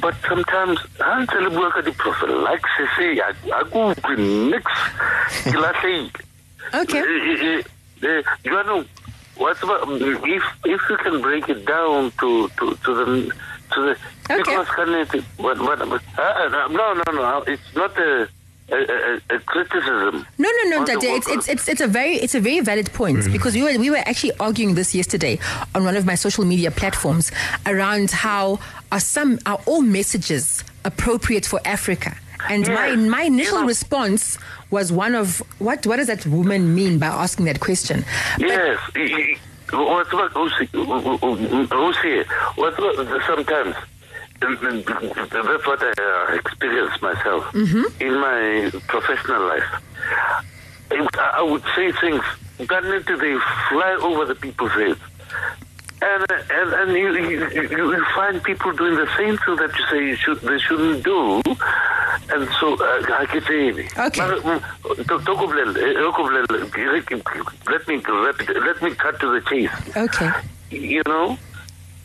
But 0.00 0.14
sometimes 0.28 0.78
ha 1.00 1.18
ntse 1.18 1.40
le 1.42 1.50
bua 1.50 1.70
ka 1.74 1.80
di-prophylaxis 1.80 2.94
a 3.00 3.28
a 3.58 3.64
ke 3.64 3.74
utlwe 3.74 4.14
nix 4.52 4.64
ke 5.50 5.56
latlheile 5.58 6.10
Okay. 6.82 6.98
Eh, 6.98 7.62
eh, 8.02 8.08
eh, 8.08 8.22
Joanna, 8.44 8.84
what's 9.36 9.62
about, 9.62 9.88
if 10.00 10.42
if 10.64 10.80
you 10.90 10.96
can 10.96 11.20
break 11.22 11.48
it 11.48 11.64
down 11.66 12.10
to 12.20 12.48
to 12.58 12.74
to 12.84 12.90
the 12.94 13.32
to 13.72 13.80
the 13.86 13.96
Okay. 14.30 14.38
because 14.38 14.68
can 14.70 14.88
it, 14.94 15.24
what, 15.36 15.58
what, 15.60 15.80
uh, 15.82 15.92
uh, 16.18 16.68
no 16.68 16.94
no 16.94 17.12
no 17.12 17.44
it's 17.46 17.74
not 17.74 17.92
a 17.98 18.26
a, 18.70 18.76
a, 18.76 19.36
a 19.36 19.38
criticism. 19.40 20.26
No, 20.38 20.48
no, 20.62 20.70
no, 20.70 20.78
on 20.80 20.84
the 20.86 20.96
Dade. 20.98 21.18
It's, 21.18 21.28
it's, 21.28 21.48
it's, 21.48 21.68
it's 21.68 21.80
a 21.82 21.86
very 21.86 22.14
it's 22.14 22.34
a 22.34 22.40
very 22.40 22.60
valid 22.60 22.90
point 22.92 23.30
because 23.30 23.54
we 23.54 23.62
were 23.62 23.78
we 23.78 23.90
were 23.90 23.98
actually 23.98 24.32
arguing 24.40 24.74
this 24.74 24.94
yesterday 24.94 25.38
on 25.74 25.84
one 25.84 25.96
of 25.96 26.06
my 26.06 26.14
social 26.14 26.44
media 26.44 26.70
platforms 26.70 27.30
around 27.66 28.10
how 28.10 28.58
are 28.90 29.00
some 29.00 29.38
are 29.44 29.60
all 29.66 29.82
messages 29.82 30.64
appropriate 30.84 31.44
for 31.44 31.60
Africa. 31.66 32.16
And 32.50 32.66
my 32.68 32.96
my 32.96 33.22
initial 33.22 33.60
Yeah. 33.60 33.66
response 33.66 34.38
was 34.70 34.92
one 34.92 35.14
of 35.14 35.42
what 35.58 35.86
what 35.86 35.96
does 35.96 36.06
that 36.08 36.26
woman 36.26 36.74
mean 36.74 36.98
by 36.98 37.06
asking 37.06 37.46
that 37.46 37.60
question? 37.60 38.04
Yes. 38.38 38.78
What's 39.72 40.12
about 40.12 40.34
Usi? 40.36 40.68
Usi. 40.72 42.24
What's 42.56 42.78
about 42.78 43.22
sometimes? 43.26 43.74
That's 44.40 45.66
what 45.66 45.82
I 45.82 45.92
uh, 45.98 46.34
experienced 46.34 47.00
myself 47.02 47.54
in 47.54 48.14
my 48.20 48.70
professional 48.88 49.42
life. 49.48 49.70
I 51.36 51.42
would 51.42 51.62
say 51.74 51.90
things, 51.92 52.22
until 52.58 53.18
they 53.18 53.36
fly 53.70 53.98
over 54.02 54.26
the 54.26 54.34
people's 54.34 54.72
heads. 54.72 55.00
And, 56.02 56.30
uh, 56.30 56.34
and 56.50 56.72
and 56.74 56.92
you, 56.92 57.14
you, 57.14 57.94
you 57.94 58.04
find 58.14 58.42
people 58.42 58.72
doing 58.72 58.96
the 58.96 59.08
same 59.16 59.38
thing 59.38 59.56
that 59.56 59.72
you 59.78 59.84
say 59.90 59.98
you 60.06 60.16
should 60.16 60.40
they 60.40 60.58
shouldn't 60.58 61.02
do, 61.04 61.40
and 62.32 62.48
so 62.60 62.74
uh, 62.74 63.18
I 63.22 63.26
can 63.26 63.40
say 63.42 63.88
Okay. 63.96 64.20
Maar, 64.20 64.60
to- 65.06 65.20
toko 65.24 65.46
blel, 65.46 65.76
eh, 65.76 65.94
let 67.70 67.86
me 67.88 68.02
let, 68.06 68.64
let 68.68 68.82
me 68.82 68.90
cut 68.94 69.18
to 69.20 69.30
the 69.32 69.40
chase 69.48 69.70
okay. 69.96 70.30
you 70.70 71.02
know, 71.06 71.38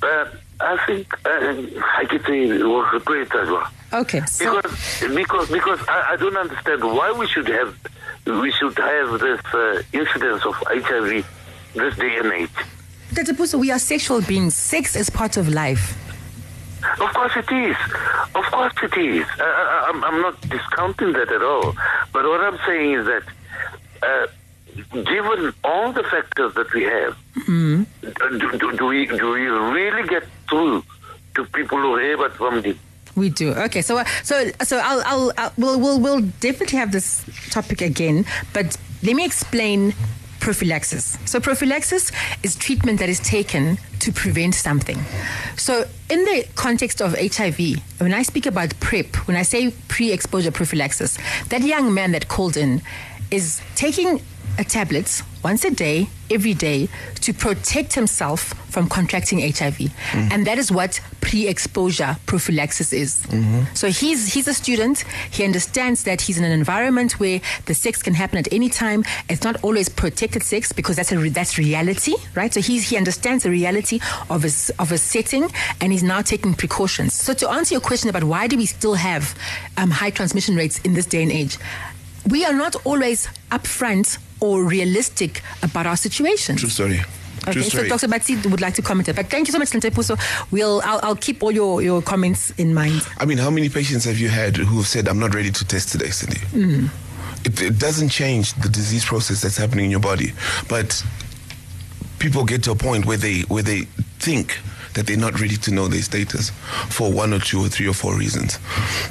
uh, 0.04 0.26
I 0.62 0.78
think 0.86 1.14
uh, 1.26 1.54
I 1.98 2.06
could 2.06 2.24
say 2.26 2.44
it 2.44 2.64
was 2.66 2.94
a 2.94 3.00
great 3.04 3.34
as 3.36 3.50
well. 3.50 3.68
Okay. 3.94 4.22
So 4.28 4.62
Because 4.62 5.10
because 5.16 5.50
because 5.50 5.80
I, 5.88 6.14
I 6.14 6.16
don't 6.16 6.38
understand 6.38 6.84
why 6.84 7.12
we 7.12 7.28
should 7.28 7.48
have 7.48 7.76
we 8.26 8.52
should 8.52 8.78
have 8.78 9.20
this 9.20 9.42
uh, 9.54 9.82
incidence 9.94 10.46
of 10.46 10.56
HIV 10.68 11.26
this 11.74 11.96
day 11.98 12.18
and 12.18 12.32
age. 12.34 12.50
Dr. 13.14 13.34
Puso, 13.34 13.60
we 13.60 13.72
are 13.72 13.80
sexual 13.80 14.22
beings. 14.22 14.56
Sex 14.56 14.96
is 14.96 15.10
part 15.10 15.38
of 15.38 15.50
life. 15.50 15.98
Of 17.02 17.14
course 17.14 17.34
it 17.36 17.52
is. 17.52 17.76
Of 18.36 18.46
course 18.46 18.74
it 18.84 18.98
is. 18.98 19.26
I, 19.38 19.44
I, 19.44 19.90
I'm, 19.90 20.04
I'm 20.04 20.22
not 20.22 20.40
discounting 20.42 21.14
that 21.14 21.32
at 21.32 21.42
all. 21.42 21.76
But 22.14 22.24
what 22.26 22.42
I'm 22.42 22.58
saying 22.66 22.94
is 22.94 23.06
that 23.06 23.24
uh, 24.04 24.28
given 25.04 25.54
all 25.64 25.92
the 25.92 26.04
factors 26.04 26.54
that 26.54 26.74
we 26.74 26.84
have, 26.84 27.18
uh, 27.38 28.30
do, 28.30 28.58
do, 28.58 28.78
do 28.78 28.86
we 28.86 29.08
do 29.08 29.32
we 29.32 29.42
really 29.48 30.08
get 30.08 30.24
through 30.48 30.84
to 31.36 31.46
people 31.46 31.78
who 31.80 31.98
have 31.98 32.20
it 32.22 32.32
from 32.34 32.62
the 32.62 32.78
We 33.16 33.30
do. 33.30 33.52
Okay, 33.54 33.82
so 33.82 33.98
uh, 33.98 34.06
so 34.24 34.50
so 34.64 34.78
I'll, 34.78 35.02
I'll, 35.06 35.34
I'll 35.38 35.54
we'll, 35.58 35.80
we'll 35.80 36.00
we'll 36.00 36.22
definitely 36.40 36.80
have 36.80 36.92
this 36.92 37.26
topic 37.50 37.82
again, 37.82 38.26
but 38.54 38.78
let 39.04 39.16
me 39.16 39.26
explain 39.26 39.94
prophylaxis. 40.50 41.16
So 41.26 41.40
prophylaxis 41.40 42.12
is 42.42 42.56
treatment 42.56 42.98
that 43.02 43.08
is 43.08 43.20
taken 43.20 43.78
to 44.00 44.12
prevent 44.12 44.56
something. 44.56 44.98
So 45.58 45.86
in 46.10 46.26
the 46.26 46.48
context 46.56 47.04
of 47.04 47.16
HIV, 47.16 47.60
when 48.00 48.16
I 48.16 48.24
speak 48.24 48.48
about 48.48 48.74
PrEP, 48.80 49.16
when 49.28 49.38
I 49.38 49.44
say 49.44 49.72
pre-exposure 49.90 50.50
prophylaxis, 50.50 51.20
that 51.50 51.62
young 51.62 51.94
man 51.94 52.14
that 52.14 52.30
called 52.30 52.58
in 52.58 52.82
is 53.30 53.62
taking 53.76 54.22
a 54.58 54.64
tablet 54.64 55.22
once 55.44 55.64
a 55.64 55.72
day, 55.72 56.10
every 56.30 56.54
day, 56.54 56.88
to 57.22 57.34
protect 57.34 57.94
himself 57.94 58.54
from 58.70 58.88
contracting 58.88 59.40
HIV. 59.40 59.92
And 60.14 60.46
that 60.46 60.58
is 60.58 60.72
what 60.72 61.00
pre 61.22 61.48
exposure 61.48 62.18
prophylaxis 62.26 62.94
is. 62.94 63.26
So 63.74 63.90
he's, 63.90 64.34
he's 64.34 64.48
a 64.48 64.54
student. 64.54 65.04
He 65.32 65.44
understands 65.44 66.04
that 66.04 66.22
he's 66.22 66.38
in 66.38 66.44
an 66.44 66.52
environment 66.52 67.20
where 67.20 67.42
the 67.66 67.74
sex 67.74 68.02
can 68.04 68.14
happen 68.14 68.38
at 68.38 68.52
any 68.54 68.70
time. 68.70 69.04
It's 69.30 69.44
not 69.44 69.64
always 69.64 69.90
protected 69.90 70.44
sex 70.44 70.72
because 70.72 70.96
that's, 70.98 71.12
a 71.12 71.30
that's 71.30 71.58
reality, 71.58 72.14
right? 72.36 72.54
So 72.54 72.62
he's, 72.62 72.90
he 72.90 72.98
understands 72.98 73.44
the 73.44 73.50
reality 73.50 74.00
of 74.30 74.44
his, 74.44 74.72
of 74.80 74.90
his 74.90 75.02
setting 75.02 75.50
and 75.82 75.92
he's 75.92 76.04
now 76.04 76.22
taking 76.22 76.54
precautions. 76.54 77.14
So 77.14 77.34
to 77.34 77.50
answer 77.50 77.74
your 77.74 77.82
question 77.82 78.10
about 78.10 78.24
why 78.24 78.48
do 78.48 78.58
we 78.58 78.66
still 78.66 78.96
have 78.96 79.36
um, 79.78 79.92
high 79.92 80.12
transmission 80.12 80.56
rates 80.56 80.80
in 80.80 80.94
this 80.94 81.06
day 81.06 81.24
and 81.24 81.32
age, 81.32 81.58
we 82.30 82.46
are 82.46 82.54
not 82.54 82.76
always 82.86 83.28
upfront 83.52 84.18
or 84.40 84.64
realistic 84.64 85.42
about 85.64 85.86
our 85.86 85.98
situation. 85.98 86.56
True 86.56 86.70
story. 86.70 87.02
Okay, 87.44 87.54
True 87.54 87.64
so 87.64 87.70
story. 87.70 87.90
Dr. 87.90 88.08
Batsi 88.08 88.46
would 88.50 88.62
like 88.62 88.74
to 88.76 88.82
comment 88.82 89.08
it. 89.08 89.16
But 89.16 89.28
thank 89.28 89.48
you 89.48 89.52
so 89.52 89.60
much, 89.60 89.70
Ntepuso. 89.70 90.20
We'll, 90.52 90.82
I'll, 90.84 91.00
I'll 91.04 91.16
keep 91.16 91.42
all 91.42 91.52
your, 91.52 91.82
your 91.82 92.02
comments 92.02 92.52
in 92.58 92.74
mind. 92.74 93.08
I 93.18 93.26
mean, 93.26 93.38
how 93.38 93.50
many 93.50 93.70
patients 93.70 94.06
have 94.06 94.20
you 94.20 94.30
had 94.30 94.58
who 94.58 94.78
have 94.78 94.88
said, 94.88 95.08
I'm 95.08 95.20
not 95.20 95.34
ready 95.34 95.52
to 95.52 95.66
test 95.66 95.92
today, 95.92 96.08
Sindi? 96.08 96.40
Mm-hmm. 96.52 97.46
It, 97.46 97.62
it 97.62 97.80
doesn't 97.80 98.10
change 98.10 98.54
the 98.56 98.70
disease 98.70 99.06
process 99.06 99.42
that's 99.42 99.58
happening 99.58 99.86
in 99.86 99.92
your 99.92 100.02
body. 100.02 100.34
But 100.68 101.04
people 102.20 102.44
get 102.44 102.64
to 102.64 102.72
a 102.72 102.76
point 102.76 103.06
where 103.06 103.18
they 103.18 103.42
where 103.42 103.64
they 103.64 103.82
think 104.20 104.60
that 104.94 105.08
they're 105.08 105.18
not 105.18 105.40
ready 105.40 105.56
to 105.58 105.72
know 105.72 105.88
their 105.88 106.02
status 106.02 106.52
for 106.90 107.12
one 107.12 107.34
or 107.34 107.40
two 107.40 107.60
or 107.60 107.68
three 107.68 107.88
or 107.88 107.94
four 107.94 108.16
reasons. 108.16 108.60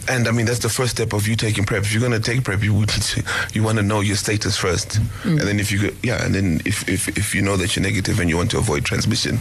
And 0.09 0.29
I 0.29 0.31
mean, 0.33 0.47
that's 0.47 0.61
the 0.61 0.69
first 0.69 0.93
step 0.93 1.13
of 1.13 1.27
you 1.27 1.37
taking 1.37 1.65
prep. 1.65 1.83
If 1.83 1.93
you're 1.93 2.01
going 2.01 2.21
to 2.21 2.21
take 2.21 2.45
prep, 2.45 2.63
you 2.63 2.75
would 2.75 2.89
need 2.89 3.03
to, 3.03 3.25
you 3.53 3.63
want 3.63 3.79
to 3.79 3.85
know 3.85 4.01
your 4.01 4.17
status 4.17 4.57
first, 4.57 4.99
and 5.25 5.41
then 5.41 5.61
if 5.61 5.71
you 5.71 5.91
go, 5.91 5.97
yeah, 6.03 6.25
and 6.25 6.35
then 6.35 6.61
if, 6.65 6.89
if 6.89 7.09
if 7.17 7.35
you 7.35 7.43
know 7.43 7.57
that 7.57 7.77
you're 7.77 7.83
negative 7.83 8.21
and 8.21 8.29
you 8.29 8.37
want 8.37 8.51
to 8.51 8.59
avoid 8.59 8.85
transmission, 8.85 9.39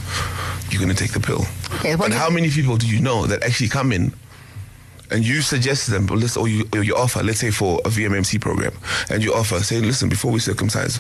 you're 0.70 0.82
going 0.82 0.94
to 0.94 1.04
take 1.04 1.14
the 1.14 1.20
pill. 1.20 1.46
Okay, 1.80 1.96
how 2.14 2.30
many 2.30 2.50
people 2.50 2.78
do 2.78 2.88
you 2.88 3.00
know 3.00 3.26
that 3.26 3.44
actually 3.44 3.70
come 3.70 3.92
in? 3.92 4.14
And 5.10 5.26
you 5.26 5.42
suggest 5.42 5.86
to 5.86 5.92
them, 5.92 6.06
but 6.06 6.18
let's, 6.18 6.36
or 6.36 6.48
you, 6.48 6.68
or 6.74 6.84
you 6.84 6.96
offer, 6.96 7.24
let's 7.24 7.40
say 7.40 7.50
for 7.52 7.80
a 7.86 7.90
VMMC 7.90 8.42
program, 8.42 8.74
and 9.10 9.24
you 9.24 9.34
offer, 9.34 9.60
say, 9.62 9.80
listen, 9.80 10.10
before 10.10 10.32
we 10.32 10.40
circumcise, 10.40 11.00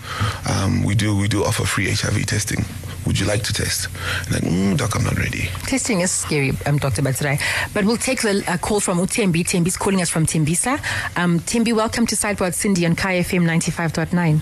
um, 0.49 0.83
we 0.83 0.95
do 0.95 1.15
we 1.17 1.27
do 1.27 1.43
offer 1.43 1.65
free 1.65 1.89
HIV 1.89 2.25
testing. 2.25 2.63
Would 3.05 3.19
you 3.19 3.25
like 3.25 3.43
to 3.43 3.53
test? 3.53 3.87
And 4.25 4.33
like, 4.33 4.43
mm, 4.43 4.77
doc, 4.77 4.95
I'm 4.95 5.03
not 5.03 5.17
ready. 5.17 5.49
Testing 5.63 6.01
is 6.01 6.11
scary, 6.11 6.51
um, 6.65 6.77
Dr. 6.77 7.01
Batsirai. 7.01 7.39
But 7.73 7.85
we'll 7.85 7.97
take 7.97 8.21
the 8.21 8.43
uh, 8.47 8.57
call 8.57 8.79
from 8.79 8.97
Utembi. 8.97 9.43
Tembi's 9.45 9.77
calling 9.77 10.01
us 10.01 10.09
from 10.09 10.25
Tembisa. 10.25 10.79
Um, 11.17 11.39
Tembi, 11.39 11.73
welcome 11.73 12.05
to 12.07 12.15
Sidebar 12.15 12.53
Sindi 12.53 12.85
on 12.85 12.95
Kaya 12.95 13.23
FM 13.23 13.43
95.9. 13.45 14.41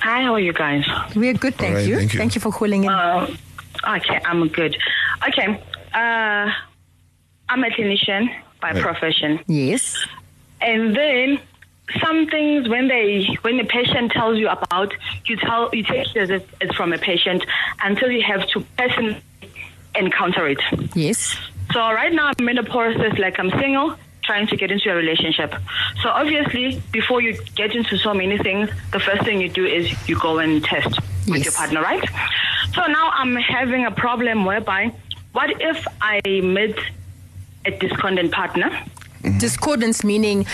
Hi, 0.00 0.22
how 0.22 0.34
are 0.34 0.40
you 0.40 0.52
guys? 0.52 0.84
We're 1.14 1.34
good, 1.34 1.56
thank, 1.56 1.74
right, 1.74 1.86
you. 1.86 2.08
thank 2.08 2.34
you. 2.34 2.40
for 2.40 2.52
calling 2.52 2.84
in. 2.84 2.90
Uh, 2.90 3.26
okay, 3.96 4.20
I'm 4.24 4.48
good. 4.48 4.76
Okay, 5.26 5.62
uh, 5.94 6.50
I'm 7.48 7.64
a 7.64 7.68
clinician 7.70 8.28
by 8.60 8.72
Right. 8.72 8.82
profession, 8.82 9.40
yes. 9.46 9.96
and 10.60 10.94
then 10.96 11.40
some 12.02 12.26
things 12.26 12.68
when 12.68 12.88
they 12.88 13.24
when 13.42 13.56
the 13.56 13.64
patient 13.64 14.12
tells 14.12 14.38
you 14.38 14.48
about, 14.48 14.92
you 15.24 15.36
tell 15.36 15.70
you 15.72 15.82
take 15.82 16.14
it 16.14 16.16
as 16.16 16.30
if 16.30 16.42
it's 16.60 16.74
from 16.74 16.92
a 16.92 16.98
patient 16.98 17.44
until 17.82 18.10
you 18.10 18.22
have 18.22 18.46
to 18.48 18.60
personally 18.76 19.16
encounter 19.94 20.46
it. 20.48 20.60
Yes. 20.94 21.34
So 21.72 21.80
right 21.80 22.12
now 22.12 22.32
I'm 22.38 22.48
in 22.48 22.58
a 22.58 22.62
process 22.62 23.18
like 23.18 23.38
I'm 23.38 23.50
single, 23.50 23.94
trying 24.22 24.46
to 24.48 24.56
get 24.56 24.70
into 24.70 24.90
a 24.90 24.94
relationship. 24.94 25.54
So 26.02 26.10
obviously, 26.10 26.82
before 26.92 27.22
you 27.22 27.38
get 27.54 27.74
into 27.74 27.96
so 27.96 28.12
many 28.12 28.36
things, 28.38 28.68
the 28.92 29.00
first 29.00 29.22
thing 29.24 29.40
you 29.40 29.48
do 29.48 29.64
is 29.64 29.90
you 30.08 30.18
go 30.18 30.38
and 30.38 30.62
test 30.62 30.98
with 31.26 31.44
your 31.44 31.52
partner, 31.52 31.80
right? 31.82 32.04
So 32.74 32.86
now 32.86 33.10
I'm 33.14 33.34
having 33.36 33.86
a 33.86 33.90
problem 33.90 34.44
whereby, 34.44 34.92
what 35.32 35.50
if 35.60 35.86
I 36.00 36.20
meet 36.26 36.76
a 37.64 37.70
discordant 37.70 38.32
partner? 38.32 38.70
Mm-hmm. 38.70 39.38
Discordance 39.38 40.04
meaning 40.04 40.46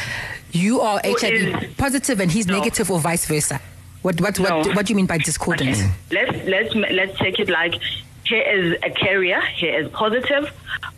you 0.53 0.81
are 0.81 1.01
Who 1.05 1.17
HIV 1.21 1.33
is- 1.65 1.75
positive 1.77 2.21
and 2.21 2.31
he's 2.31 2.47
No. 2.47 2.59
negative 2.59 2.91
or 2.91 2.99
vice 2.99 3.27
versa. 3.27 3.61
What, 4.03 4.21
what, 4.21 4.39
what, 4.39 4.49
No. 4.67 4.73
what 4.75 4.87
do 4.87 4.93
you 4.93 4.97
mean 4.97 5.07
by 5.07 5.19
discordance? 5.19 5.81
Okay. 5.81 5.91
Let's 6.11 6.49
let's 6.49 6.75
let's 6.75 7.19
take 7.19 7.39
it 7.39 7.49
like 7.49 7.75
here 8.25 8.41
is 8.43 8.77
a 8.83 8.89
carrier, 8.91 9.41
here 9.55 9.79
is 9.81 9.91
positive, 9.93 10.51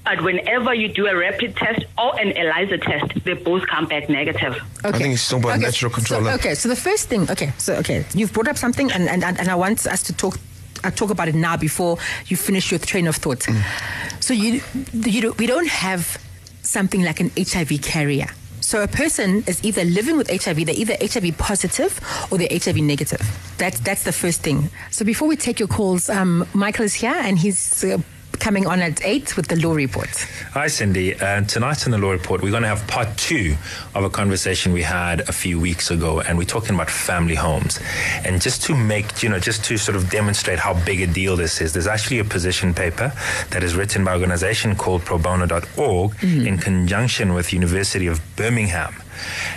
but 0.05 0.23
whenever 0.23 0.73
you 0.75 0.87
do 0.89 1.07
a 1.09 1.17
rapid 1.17 1.57
test 1.57 1.85
or 1.99 2.17
an 2.21 2.33
ELISA 2.37 2.79
test, 2.79 3.25
they 3.25 3.33
both 3.35 3.67
come 3.67 3.87
back 3.87 4.09
negative. 4.09 4.55
Okay. 4.85 4.89
I 4.89 4.93
think 4.93 5.15
it's 5.15 5.29
talking 5.29 5.45
about 5.45 5.59
natural 5.61 5.91
so- 5.91 5.95
control. 5.97 6.29
okay, 6.35 6.55
so 6.55 6.69
the 6.69 6.77
first 6.77 7.09
thing, 7.09 7.29
okay, 7.31 7.53
so 7.59 7.75
okay, 7.77 8.05
you've 8.15 8.33
brought 8.33 8.47
up 8.49 8.57
something, 8.59 8.91
and 8.93 9.09
and, 9.09 9.25
and, 9.25 9.39
and 9.41 9.49
I 9.49 9.55
want 9.57 9.87
us 9.87 10.03
to 10.05 10.13
talk. 10.13 10.39
I 10.85 10.91
talk 10.91 11.11
about 11.11 11.29
it 11.29 11.35
now 11.35 11.57
before 11.57 11.99
you 12.27 12.37
finish 12.37 12.71
your 12.71 12.81
train 12.81 13.07
of 13.07 13.17
thought. 13.17 13.41
Mm. 13.41 14.23
So 14.23 14.35
you, 14.35 14.61
you 14.93 15.23
don't, 15.23 15.39
we 15.39 15.47
don't 15.47 15.69
have 15.69 16.19
something 16.63 17.03
like 17.03 17.21
an 17.21 17.31
HIV 17.37 17.83
carrier. 17.83 18.27
So 18.61 18.83
a 18.83 18.89
person 18.89 19.45
is 19.47 19.65
either 19.65 19.85
living 19.85 20.17
with 20.17 20.29
HIV, 20.29 20.67
they're 20.67 20.75
either 20.75 20.97
HIV 21.01 21.39
positive 21.39 22.01
or 22.33 22.39
they're 22.39 22.49
HIV 22.51 22.79
negative. 22.79 23.21
That's 23.59 23.79
that's 23.79 24.03
the 24.03 24.11
first 24.13 24.43
thing. 24.43 24.71
So 24.91 25.05
before 25.05 25.29
we 25.29 25.37
take 25.37 25.61
your 25.61 25.69
calls, 25.69 26.11
um, 26.11 26.45
Michael 26.53 26.85
is 26.85 26.95
here 26.95 27.15
and 27.15 27.39
he's 27.39 27.85
uh, 27.85 27.99
coming 28.39 28.67
on 28.67 28.81
at 28.81 29.05
eight 29.05 29.37
with 29.37 29.49
the 29.49 29.57
law 29.57 29.73
report. 29.75 30.09
Hi, 30.53 30.67
Sindi. 30.69 31.15
Uh, 31.15 31.43
tonight 31.43 31.85
on 31.87 31.91
the 31.91 31.99
Law 31.99 32.11
Report, 32.13 32.43
we're 32.43 32.51
going 32.51 32.63
to 32.63 32.69
have 32.69 32.87
part 32.87 33.17
two 33.19 33.57
of 33.95 34.05
a 34.05 34.11
conversation 34.11 34.73
we 34.73 34.83
had 34.83 35.21
a 35.29 35.33
few 35.33 35.61
weeks 35.61 35.91
ago, 35.91 36.21
and 36.21 36.39
we're 36.39 36.45
talking 36.45 36.75
about 36.75 36.91
family 36.91 37.35
homes. 37.35 37.81
And 38.25 38.41
just 38.41 38.63
to 38.65 38.77
make, 38.77 39.23
you 39.23 39.29
know, 39.29 39.39
just 39.39 39.65
to 39.67 39.77
sort 39.77 39.97
of 39.97 40.09
demonstrate 40.11 40.59
how 40.59 40.75
big 40.85 41.01
a 41.03 41.07
deal 41.07 41.37
this 41.37 41.61
is, 41.61 41.73
there's 41.73 41.87
actually 41.87 42.19
a 42.21 42.25
position 42.25 42.73
paper 42.75 43.13
that 43.51 43.63
is 43.63 43.75
written 43.75 44.05
by 44.05 44.15
an 44.15 44.21
organization 44.21 44.77
called 44.77 45.03
probono.org 45.03 46.23
in 46.23 46.59
conjunction 46.59 47.35
with 47.35 47.53
University 47.53 48.07
of 48.07 48.21
Birmingham. 48.37 48.95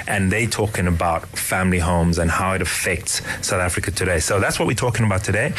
And 0.07 0.31
they're 0.31 0.47
talking 0.47 0.87
about 0.87 1.25
family 1.27 1.79
homes 1.79 2.17
and 2.17 2.31
how 2.31 2.53
it 2.53 2.61
affects 2.61 3.21
South 3.45 3.61
Africa 3.61 3.91
today. 3.91 4.19
So 4.19 4.39
that's 4.39 4.57
what 4.59 4.67
we're 4.67 4.73
talking 4.73 5.05
about 5.05 5.23
today. 5.23 5.53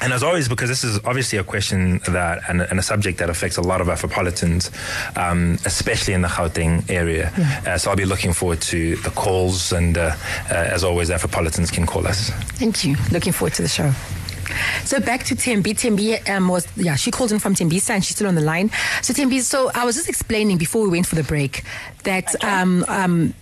And 0.00 0.12
as 0.12 0.22
always, 0.22 0.48
because 0.48 0.68
this 0.68 0.84
is 0.84 0.98
obviously 1.04 1.38
a 1.38 1.44
question 1.44 2.00
that 2.08 2.42
and, 2.48 2.60
and 2.60 2.78
a 2.78 2.82
subject 2.82 3.18
that 3.18 3.30
affects 3.30 3.56
a 3.56 3.62
lot 3.62 3.80
of 3.80 3.86
Afropolitans, 3.86 4.70
um, 5.16 5.58
especially 5.64 6.14
in 6.14 6.22
the 6.22 6.28
Gauteng 6.28 6.88
area. 6.90 7.32
Uh, 7.66 7.78
so 7.78 7.90
I'll 7.90 7.96
be 7.96 8.04
looking 8.04 8.32
forward 8.32 8.60
to 8.62 8.96
the 8.96 9.10
calls, 9.10 9.72
and 9.72 9.96
uh, 9.96 10.14
uh, 10.50 10.54
as 10.54 10.84
always, 10.84 11.10
Afropolitans 11.10 11.72
can 11.72 11.86
call 11.86 12.06
us. 12.06 12.30
Thank 12.58 12.84
you. 12.84 12.96
Looking 13.12 13.32
forward 13.32 13.54
to 13.54 13.62
the 13.62 13.68
show. 13.68 13.92
So 14.84 15.00
back 15.00 15.24
to 15.24 15.34
Tembi. 15.34 15.74
Tembi 15.74 16.28
um, 16.28 16.48
was 16.48 16.66
yeah, 16.76 16.96
she 16.96 17.10
called 17.10 17.32
in 17.32 17.38
from 17.38 17.54
Tembisa 17.54 17.90
and 17.90 18.04
she's 18.04 18.16
still 18.16 18.28
on 18.28 18.34
the 18.34 18.42
line. 18.42 18.70
So 19.02 19.14
Tembi, 19.14 19.40
so 19.40 19.70
I 19.74 19.84
was 19.84 19.96
just 19.96 20.08
explaining 20.08 20.58
before 20.58 20.82
we 20.82 20.90
went 20.90 21.06
for 21.06 21.14
the 21.14 21.24
break 21.24 21.64
that 22.04 22.42
um, 22.44 22.84
um, 22.88 23.34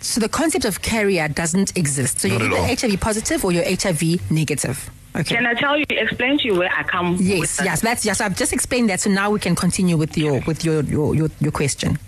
so 0.00 0.20
the 0.20 0.28
concept 0.28 0.64
of 0.64 0.82
carrier 0.82 1.28
doesn't 1.28 1.76
exist. 1.76 2.20
So 2.20 2.28
Not 2.28 2.42
you're 2.42 2.58
either 2.58 2.88
HIV 2.88 3.00
positive 3.00 3.44
or 3.44 3.52
you're 3.52 3.64
HIV 3.64 4.30
negative. 4.30 4.90
Okay. 5.16 5.34
Can 5.34 5.44
I 5.46 5.54
tell 5.54 5.76
you, 5.76 5.84
explain 5.90 6.38
to 6.38 6.44
you 6.44 6.54
where 6.56 6.70
I 6.72 6.82
come? 6.84 7.12
with 7.16 7.20
yes, 7.22 7.56
that? 7.56 7.64
yes, 7.64 7.80
that's 7.80 8.04
yes. 8.06 8.20
I've 8.20 8.36
just 8.36 8.52
explained 8.52 8.88
that, 8.90 9.00
so 9.00 9.10
now 9.10 9.30
we 9.30 9.40
can 9.40 9.56
continue 9.56 9.96
with 9.96 10.16
your 10.16 10.40
with 10.46 10.64
your 10.64 10.82
your 10.84 11.14
your, 11.14 11.28
your 11.40 11.50
question. 11.52 11.98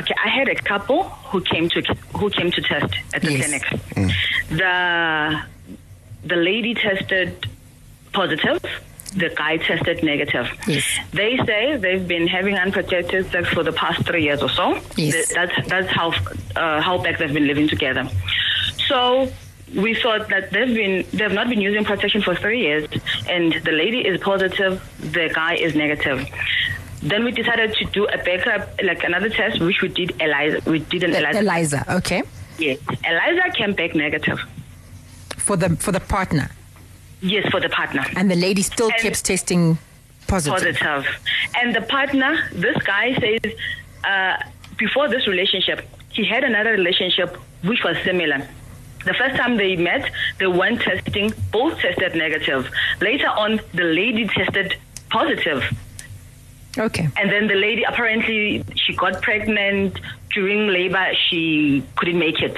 Okay, 0.00 0.14
I 0.24 0.28
had 0.28 0.48
a 0.48 0.54
couple 0.56 1.04
who 1.30 1.40
came 1.40 1.68
to 1.70 1.82
who 2.16 2.30
came 2.30 2.50
to 2.50 2.60
test 2.60 2.92
at 3.14 3.22
the 3.22 3.32
Yes. 3.32 3.40
clinic. 3.46 4.12
The 4.50 5.40
the 6.24 6.36
lady 6.36 6.74
tested 6.74 7.46
positive. 8.12 8.60
The 9.16 9.30
guy 9.30 9.56
tested 9.56 10.02
negative. 10.02 10.48
Yes. 10.66 10.84
They 11.12 11.38
say 11.46 11.76
they've 11.78 12.06
been 12.06 12.26
having 12.28 12.56
unprotected 12.56 13.30
sex 13.30 13.48
for 13.48 13.62
the 13.62 13.72
past 13.72 14.04
three 14.04 14.24
years 14.24 14.42
or 14.42 14.50
so. 14.50 14.74
Yes. 14.96 15.14
Th- 15.14 15.28
That's 15.34 15.68
that's 15.68 15.88
how 15.88 16.08
uh, 16.56 16.80
how 16.82 16.98
back 16.98 17.18
they've 17.18 17.32
been 17.32 17.46
living 17.46 17.68
together. 17.68 18.06
So 18.88 19.30
we 19.74 19.94
thought 19.94 20.28
that 20.28 20.50
they've 20.50 20.74
been 20.74 21.04
they've 21.12 21.32
not 21.32 21.48
been 21.48 21.60
using 21.60 21.84
protection 21.84 22.22
for 22.22 22.34
three 22.34 22.60
years, 22.60 22.88
and 23.28 23.52
the 23.64 23.72
lady 23.72 24.00
is 24.06 24.20
positive, 24.20 24.82
the 25.00 25.30
guy 25.34 25.54
is 25.54 25.74
negative. 25.74 26.26
Then 27.02 27.24
we 27.24 27.30
decided 27.32 27.74
to 27.74 27.84
do 27.86 28.06
a 28.06 28.18
backup, 28.18 28.80
like 28.82 29.04
another 29.04 29.28
test, 29.28 29.60
which 29.60 29.80
we 29.82 29.88
did 29.88 30.12
ELISA. 30.20 30.68
We 30.70 30.80
did 30.80 31.04
an 31.04 31.14
ELISA. 31.14 31.38
ELISA, 31.38 31.84
okay, 31.98 32.22
Yes, 32.58 32.78
ELISA 33.04 33.50
came 33.56 33.72
back 33.74 33.94
negative. 33.94 34.40
for 35.36 35.56
the 35.56 35.76
for 35.76 35.92
the 35.92 36.00
partner, 36.00 36.50
Yes, 37.20 37.48
for 37.50 37.60
the 37.60 37.68
partner. 37.68 38.04
and 38.16 38.30
the 38.30 38.36
lady 38.36 38.62
still 38.62 38.88
And- 38.90 39.00
keeps 39.02 39.22
testing 39.22 39.78
positive. 40.26 40.76
positive. 40.78 41.06
And 41.60 41.74
the 41.74 41.82
partner, 41.82 42.48
this 42.52 42.76
guy 42.82 43.14
says, 43.22 43.52
uh, 44.04 44.36
before 44.76 45.08
this 45.08 45.26
relationship, 45.26 45.88
he 46.10 46.24
had 46.24 46.42
another 46.44 46.72
relationship 46.72 47.36
which 47.62 47.82
was 47.84 47.96
similar. 48.04 48.46
The 49.04 49.14
first 49.14 49.36
time 49.36 49.56
they 49.56 49.76
met, 49.76 50.10
they 50.38 50.46
went 50.46 50.82
testing, 50.82 51.32
both 51.52 51.78
tested 51.78 52.14
negative. 52.14 52.68
Later 53.00 53.28
on, 53.28 53.60
the 53.72 53.84
lady 53.84 54.26
tested 54.26 54.76
positive. 55.10 55.62
Okay. 56.76 57.08
And 57.16 57.30
then 57.30 57.46
the 57.48 57.54
lady 57.54 57.84
apparently 57.84 58.64
she 58.76 58.94
got 58.94 59.22
pregnant 59.22 59.98
during 60.34 60.68
labor. 60.68 61.12
She 61.28 61.82
couldn't 61.96 62.18
make 62.18 62.40
it, 62.42 62.56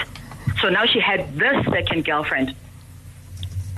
so 0.60 0.68
now 0.68 0.84
she 0.86 1.00
had 1.00 1.34
this 1.38 1.64
second 1.66 2.04
girlfriend, 2.04 2.54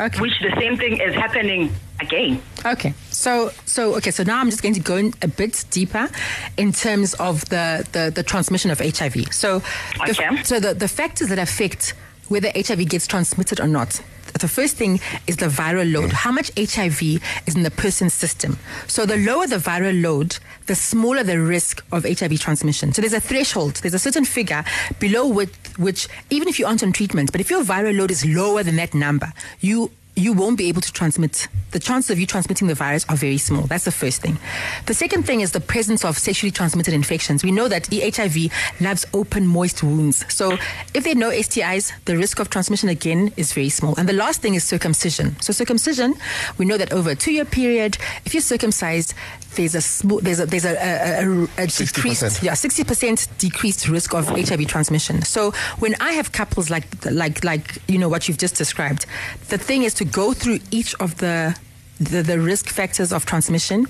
Okay. 0.01 0.19
which 0.21 0.33
the 0.41 0.53
same 0.59 0.77
thing 0.79 0.99
is 1.01 1.15
happening 1.15 1.71
again. 2.01 2.41
Okay. 2.65 2.95
So 3.11 3.51
so 3.67 3.95
okay, 3.97 4.11
so 4.11 4.23
now 4.25 4.41
I'm 4.41 4.51
just 4.51 4.63
going 4.63 4.75
to 4.75 4.81
go 4.81 4.97
in 4.97 5.13
a 5.23 5.29
bit 5.29 5.65
deeper 5.71 6.09
in 6.57 6.73
terms 6.73 7.15
of 7.15 7.45
the 7.51 7.87
the, 7.93 8.11
the 8.13 8.23
transmission 8.23 8.71
of 8.71 8.81
HIV. 8.81 9.33
So 9.33 9.59
the, 10.07 10.11
Okay. 10.11 10.43
so 10.43 10.59
the, 10.59 10.75
the 10.75 10.89
factors 10.89 11.29
that 11.29 11.39
affect 11.39 11.95
whether 12.29 12.51
HIV 12.55 12.89
gets 12.89 13.07
transmitted 13.07 13.61
or 13.61 13.69
not. 13.69 14.01
The 14.41 14.49
first 14.49 14.77
thing 14.77 14.99
is 15.27 15.37
the 15.37 15.47
viral 15.47 15.93
load. 15.93 16.11
Mm. 16.11 16.13
How 16.13 16.33
much 16.33 16.51
HIV 16.57 17.03
is 17.47 17.55
in 17.55 17.63
the 17.63 17.71
person's 17.71 18.15
system? 18.15 18.59
So 18.87 19.05
the 19.05 19.19
lower 19.19 19.47
the 19.47 19.57
viral 19.57 20.01
load, 20.01 20.39
the 20.67 20.75
smaller 20.75 21.23
the 21.23 21.39
risk 21.39 21.85
of 21.93 22.05
HIV 22.05 22.41
transmission. 22.41 22.93
So 22.93 23.03
there's 23.03 23.13
a 23.13 23.21
threshold, 23.21 23.77
there's 23.77 23.95
a 23.95 23.99
certain 23.99 24.25
figure 24.25 24.65
below 24.99 25.27
which, 25.27 25.55
which 25.77 26.09
even 26.31 26.49
if 26.49 26.59
you 26.59 26.67
aren't 26.67 26.83
on 26.83 26.93
treatment, 26.93 27.31
but 27.31 27.41
if 27.41 27.51
your 27.51 27.63
viral 27.63 27.97
load 27.97 28.11
is 28.11 28.25
lower 28.25 28.63
than 28.63 28.77
that 28.77 28.95
number, 28.95 29.33
you 29.61 29.91
you 30.15 30.33
won't 30.33 30.59
be 30.59 30.69
able 30.69 30.83
to 30.83 30.93
transmit. 30.93 31.49
The 31.71 31.79
chances 31.79 32.11
of 32.11 32.19
you 32.19 32.27
transmitting 32.27 32.69
the 32.69 32.75
virus 32.75 33.07
are 33.09 33.17
very 33.17 33.39
small. 33.39 33.63
That's 33.63 33.85
the 33.85 33.93
first 33.93 34.21
thing. 34.21 34.39
The 34.87 34.95
second 34.95 35.23
thing 35.23 35.41
is 35.41 35.53
the 35.53 35.61
presence 35.61 36.05
of 36.05 36.19
sexually 36.19 36.51
transmitted 36.51 36.93
infections. 36.93 37.43
We 37.43 37.51
know 37.51 37.67
that 37.69 37.89
HIV 37.93 38.53
loves 38.81 39.07
open, 39.15 39.47
moist 39.47 39.83
wounds. 39.83 40.25
So 40.33 40.59
if 40.93 41.05
there 41.05 41.13
are 41.13 41.19
no 41.19 41.31
STIs, 41.31 41.93
the 42.05 42.17
risk 42.17 42.41
of 42.41 42.51
transmission 42.51 42.91
again 42.91 43.33
is 43.39 43.55
very 43.55 43.71
small. 43.71 43.95
And 43.97 44.07
the 44.07 44.13
last 44.13 44.43
thing 44.43 44.55
is 44.55 44.65
circumcision. 44.65 45.41
So 45.41 45.53
circumcision, 45.53 46.15
we 46.59 46.67
know 46.67 46.77
that 46.77 46.93
over 46.93 47.11
a 47.11 47.15
two-year 47.17 47.47
period, 47.47 47.97
if 48.27 48.35
you're 48.35 48.43
circumcised, 48.43 49.15
there's 49.55 49.75
a 49.75 49.81
small, 49.81 50.19
there's 50.21 50.41
a 50.41 50.47
there's 50.47 50.65
a, 50.65 50.75
a, 50.75 51.25
a, 51.25 51.43
a 51.45 51.67
60%. 51.67 51.95
decreased 51.95 52.43
yeah 52.43 52.53
60% 52.53 53.39
decreased 53.39 53.89
risk 53.89 54.15
of 54.15 54.27
HIV 54.29 54.67
transmission. 54.67 55.23
So 55.23 55.51
when 55.79 55.95
I 56.01 56.13
have 56.13 56.33
couples 56.33 56.71
like 56.71 56.87
like 57.05 57.45
like 57.45 57.79
you 57.89 57.99
know 57.99 58.09
what 58.09 58.29
you've 58.29 58.39
just 58.39 58.57
described, 58.57 59.07
the 59.49 59.59
thing 59.59 59.83
is 59.83 59.95
to 59.95 60.02
go 60.05 60.33
through 60.33 60.61
each 60.71 60.95
of 60.97 61.19
the 61.19 61.57
the, 61.99 62.23
the 62.23 62.41
risk 62.41 62.69
factors 62.69 63.13
of 63.13 63.27
transmission 63.27 63.87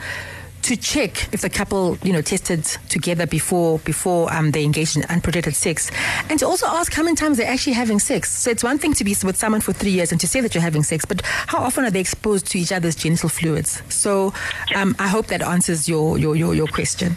to 0.63 0.77
check 0.77 1.33
if 1.33 1.41
the 1.41 1.51
couple 1.51 1.99
you 2.03 2.13
know 2.13 2.23
tested 2.23 2.65
together 2.89 3.27
before 3.27 3.81
before 3.81 4.33
um, 4.33 4.53
they 4.53 4.65
engaged 4.65 4.97
in 4.97 5.05
unprotected 5.05 5.55
sex. 5.55 5.91
And 6.29 6.39
to 6.39 6.47
also 6.47 6.67
ask 6.67 6.93
how 6.93 7.03
many 7.03 7.17
times 7.17 7.39
they're 7.39 7.51
actually 7.51 7.73
having 7.73 7.99
sex. 7.99 8.31
So 8.31 8.51
it's 8.51 8.63
one 8.63 8.79
thing 8.79 8.95
to 8.95 9.05
be 9.05 9.17
with 9.25 9.37
someone 9.37 9.61
for 9.61 9.73
three 9.73 9.91
years 9.91 10.13
and 10.13 10.21
to 10.21 10.29
say 10.29 10.41
that 10.41 10.55
you're 10.55 10.63
having 10.63 10.83
sex 10.83 11.05
but 11.05 11.23
how 11.25 11.59
often 11.59 11.85
are 11.85 11.91
they 11.91 12.01
exposed 12.01 12.47
to 12.47 12.59
each 12.59 12.73
other's 12.73 12.95
genital 12.95 13.29
fluids? 13.29 13.83
So 13.89 14.33
um, 14.75 14.95
i 14.99 15.09
hope 15.09 15.27
that 15.27 15.43
answers 15.43 15.89
your 15.89 16.19
your 16.19 16.37
your, 16.37 16.55
your 16.55 16.69
question. 16.69 17.17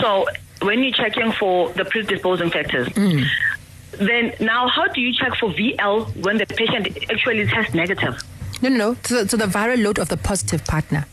So 0.00 0.26
when 0.62 0.82
you're 0.82 0.92
checking 0.92 1.32
for 1.32 1.70
the 1.70 1.84
predisposing 1.84 2.50
factors, 2.50 2.88
then 3.98 4.32
now 4.40 4.68
how 4.68 4.86
do 4.88 5.00
you 5.00 5.12
check 5.12 5.34
for 5.36 5.50
VL 5.50 6.06
when 6.24 6.38
the 6.38 6.46
patient 6.46 6.88
actually 7.10 7.46
tests 7.46 7.74
negative 7.74 8.14
no 8.62 8.68
no 8.68 8.76
no 8.76 8.96
so, 9.04 9.26
so 9.26 9.36
the 9.36 9.46
viral 9.46 9.82
load 9.82 9.98
of 9.98 10.08
the 10.08 10.16
positive 10.16 10.64
partner 10.64 11.06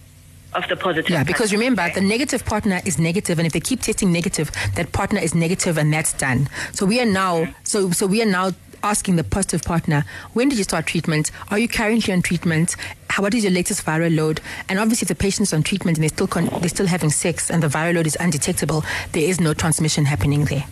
of 0.54 0.68
the 0.70 0.76
positive? 0.76 1.10
Yeah, 1.10 1.24
because 1.24 1.52
remember, 1.52 1.82
Okay. 1.82 1.96
the 1.96 2.02
negative 2.02 2.46
partner 2.46 2.80
is 2.86 3.00
negative, 3.00 3.40
and 3.40 3.48
if 3.48 3.54
they 3.54 3.60
keep 3.60 3.82
testing 3.82 4.12
negative, 4.12 4.52
that 4.76 4.92
partner 4.92 5.20
is 5.20 5.34
negative, 5.34 5.80
and 5.80 5.92
that's 5.92 6.14
done. 6.14 6.48
So 6.74 6.86
we 6.86 7.02
are 7.02 7.08
now, 7.08 7.48
so 7.64 7.90
so 7.90 8.06
we 8.06 8.22
are 8.22 8.28
now 8.28 8.52
asking 8.84 9.16
the 9.16 9.24
positive 9.24 9.64
partner, 9.64 10.06
when 10.34 10.50
did 10.50 10.60
you 10.60 10.64
start 10.64 10.86
treatment? 10.86 11.32
Are 11.50 11.58
you 11.58 11.68
currently 11.68 12.14
on 12.14 12.22
treatment? 12.22 12.76
How, 13.10 13.24
what 13.24 13.34
is 13.34 13.44
your 13.44 13.52
latest 13.52 13.84
viral 13.84 14.16
load? 14.16 14.42
And 14.70 14.78
obviously, 14.78 15.06
if 15.06 15.10
the 15.10 15.16
patient's 15.16 15.54
on 15.54 15.64
treatment 15.64 15.98
and 15.98 16.04
they're 16.04 16.10
still 16.10 16.28
con- 16.28 16.52
they're 16.60 16.70
still 16.70 16.86
having 16.86 17.10
sex, 17.10 17.50
and 17.50 17.64
the 17.64 17.68
viral 17.68 17.96
load 17.96 18.06
is 18.06 18.16
undetectable, 18.20 18.84
there 19.14 19.24
is 19.24 19.40
no 19.42 19.56
transmission 19.56 20.06
happening 20.06 20.46
there. 20.46 20.66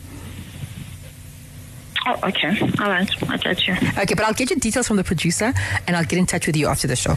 Oh, 2.07 2.17
okay. 2.29 2.57
All 2.79 2.89
right. 2.89 3.09
I 3.29 3.37
got 3.37 3.67
you. 3.67 3.73
Okay, 3.73 4.13
but 4.15 4.21
I'll 4.21 4.33
get 4.33 4.49
you 4.49 4.55
details 4.55 4.87
from 4.87 4.97
the 4.97 5.03
producer, 5.03 5.53
and 5.87 5.95
I'll 5.95 6.03
get 6.05 6.17
in 6.17 6.25
touch 6.25 6.47
with 6.47 6.57
you 6.57 6.67
after 6.67 6.87
the 6.87 6.95
show. 6.95 7.15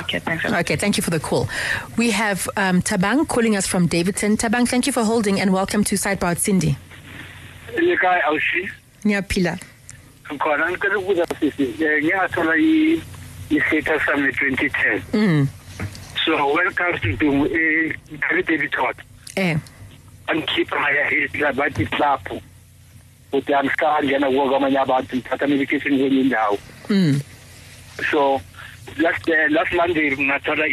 Okay, 0.00 0.18
thanks. 0.18 0.44
Okay, 0.44 0.76
thank 0.76 0.96
you 0.96 1.02
for 1.02 1.10
the 1.10 1.20
call. 1.20 1.48
We 1.96 2.10
have 2.10 2.48
um, 2.56 2.82
Tabang 2.82 3.28
calling 3.28 3.56
us 3.56 3.66
from 3.66 3.86
Daveyton. 3.86 4.36
Tabang, 4.38 4.66
thank 4.66 4.86
you 4.86 4.92
for 4.92 5.04
holding, 5.04 5.40
and 5.40 5.52
welcome 5.52 5.84
to 5.84 5.94
Sidebar 5.96 6.30
with 6.30 6.38
Sindi. 6.42 6.76
le 7.76 7.96
kae 7.96 8.20
ausi 8.26 8.68
Ngiyaphila. 9.04 9.58
khona 10.38 10.70
ngicela 10.70 10.98
ukubuza 10.98 11.26
sisi 11.40 11.64
um 11.64 12.02
ngingathola 12.02 12.56
i-status 13.50 14.02
sami 14.06 14.22
ne-2010 14.22 15.02
Mm. 15.12 15.48
so 16.24 16.54
when 16.54 16.66
it 16.66 16.76
comes 16.76 17.00
to 17.00 17.08
um 17.28 17.46
i-debit 18.38 18.72
card 18.72 18.96
Eh. 19.36 19.56
angikhipha 20.28 20.76
ngaya 20.80 21.52
bathi 21.52 21.84
lapho 21.98 22.40
ukuthi 23.32 23.54
angisangena 23.54 24.26
kuwo 24.30 24.48
kwamanye 24.48 24.78
abantu 24.78 25.16
ngithatha 25.16 25.46
medication 25.46 25.98
kwenye 25.98 26.20
indawo 26.20 26.58
Mm. 26.90 27.20
so 28.10 28.40
last 28.98 29.28
uh, 29.28 29.50
last 29.50 29.72
monday 29.72 30.10
ngathola 30.16 30.64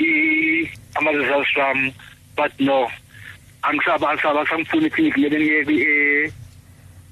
ama-results 0.96 1.56
wami 1.58 1.94
but 2.36 2.52
no 2.60 2.92
angisaba 3.62 4.10
angisaba 4.10 4.46
sangifuna 4.48 4.88
iclinic 4.88 5.18
lebe 5.18 5.40
ngiyeke 5.40 6.34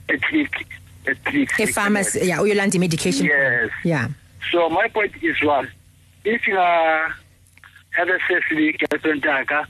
eclinic 0.07 0.51
eclinic 1.05 1.59
E-pharmacy, 1.59 2.19
yeah, 2.27 2.41
uyolanda 2.41 2.79
medication. 2.79 3.25
Yes. 3.25 3.71
Yeah. 3.83 4.07
So 4.51 4.69
my 4.69 4.87
point 4.89 5.11
is 5.21 5.35
one, 5.43 5.67
if 6.25 6.47
you 6.47 6.57
uh, 6.57 7.09
have 7.91 8.09
a 8.09 8.19
with 8.51 8.75
girlfriend 8.89 9.23
taka, 9.23 9.67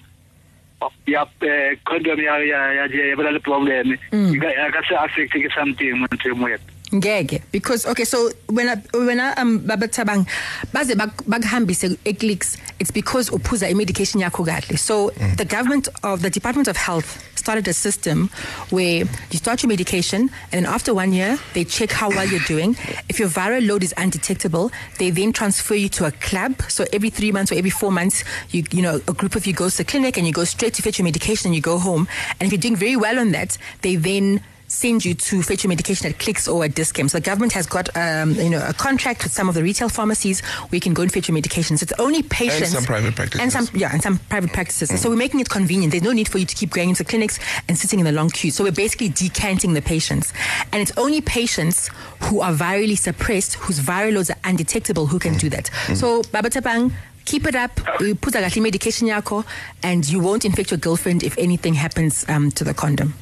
ya 1.07 1.23
uh, 1.23 1.75
condom 1.85 2.19
ya 2.19 2.37
ya 2.37 2.59
ya 2.73 2.85
ya 2.87 3.05
ya 3.15 3.31
le 3.31 3.39
problem, 3.39 3.97
Mm. 4.11 4.31
you 4.33 4.39
got 4.39 4.51
I 4.57 4.69
can 4.71 4.97
affect 4.97 5.33
ke 5.33 5.49
something 5.55 6.05
manje 6.05 6.35
moya. 6.37 6.57
Ngeke. 6.91 7.41
Because 7.51 7.85
okay 7.85 8.03
so 8.05 8.31
when 8.47 8.69
I, 8.69 8.75
when 8.97 9.19
I, 9.19 9.33
um 9.33 9.59
babatabang 9.59 10.27
baze 10.73 10.95
bak- 10.95 11.23
bakuhambise 11.25 11.97
eclicks 12.05 12.57
it's 12.79 12.91
because 12.91 13.29
uphuza 13.29 13.73
medication 13.75 14.21
yakho 14.21 14.45
kahle. 14.45 14.77
So 14.77 15.09
the 15.35 15.45
government 15.45 15.89
of 16.03 16.21
the 16.21 16.29
department 16.29 16.67
of 16.67 16.77
health 16.77 17.23
started 17.35 17.67
a 17.67 17.73
system 17.73 18.29
where 18.69 19.05
you 19.31 19.37
start 19.37 19.63
your 19.63 19.69
medication 19.69 20.29
and 20.51 20.65
then 20.65 20.65
after 20.65 20.93
one 20.93 21.13
year 21.13 21.37
they 21.53 21.63
check 21.63 21.91
how 21.91 22.09
well 22.09 22.27
you're 22.27 22.39
doing. 22.47 22.75
If 23.09 23.19
your 23.19 23.29
viral 23.29 23.65
load 23.67 23.83
is 23.83 23.93
undetectable 23.97 24.71
they 24.99 25.09
then 25.09 25.33
transfer 25.33 25.75
you 25.75 25.89
to 25.89 26.05
a 26.05 26.11
club. 26.11 26.61
So 26.69 26.85
every 26.93 27.09
3 27.09 27.31
months 27.31 27.51
or 27.51 27.55
every 27.55 27.69
4 27.71 27.91
months 27.91 28.23
you 28.51 28.63
you 28.71 28.81
know 28.81 29.01
a 29.07 29.13
group 29.13 29.35
of 29.35 29.45
you 29.45 29.53
goes 29.53 29.75
to 29.75 29.83
the 29.83 29.85
clinic 29.89 30.17
and 30.17 30.25
you 30.27 30.33
go 30.33 30.43
straight 30.43 30.73
to 30.75 30.81
fetch 30.81 30.99
your 30.99 31.05
medication 31.05 31.47
and 31.49 31.55
you 31.55 31.61
go 31.61 31.77
home. 31.79 32.07
And 32.39 32.47
if 32.47 32.51
you're 32.51 32.61
doing 32.61 32.75
very 32.75 32.95
well 32.95 33.17
on 33.19 33.31
that 33.31 33.57
they 33.81 33.95
then 33.95 34.41
send 34.67 35.05
you 35.05 35.13
to 35.13 35.41
fetch 35.41 35.63
your 35.63 35.69
medication 35.69 36.07
at 36.07 36.19
Clicks 36.19 36.47
or 36.47 36.63
at 36.65 36.75
Dis-Chem. 36.75 37.07
So 37.09 37.19
the 37.19 37.23
government 37.23 37.53
has 37.53 37.65
got, 37.65 37.95
um, 37.95 38.33
you 38.33 38.49
know, 38.49 38.63
a 38.67 38.73
contract 38.73 39.23
with 39.23 39.31
some 39.31 39.47
of 39.47 39.55
the 39.55 39.63
retail 39.63 39.89
pharmacies 39.89 40.41
where 40.41 40.75
you 40.75 40.81
can 40.81 40.93
go 40.93 41.03
and 41.03 41.11
fetch 41.11 41.29
your 41.29 41.37
medications. 41.37 41.81
It's 41.81 41.93
only 41.99 42.23
patients 42.23 42.71
some 42.71 42.83
private 42.83 43.15
practices. 43.15 43.41
and 43.41 43.51
some 43.51 43.79
yeah, 43.79 43.91
and 43.93 44.01
some 44.01 44.17
private 44.29 44.51
practices. 44.53 44.99
So 44.99 45.09
we're 45.09 45.15
making 45.15 45.39
it 45.39 45.49
convenient. 45.49 45.91
There's 45.91 46.03
no 46.03 46.11
need 46.11 46.27
for 46.27 46.37
you 46.37 46.45
to 46.45 46.55
keep 46.55 46.71
going 46.71 46.89
into 46.89 47.03
clinics 47.03 47.39
and 47.67 47.77
sitting 47.77 47.99
in 47.99 48.05
the 48.05 48.11
long 48.11 48.29
queue. 48.29 48.51
So 48.51 48.63
we're 48.63 48.71
basically 48.71 49.09
decanting 49.09 49.73
the 49.73 49.81
patients, 49.81 50.33
and 50.71 50.81
it's 50.81 50.95
only 50.97 51.21
patients 51.21 51.89
who 52.23 52.41
are 52.41 52.53
virally 52.53 52.97
suppressed, 52.97 53.55
whose 53.55 53.79
viral 53.79 54.15
loads 54.15 54.29
are 54.29 54.37
undetectable, 54.43 55.05
who 55.05 55.19
can 55.19 55.37
do 55.37 55.49
that. 55.49 55.69
So 55.95 56.23
Baba 56.31 56.49
Tabang. 56.49 56.91
Keep 57.25 57.45
it 57.45 57.55
up. 57.55 57.75
Put 58.21 58.35
a 58.35 58.61
medication 58.61 59.05
yako, 59.05 59.45
and 59.83 60.07
you 60.07 60.21
won't 60.21 60.45
infect 60.45 60.71
your 60.71 60.77
girlfriend 60.77 61.23
if 61.23 61.37
anything 61.37 61.73
happens 61.73 62.23
um, 62.29 62.51
to 62.51 62.63
the 62.63 62.73
condom. 62.73 63.13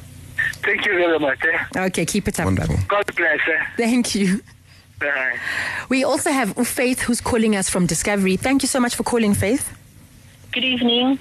Thank 0.62 0.86
you 0.86 0.94
very 0.94 1.18
much. 1.18 1.38
Eh? 1.44 1.86
Okay, 1.86 2.06
keep 2.06 2.28
it 2.28 2.38
up. 2.40 2.46
Wonderful. 2.46 2.76
God 2.88 3.14
bless. 3.16 3.40
Eh? 3.46 3.64
Thank 3.76 4.14
you. 4.14 4.42
Bye. 4.98 5.38
We 5.88 6.04
also 6.04 6.30
have 6.30 6.54
Faith 6.66 7.02
who's 7.02 7.20
calling 7.20 7.54
us 7.54 7.68
from 7.68 7.86
Discovery. 7.86 8.36
Thank 8.36 8.62
you 8.62 8.68
so 8.68 8.80
much 8.80 8.94
for 8.94 9.02
calling, 9.02 9.34
Faith. 9.34 9.76
Good 10.56 10.64
evening. 10.64 11.18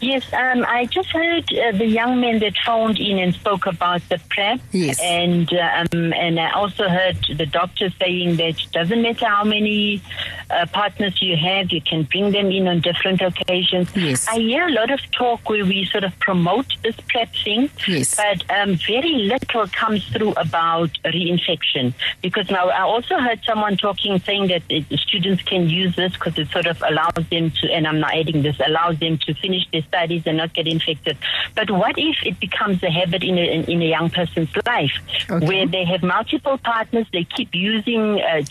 Yes, 0.00 0.32
um, 0.32 0.64
I 0.66 0.86
just 0.86 1.10
heard 1.10 1.44
uh, 1.52 1.72
the 1.72 1.84
young 1.84 2.22
man 2.22 2.38
that 2.38 2.54
phoned 2.64 2.98
in 2.98 3.18
and 3.18 3.34
spoke 3.34 3.66
about 3.66 4.00
the 4.08 4.18
PrEP. 4.30 4.60
Yes. 4.72 4.98
And 5.02 5.52
um, 5.52 6.14
and 6.14 6.40
I 6.40 6.52
also 6.52 6.88
heard 6.88 7.18
the 7.36 7.44
doctor 7.44 7.90
saying 8.00 8.36
that 8.36 8.62
it 8.62 8.72
doesn't 8.72 9.02
matter 9.02 9.26
how 9.26 9.44
many 9.44 10.02
uh, 10.48 10.64
partners 10.72 11.20
you 11.20 11.36
have, 11.36 11.70
you 11.70 11.82
can 11.82 12.04
bring 12.04 12.30
them 12.32 12.50
in 12.50 12.66
on 12.66 12.80
different 12.80 13.20
occasions. 13.20 13.94
Yes. 13.94 14.26
I 14.26 14.38
hear 14.38 14.66
a 14.66 14.72
lot 14.72 14.90
of 14.90 15.00
talk 15.10 15.46
where 15.50 15.66
we 15.66 15.84
sort 15.84 16.04
of 16.04 16.18
promote 16.20 16.66
this 16.82 16.96
PrEP 17.08 17.28
thing. 17.44 17.70
Yes. 17.86 18.16
But 18.16 18.50
um, 18.50 18.76
very 18.76 19.16
little 19.16 19.66
comes 19.68 20.02
through 20.08 20.32
about 20.32 20.90
reinfection. 21.04 21.92
Because 22.22 22.50
now 22.50 22.70
I 22.70 22.84
also 22.84 23.18
heard 23.18 23.40
someone 23.44 23.76
talking 23.76 24.18
saying 24.20 24.48
that 24.48 24.62
it, 24.70 24.86
students 24.98 25.42
can 25.42 25.68
use 25.68 25.94
this 25.94 26.14
because 26.14 26.38
it 26.38 26.48
sort 26.48 26.66
of 26.66 26.82
allows 26.82 27.28
them 27.30 27.50
to, 27.50 27.70
and 27.70 27.86
I'm 27.86 28.00
not 28.00 28.14
adding 28.14 28.40
this, 28.40 28.58
allows 28.60 28.77
them 29.00 29.18
to 29.18 29.34
finish 29.34 29.64
their 29.72 29.82
studies 29.82 30.22
and 30.26 30.36
not 30.36 30.54
get 30.54 30.66
infected. 30.66 31.16
But 31.54 31.70
what 31.70 31.94
if 31.98 32.16
it 32.24 32.38
becomes 32.40 32.82
a 32.82 32.90
habit 32.90 33.22
in 33.22 33.36
a, 33.38 33.64
in, 33.70 33.82
a 33.82 33.86
young 33.86 34.10
person's 34.10 34.50
life 34.66 34.92
Okay. 35.30 35.46
where 35.46 35.66
they 35.66 35.84
have 35.84 36.02
multiple 36.02 36.58
partners, 36.58 37.06
they 37.12 37.24
keep 37.24 37.54
using, 37.54 38.20
uh, 38.20 38.42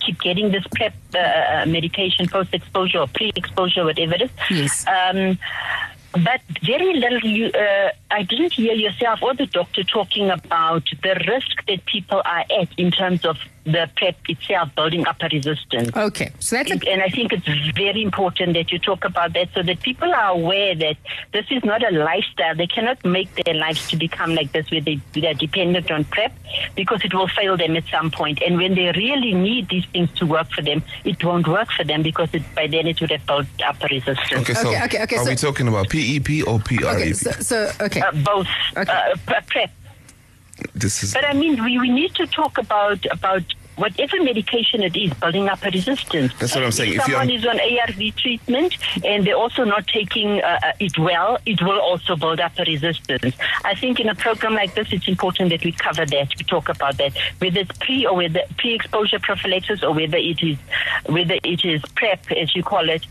keep 0.00 0.20
getting 0.20 0.50
this 0.50 0.64
PrEP 0.74 0.94
uh, 1.14 1.18
uh, 1.18 1.66
medication 1.66 2.28
post 2.28 2.52
exposure 2.52 2.98
or 2.98 3.06
pre 3.06 3.32
exposure, 3.36 3.84
whatever 3.84 4.14
it 4.14 4.22
is. 4.22 4.30
Yes. 4.50 4.86
Um, 4.86 5.38
but 6.12 6.40
very 6.62 6.94
little, 6.94 7.20
you, 7.20 7.46
uh, 7.48 7.90
I 8.10 8.22
didn't 8.22 8.54
hear 8.54 8.74
yourself 8.74 9.22
or 9.22 9.34
the 9.34 9.46
doctor 9.46 9.82
talking 9.84 10.30
about 10.30 10.84
the 11.02 11.14
risk 11.28 11.66
that 11.68 11.84
people 11.84 12.22
are 12.24 12.44
at 12.60 12.68
in 12.78 12.90
terms 12.90 13.24
of 13.24 13.36
the 13.66 13.90
PrEP 13.96 14.16
itself 14.28 14.74
building 14.76 15.06
up 15.06 15.16
a 15.20 15.28
resistance. 15.28 15.90
Okay, 15.96 16.30
so 16.38 16.56
that's 16.56 16.70
a, 16.70 16.90
And 16.90 17.02
I 17.02 17.08
think 17.08 17.32
it's 17.32 17.46
very 17.76 18.02
important 18.02 18.54
that 18.54 18.70
you 18.72 18.78
talk 18.78 19.04
about 19.04 19.32
that 19.34 19.48
so 19.54 19.62
that 19.62 19.80
people 19.82 20.12
are 20.14 20.30
aware 20.30 20.74
that 20.76 20.96
this 21.32 21.46
is 21.50 21.64
not 21.64 21.82
a 21.82 21.90
lifestyle. 21.94 22.54
They 22.54 22.68
cannot 22.68 23.04
make 23.04 23.28
their 23.44 23.54
lives 23.54 23.88
to 23.90 23.96
become 23.96 24.34
like 24.34 24.52
this 24.52 24.70
where 24.70 24.80
they, 24.80 25.00
they're 25.14 25.34
dependent 25.34 25.90
on 25.90 26.04
PrEP 26.04 26.32
because 26.76 27.04
it 27.04 27.12
will 27.12 27.28
fail 27.28 27.56
them 27.56 27.76
at 27.76 27.84
some 27.90 28.10
point. 28.10 28.40
And 28.40 28.56
when 28.56 28.74
they 28.76 28.92
really 28.92 29.34
need 29.34 29.68
these 29.68 29.84
things 29.86 30.10
to 30.20 30.26
work 30.26 30.48
for 30.52 30.62
them, 30.62 30.82
it 31.04 31.22
won't 31.24 31.48
work 31.48 31.70
for 31.72 31.84
them 31.84 32.02
because 32.02 32.28
it, 32.32 32.42
by 32.54 32.68
then 32.68 32.86
it 32.86 33.00
would 33.00 33.10
have 33.10 33.26
built 33.26 33.46
up 33.66 33.82
a 33.82 33.86
resistance. 33.88 34.42
Okay, 34.42 34.54
so 34.54 34.68
Okay, 34.68 34.82
okay, 34.84 35.02
okay, 35.02 35.16
are 35.16 35.24
so- 35.24 35.30
we 35.30 35.36
talking 35.36 35.68
about 35.68 35.88
PEP 35.88 36.46
or 36.46 36.60
PREP? 36.60 36.84
okay. 36.84 37.12
So, 37.12 37.30
so 37.32 37.72
okay. 37.80 38.00
Uh, 38.00 38.12
both 38.12 38.46
Okay. 38.76 38.92
uh, 38.92 39.16
PrEP. 39.48 39.70
This 40.74 41.02
is 41.02 41.14
But 41.14 41.24
I 41.24 41.32
mean, 41.32 41.62
we, 41.62 41.78
we 41.78 41.90
need 41.90 42.14
to 42.16 42.26
talk 42.26 42.58
about 42.58 43.04
about 43.10 43.42
whatever 43.76 44.22
medication 44.22 44.82
it 44.82 44.96
is, 44.96 45.12
building 45.14 45.48
up 45.48 45.62
a 45.64 45.70
resistance. 45.70 46.32
That's 46.38 46.54
what 46.54 46.64
I'm 46.64 46.72
saying. 46.72 46.94
If 46.94 46.98
If 47.00 47.04
someone 47.04 47.30
is 47.30 47.46
on 47.46 47.60
ARV 47.60 48.16
treatment 48.16 48.76
and 49.04 49.26
they're 49.26 49.36
also 49.36 49.64
not 49.64 49.86
taking 49.86 50.42
uh, 50.42 50.58
uh, 50.62 50.72
it 50.80 50.98
well, 50.98 51.38
it 51.46 51.60
will 51.62 51.78
also 51.80 52.16
build 52.16 52.40
up 52.40 52.58
a 52.58 52.64
resistance. 52.64 53.36
I 53.64 53.74
think 53.74 54.00
in 54.00 54.08
a 54.08 54.14
program 54.14 54.54
like 54.54 54.74
this, 54.74 54.92
it's 54.92 55.08
important 55.08 55.50
that 55.50 55.64
we 55.64 55.72
cover 55.72 56.06
that, 56.06 56.28
we 56.38 56.44
talk 56.44 56.68
about 56.68 56.96
that, 56.98 57.16
whether 57.38 57.60
it's 57.60 57.78
pre 57.78 58.06
or 58.06 58.16
whether 58.16 58.40
pre-exposure 58.56 59.20
prophylaxis 59.20 59.82
or 59.82 59.92
whether 59.94 60.16
it 60.16 60.42
is 60.42 60.56
whether 61.06 61.36
it 61.44 61.64
is 61.64 61.82
PrEP, 61.94 62.32
as 62.32 62.56
you 62.56 62.62
call 62.62 62.88
it. 62.88 63.06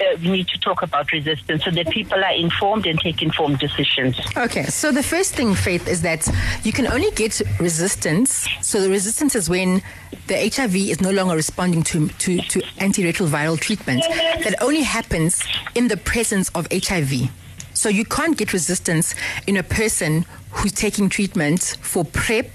Uh, 0.00 0.04
we 0.22 0.30
need 0.30 0.48
to 0.48 0.58
talk 0.58 0.82
about 0.82 1.12
resistance 1.12 1.64
so 1.64 1.70
that 1.70 1.88
people 1.90 2.18
are 2.22 2.34
informed 2.34 2.84
and 2.84 2.98
take 2.98 3.22
informed 3.22 3.60
decisions. 3.60 4.18
Okay, 4.36 4.64
so 4.64 4.90
the 4.90 5.04
first 5.04 5.36
thing, 5.36 5.54
Faith, 5.54 5.86
is 5.86 6.02
that 6.02 6.28
you 6.64 6.72
can 6.72 6.88
only 6.88 7.12
get 7.12 7.40
resistance. 7.60 8.48
So 8.60 8.80
the 8.82 8.90
resistance 8.90 9.36
is 9.36 9.48
when 9.48 9.82
the 10.26 10.50
HIV 10.52 10.74
is 10.74 11.00
no 11.00 11.10
longer 11.10 11.36
responding 11.36 11.84
to, 11.84 12.08
to, 12.08 12.38
to 12.38 12.60
antiretroviral 12.78 13.60
treatment. 13.60 14.02
That 14.42 14.56
only 14.60 14.82
happens 14.82 15.44
in 15.76 15.86
the 15.86 15.96
presence 15.96 16.48
of 16.50 16.66
HIV. 16.72 17.30
So 17.74 17.88
you 17.88 18.04
can't 18.04 18.36
get 18.36 18.52
resistance 18.52 19.14
in 19.46 19.56
a 19.56 19.62
person 19.62 20.24
who's 20.50 20.72
taking 20.72 21.08
treatment 21.08 21.76
for 21.80 22.04
PrEP 22.04 22.50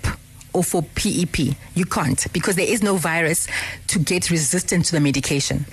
or 0.51 0.63
for 0.63 0.81
PEP. 0.81 1.55
You 1.75 1.85
can't 1.85 2.25
because 2.33 2.57
there 2.57 2.67
is 2.67 2.83
no 2.83 2.97
virus 2.97 3.47
to 3.87 3.99
get 3.99 4.29
resistant 4.29 4.85
to 4.85 4.91
the 4.93 4.99
medication. 4.99 5.65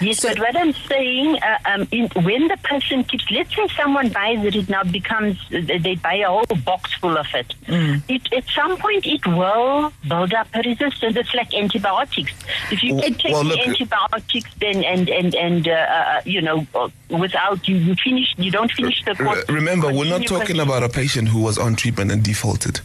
Yes, 0.00 0.20
but 0.22 0.38
what 0.38 0.54
I'm 0.56 0.72
saying, 0.72 1.38
uh, 1.42 1.58
um, 1.64 1.88
in, 1.90 2.08
when 2.22 2.48
the 2.48 2.56
person 2.62 3.02
keeps, 3.04 3.24
let's 3.30 3.54
say 3.56 3.66
someone 3.76 4.08
buys 4.10 4.44
it, 4.44 4.54
it 4.54 4.68
now 4.68 4.82
becomes, 4.84 5.38
uh, 5.54 5.60
they 5.80 5.94
buy 5.94 6.14
a 6.16 6.28
whole 6.28 6.44
box 6.64 6.92
full 6.94 7.16
of 7.16 7.26
it. 7.34 7.54
it. 7.66 8.32
At 8.32 8.44
some 8.54 8.76
point, 8.76 9.06
it 9.06 9.26
will 9.26 9.92
build 10.06 10.34
up 10.34 10.48
a 10.54 10.58
resistance. 10.60 11.16
It's 11.16 11.34
like 11.34 11.54
antibiotics. 11.54 12.32
If 12.70 12.82
you 12.82 12.94
Well- 12.94 13.04
keep 13.04 13.16
taking 13.18 13.32
well, 13.32 13.44
look- 13.44 13.66
antibiotics, 13.66 14.50
then 14.60 14.84
and 14.84 15.08
and 15.08 15.34
and 15.34 15.66
uh, 15.66 15.72
uh, 15.72 16.20
you 16.26 16.42
know, 16.42 16.66
uh, 16.74 16.88
without 17.08 17.68
you, 17.68 17.76
you 17.76 17.94
finish, 18.02 18.34
you 18.36 18.50
don't 18.50 18.70
finish 18.72 19.02
the 19.04 19.14
course. 19.14 19.44
Re- 19.48 19.54
Remember, 19.56 19.92
we're 19.92 20.08
not 20.08 20.26
talking 20.26 20.58
about 20.60 20.82
a 20.82 20.88
patient 20.88 21.28
who 21.28 21.40
was 21.40 21.56
on 21.58 21.76
treatment 21.76 22.10
and 22.10 22.22
defaulted. 22.22 22.80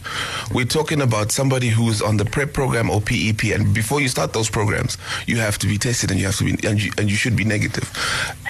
We're 0.54 0.64
talking 0.64 1.00
about 1.00 1.32
somebody 1.32 1.68
who's 1.68 2.00
on 2.00 2.16
the 2.16 2.24
PrEP 2.24 2.52
program 2.52 2.88
or 2.90 3.00
PEP, 3.00 3.44
and 3.54 3.74
before 3.74 4.00
you 4.00 4.08
start 4.08 4.32
those 4.32 4.48
programs, 4.48 4.96
you 5.26 5.38
have 5.38 5.58
to 5.58 5.66
be 5.66 5.76
tested 5.78 6.10
and 6.10 6.20
you 6.20 6.26
have 6.26 6.36
to 6.36 6.44
be 6.44 6.66
and 6.68 6.82
you, 6.82 6.92
and 6.98 7.10
you 7.10 7.16
should 7.16 7.36
be 7.36 7.44
negative. 7.44 7.90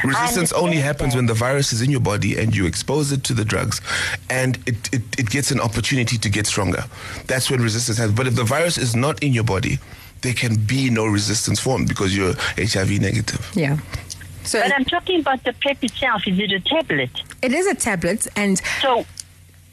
Resistance 0.05 0.53
only 0.53 0.77
happens 0.79 1.14
when 1.14 1.27
the 1.27 1.35
virus 1.35 1.73
is 1.73 1.81
in 1.83 1.91
your 1.91 2.01
body 2.01 2.39
and 2.39 2.55
you 2.55 2.66
expose 2.66 3.12
it 3.12 3.25
to 3.25 3.35
the 3.35 3.45
drugs, 3.45 3.81
and 4.29 4.57
it, 4.66 4.93
it, 4.93 5.03
it 5.18 5.31
gets 5.31 5.51
an 5.51 5.61
opportunity 5.61 6.18
to 6.18 6.29
get 6.29 6.47
stronger. 6.47 6.85
That's 7.27 7.51
when 7.51 7.61
resistance 7.62 7.99
happens. 7.99 8.16
But 8.16 8.27
if 8.27 8.35
the 8.35 8.45
virus 8.45 8.77
is 8.77 8.95
not 8.95 9.23
in 9.23 9.33
your 9.33 9.45
body, 9.45 9.79
there 10.20 10.35
can 10.35 10.55
be 10.57 10.91
no 10.91 11.07
resistance 11.07 11.59
formed 11.59 11.89
because 11.89 12.16
you're 12.16 12.35
HIV 12.57 13.01
negative. 13.01 13.51
Yeah. 13.55 13.79
So 14.45 14.61
But 14.61 14.74
I'm 14.74 14.84
talking 14.84 15.20
about 15.20 15.43
the 15.45 15.53
PrEP 15.55 15.84
itself. 15.84 16.26
Is 16.26 16.38
it 16.38 16.53
a 16.53 16.61
tablet? 16.61 17.11
it 17.43 17.53
is 17.53 17.66
a 17.66 17.74
tablet, 17.74 18.26
and 18.36 18.61
So, 18.80 19.05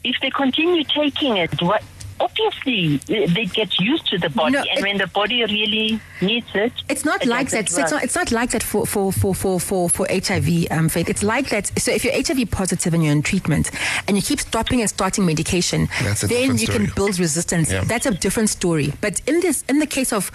if 0.04 0.16
they 0.20 0.30
continue 0.30 0.84
taking 0.84 1.36
it, 1.36 1.60
what? 1.62 1.82
Obviously, 2.20 2.98
they 3.06 3.46
get 3.46 3.78
used 3.80 4.06
to 4.08 4.18
the 4.18 4.28
body, 4.28 4.52
No, 4.52 4.58
and 4.58 4.78
it- 4.78 4.82
when 4.82 4.98
the 4.98 5.06
body 5.06 5.42
really 5.42 5.98
needs 6.20 6.46
it, 6.54 6.70
It's 6.90 7.02
not 7.04 7.22
it 7.22 7.28
like 7.28 7.48
that. 7.50 7.70
So 7.70 7.80
it's 7.80 7.90
not, 7.92 8.04
it's 8.04 8.14
not 8.14 8.30
like 8.30 8.50
that 8.50 8.62
for, 8.62 8.84
for, 8.86 9.10
for, 9.10 9.34
for, 9.34 9.58
for, 9.58 9.88
for 9.88 10.06
HIV, 10.10 10.66
um, 10.70 10.90
Faith. 10.90 11.08
It's 11.08 11.22
like 11.22 11.48
that. 11.48 11.72
So 11.78 11.90
if 11.90 12.04
you're 12.04 12.12
HIV 12.12 12.50
positive 12.50 12.92
and 12.92 13.02
you're 13.02 13.12
in 13.12 13.22
treatment 13.22 13.70
and 14.06 14.18
you 14.18 14.22
keep 14.22 14.38
stopping 14.38 14.82
and 14.82 14.90
starting 14.90 15.24
medication, 15.24 15.88
then 16.28 16.58
you 16.58 16.66
story. 16.66 16.78
can 16.78 16.92
build 16.94 17.18
resistance. 17.18 17.72
Yeah. 17.72 17.84
That's 17.84 18.04
a 18.04 18.10
different 18.10 18.50
story. 18.50 18.92
But 19.00 19.22
in 19.26 19.40
this, 19.40 19.64
in 19.66 19.78
the 19.78 19.86
case 19.86 20.12
of 20.12 20.30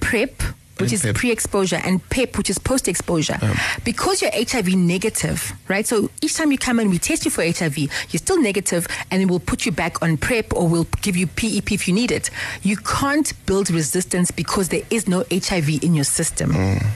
PrEP, 0.00 0.42
which 0.78 0.92
And 0.92 0.92
is 0.92 1.02
PEP. 1.02 1.14
pre-exposure, 1.14 1.80
and 1.84 2.06
PEP, 2.10 2.36
which 2.36 2.50
is 2.50 2.58
post-exposure, 2.58 3.38
because 3.84 4.20
you're 4.20 4.30
HIV 4.32 4.74
negative, 4.74 5.52
right? 5.68 5.86
So 5.86 6.10
each 6.20 6.34
time 6.34 6.52
you 6.52 6.58
come 6.58 6.78
in, 6.80 6.90
we 6.90 6.98
test 6.98 7.24
you 7.24 7.30
for 7.30 7.42
HIV. 7.42 7.78
You're 7.78 8.18
still 8.18 8.40
negative, 8.40 8.86
and 9.10 9.20
then 9.20 9.28
we'll 9.28 9.40
put 9.40 9.64
you 9.64 9.72
back 9.72 10.02
on 10.02 10.16
PrEP, 10.18 10.52
or 10.54 10.68
we'll 10.68 10.86
give 11.00 11.16
you 11.16 11.26
PEP 11.26 11.72
if 11.72 11.88
you 11.88 11.94
need 11.94 12.10
it. 12.12 12.30
You 12.62 12.76
can't 12.76 13.32
build 13.46 13.70
resistance 13.70 14.30
because 14.30 14.68
there 14.68 14.82
is 14.90 15.08
no 15.08 15.24
HIV 15.32 15.82
in 15.82 15.94
your 15.94 16.04
system. 16.04 16.50
Mm. 16.52 16.86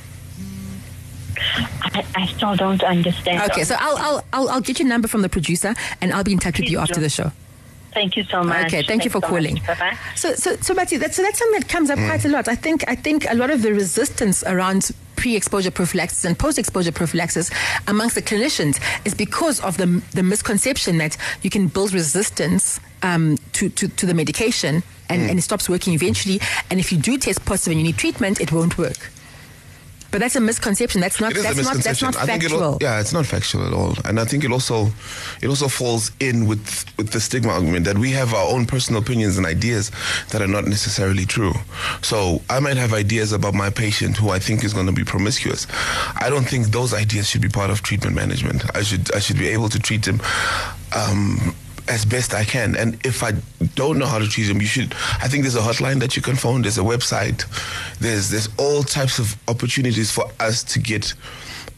I, 1.82 2.04
I 2.14 2.26
still 2.26 2.54
don't 2.56 2.82
understand. 2.82 3.50
Okay, 3.50 3.64
so 3.64 3.74
I'll, 3.78 3.96
I'll 3.96 4.24
I'll 4.32 4.48
I'll 4.50 4.60
get 4.60 4.78
your 4.78 4.88
number 4.88 5.08
from 5.08 5.22
the 5.22 5.28
producer, 5.30 5.74
and 6.02 6.12
I'll 6.12 6.22
be 6.24 6.32
in 6.32 6.38
touch 6.38 6.58
with 6.60 6.68
you 6.68 6.78
after 6.78 7.00
the 7.00 7.08
show. 7.08 7.32
Thank 7.92 8.16
you 8.16 8.24
so 8.24 8.42
much. 8.42 8.66
Okay, 8.66 8.82
thank 8.82 9.04
you 9.04 9.10
for 9.10 9.20
so 9.20 9.28
calling. 9.28 9.54
much. 9.54 9.66
Bye-bye. 9.66 9.96
So, 10.14 10.34
so, 10.34 10.56
so, 10.56 10.74
Matthew, 10.74 10.98
that's, 10.98 11.16
so 11.16 11.22
that's 11.22 11.38
something 11.38 11.60
that 11.60 11.68
comes 11.68 11.90
up 11.90 11.98
quite 11.98 12.24
a 12.24 12.28
lot. 12.28 12.46
I 12.48 12.54
think, 12.54 12.84
I 12.88 12.94
think 12.94 13.26
a 13.28 13.34
lot 13.34 13.50
of 13.50 13.62
the 13.62 13.72
resistance 13.72 14.44
around 14.44 14.90
pre-exposure 15.16 15.70
prophylaxis 15.70 16.24
and 16.24 16.38
post-exposure 16.38 16.92
prophylaxis 16.92 17.50
amongst 17.88 18.14
the 18.14 18.22
clinicians 18.22 18.80
is 19.04 19.12
because 19.14 19.60
of 19.60 19.76
the 19.76 20.02
the 20.12 20.22
misconception 20.22 20.96
that 20.96 21.14
you 21.42 21.50
can 21.50 21.66
build 21.66 21.92
resistance 21.92 22.80
um, 23.02 23.36
to, 23.52 23.68
to 23.68 23.86
to 23.88 24.06
the 24.06 24.14
medication 24.14 24.82
and, 25.10 25.28
and 25.28 25.38
it 25.38 25.42
stops 25.42 25.68
working 25.68 25.92
eventually. 25.92 26.40
And 26.70 26.80
if 26.80 26.90
you 26.90 26.98
do 26.98 27.18
test 27.18 27.44
positive 27.44 27.72
and 27.72 27.80
you 27.80 27.86
need 27.88 27.98
treatment, 27.98 28.40
it 28.40 28.50
won't 28.50 28.78
work. 28.78 29.10
But 30.10 30.20
that's 30.20 30.36
a 30.36 30.40
misconception. 30.40 31.00
That's 31.00 31.20
not. 31.20 31.34
That's 31.34 31.56
not. 31.62 31.76
That's 31.76 32.02
not 32.02 32.14
think 32.14 32.42
it 32.44 32.50
factual. 32.50 32.78
yeah, 32.80 33.00
it's 33.00 33.12
not 33.12 33.26
factual 33.26 33.66
at 33.66 33.72
all, 33.72 33.94
and 34.04 34.18
I 34.18 34.24
think 34.24 34.44
it 34.44 34.50
also 34.50 34.88
it 35.40 35.48
also 35.48 35.68
falls 35.68 36.10
in 36.20 36.46
with 36.46 36.84
with 36.96 37.10
the 37.10 37.20
stigma 37.20 37.52
argument 37.52 37.84
that 37.84 37.96
we 37.98 38.10
have 38.12 38.34
our 38.34 38.52
own 38.52 38.66
personal 38.66 39.00
opinions 39.00 39.38
and 39.38 39.46
ideas 39.46 39.90
that 40.30 40.42
are 40.42 40.48
not 40.48 40.64
necessarily 40.64 41.24
true. 41.26 41.52
So 42.02 42.42
I 42.50 42.60
might 42.60 42.76
have 42.76 42.92
ideas 42.92 43.32
about 43.32 43.54
my 43.54 43.70
patient 43.70 44.16
who 44.16 44.30
I 44.30 44.38
think 44.38 44.64
is 44.64 44.74
going 44.74 44.86
to 44.86 44.92
be 44.92 45.04
promiscuous. 45.04 45.66
I 46.16 46.28
don't 46.28 46.44
think 46.44 46.66
those 46.68 46.92
ideas 46.92 47.28
should 47.28 47.42
be 47.42 47.48
part 47.48 47.70
of 47.70 47.82
treatment 47.82 48.16
management. 48.16 48.64
I 48.76 48.82
should 48.82 49.14
I 49.14 49.20
should 49.20 49.38
be 49.38 49.48
able 49.48 49.68
to 49.68 49.78
treat 49.78 50.06
him. 50.06 50.20
Um, 50.96 51.54
as 51.88 52.04
best 52.04 52.34
I 52.34 52.44
can. 52.44 52.76
And 52.76 52.94
if 53.04 53.22
I 53.22 53.32
don't 53.74 53.98
know 53.98 54.06
how 54.06 54.18
to 54.18 54.28
treat 54.28 54.44
them, 54.44 54.60
you 54.60 54.66
should. 54.66 54.92
I 55.22 55.28
think 55.28 55.42
there's 55.44 55.56
a 55.56 55.60
hotline 55.60 56.00
that 56.00 56.16
you 56.16 56.22
can 56.22 56.36
phone. 56.36 56.62
There's 56.62 56.78
a 56.78 56.82
website. 56.82 57.44
There's 57.98 58.30
there's 58.30 58.48
all 58.58 58.82
types 58.82 59.18
of 59.18 59.36
opportunities 59.48 60.10
for 60.10 60.24
us 60.40 60.62
to 60.64 60.78
get 60.78 61.14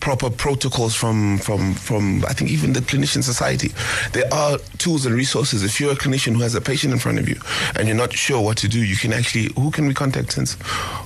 proper 0.01 0.29
protocols 0.31 0.95
from 0.97 1.39
from 1.39 1.75
from 1.75 2.25
I 2.29 2.33
think 2.33 2.51
even 2.51 2.73
the 2.73 2.81
clinician 2.81 3.23
society. 3.23 3.71
There 4.13 4.33
are 4.33 4.59
tools 4.79 5.07
and 5.07 5.15
resources. 5.15 5.63
If 5.63 5.79
you're 5.81 5.93
a 5.93 5.97
clinician 5.97 6.35
who 6.35 6.43
has 6.43 6.55
a 6.55 6.61
patient 6.61 6.93
in 6.93 6.99
front 6.99 7.19
of 7.19 7.29
you 7.29 7.41
and 7.77 7.87
you're 7.87 7.97
not 7.97 8.13
sure 8.13 8.41
what 8.43 8.57
to 8.59 8.69
do, 8.69 8.83
you 8.83 8.97
can 8.97 9.13
actually 9.13 9.53
who 9.55 9.71
can 9.71 9.87
we 9.87 9.95
contact 9.95 10.33
since 10.33 10.57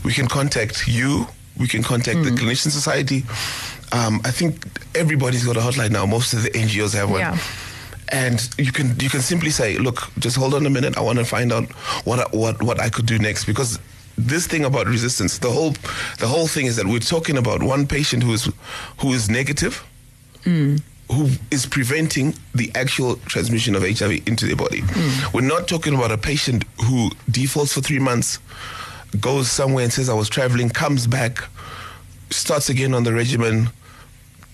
we 0.05 0.13
can 0.13 0.27
contact 0.29 0.89
you. 0.89 1.27
We 1.59 1.69
can 1.69 1.83
contact 1.83 2.23
the 2.23 2.31
clinician 2.31 2.71
society. 2.71 3.25
Um, 3.91 4.21
I 4.25 4.31
think 4.31 4.67
everybody's 4.95 5.45
got 5.45 5.57
a 5.57 5.61
hotline 5.61 5.91
now. 5.91 6.05
Most 6.05 6.35
of 6.35 6.43
the 6.43 6.51
NGOs 6.51 6.93
have 6.95 7.11
one 7.11 7.21
Yeah. 7.21 7.39
And 8.11 8.49
you 8.59 8.73
can 8.73 8.99
you 9.01 9.11
can 9.11 9.21
simply 9.21 9.51
say, 9.51 9.79
look, 9.79 10.09
just 10.19 10.37
hold 10.37 10.55
on 10.55 10.67
a 10.67 10.71
minute. 10.71 10.97
I 10.97 11.01
want 11.01 11.19
to 11.19 11.25
find 11.25 11.53
out 11.53 11.65
what 12.05 12.19
I- 12.21 12.37
what 12.37 12.63
what 12.63 12.81
I 12.81 12.89
could 12.89 13.07
do 13.07 13.19
next 13.19 13.45
because 13.45 13.79
this 14.19 14.47
thing 14.47 14.65
about 14.65 14.87
resistance, 14.87 15.39
the 15.39 15.51
whole 15.51 15.75
the 16.19 16.27
whole 16.27 16.47
thing 16.47 16.67
is 16.67 16.77
that 16.77 16.87
we're 16.87 17.01
talking 17.01 17.37
about 17.37 17.63
one 17.63 17.87
patient 17.87 18.23
who 18.23 18.33
is 18.33 18.49
who 18.99 19.13
is 19.13 19.29
negative, 19.29 19.85
hmm. 20.45 20.77
who 21.13 21.29
is 21.51 21.67
preventing 21.67 22.35
the 22.55 22.71
actual 22.75 23.17
transmission 23.27 23.75
of 23.75 23.83
HIV 23.83 24.27
into 24.27 24.47
their 24.47 24.57
body. 24.57 24.81
Hmm. 24.85 25.37
We're 25.37 25.43
not 25.49 25.69
talking 25.69 25.95
about 25.95 26.13
a 26.13 26.19
patient 26.19 26.65
who 26.85 27.11
defaults 27.31 27.73
for 27.75 27.83
three 27.83 27.99
months, 27.99 28.39
goes 29.21 29.51
somewhere 29.51 29.85
and 29.85 29.93
says 29.93 30.09
I 30.09 30.15
was 30.15 30.29
traveling, 30.31 30.71
comes 30.71 31.07
back, 31.07 31.45
starts 32.31 32.71
again 32.71 32.95
on 32.95 33.05
the 33.05 33.13
regimen, 33.13 33.69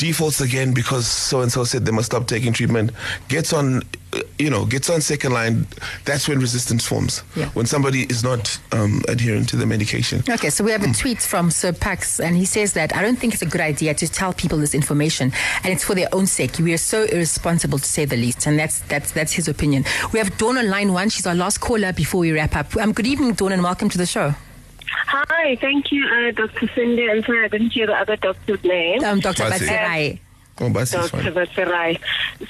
defaults 0.03 0.41
again 0.41 0.75
because 0.75 1.07
so 1.07 1.43
and 1.43 1.53
so 1.53 1.63
said 1.63 1.85
they 1.85 1.93
must 1.93 2.07
stop 2.07 2.27
taking 2.27 2.53
treatment, 2.53 2.91
gets 3.29 3.53
on, 3.53 3.83
you 4.37 4.51
know, 4.51 4.65
gets 4.67 4.91
on 4.91 5.01
second 5.01 5.33
line. 5.33 5.65
That's 6.05 6.29
when 6.29 6.41
resistance 6.41 6.85
forms. 6.85 7.23
Yeah. 7.37 7.51
When 7.51 7.67
somebody 7.67 8.03
is 8.11 8.25
not 8.25 8.59
um, 8.73 9.03
adherent 9.07 9.49
to 9.51 9.57
the 9.57 9.65
medication. 9.65 10.25
Okay, 10.29 10.51
so 10.51 10.65
we 10.65 10.73
have 10.73 10.83
a 10.83 10.93
tweet 10.93 11.23
from 11.23 11.53
Sir 11.53 11.73
Pax, 11.73 12.19
and 12.19 12.35
he 12.35 12.45
says 12.45 12.73
that 12.73 12.97
I 12.97 13.01
don't 13.01 13.17
think 13.17 13.33
it's 13.33 13.43
a 13.43 13.47
good 13.47 13.61
idea 13.61 13.95
to 13.95 14.09
tell 14.09 14.33
people 14.33 14.59
this 14.59 14.75
information, 14.75 15.33
and 15.63 15.73
it's 15.73 15.85
for 15.85 15.95
their 15.95 16.13
own 16.13 16.27
sake. 16.27 16.59
We 16.59 16.73
are 16.75 16.79
so 16.79 17.05
irresponsible, 17.05 17.79
to 17.79 17.85
say 17.85 18.05
the 18.05 18.17
least, 18.17 18.47
and 18.47 18.59
that's 18.59 18.81
that's 18.81 19.13
that's 19.13 19.33
his 19.33 19.47
opinion. 19.47 19.85
We 20.13 20.19
have 20.19 20.37
Dawn 20.37 20.59
on 20.59 20.69
line 20.69 20.93
one. 20.93 21.11
She's 21.11 21.29
our 21.29 21.37
last 21.37 21.61
caller 21.61 21.93
before 21.93 22.23
we 22.23 22.33
wrap 22.33 22.57
up. 22.57 22.77
Um, 22.77 22.93
good 22.93 23.07
evening, 23.07 23.35
Dawn, 23.35 23.53
and 23.53 23.63
welcome 23.63 23.89
to 23.89 23.99
the 23.99 24.07
show. 24.07 24.35
Hi, 25.07 25.57
thank 25.57 25.93
you, 25.93 26.07
uh, 26.07 26.31
Dr. 26.33 26.67
Sindi. 26.69 27.11
I'm 27.11 27.23
sorry 27.23 27.45
I 27.45 27.49
didn't 27.49 27.71
hear 27.71 27.87
the 27.87 27.95
other 27.95 28.17
doctor's 28.17 28.63
name. 28.65 29.05
Um, 29.05 29.21
Dr. 29.21 29.45
Batsi. 29.45 29.67
Batsirai. 29.69 30.21
Oh, 30.95 31.09
Dr. 31.31 31.67
fine. 31.67 31.99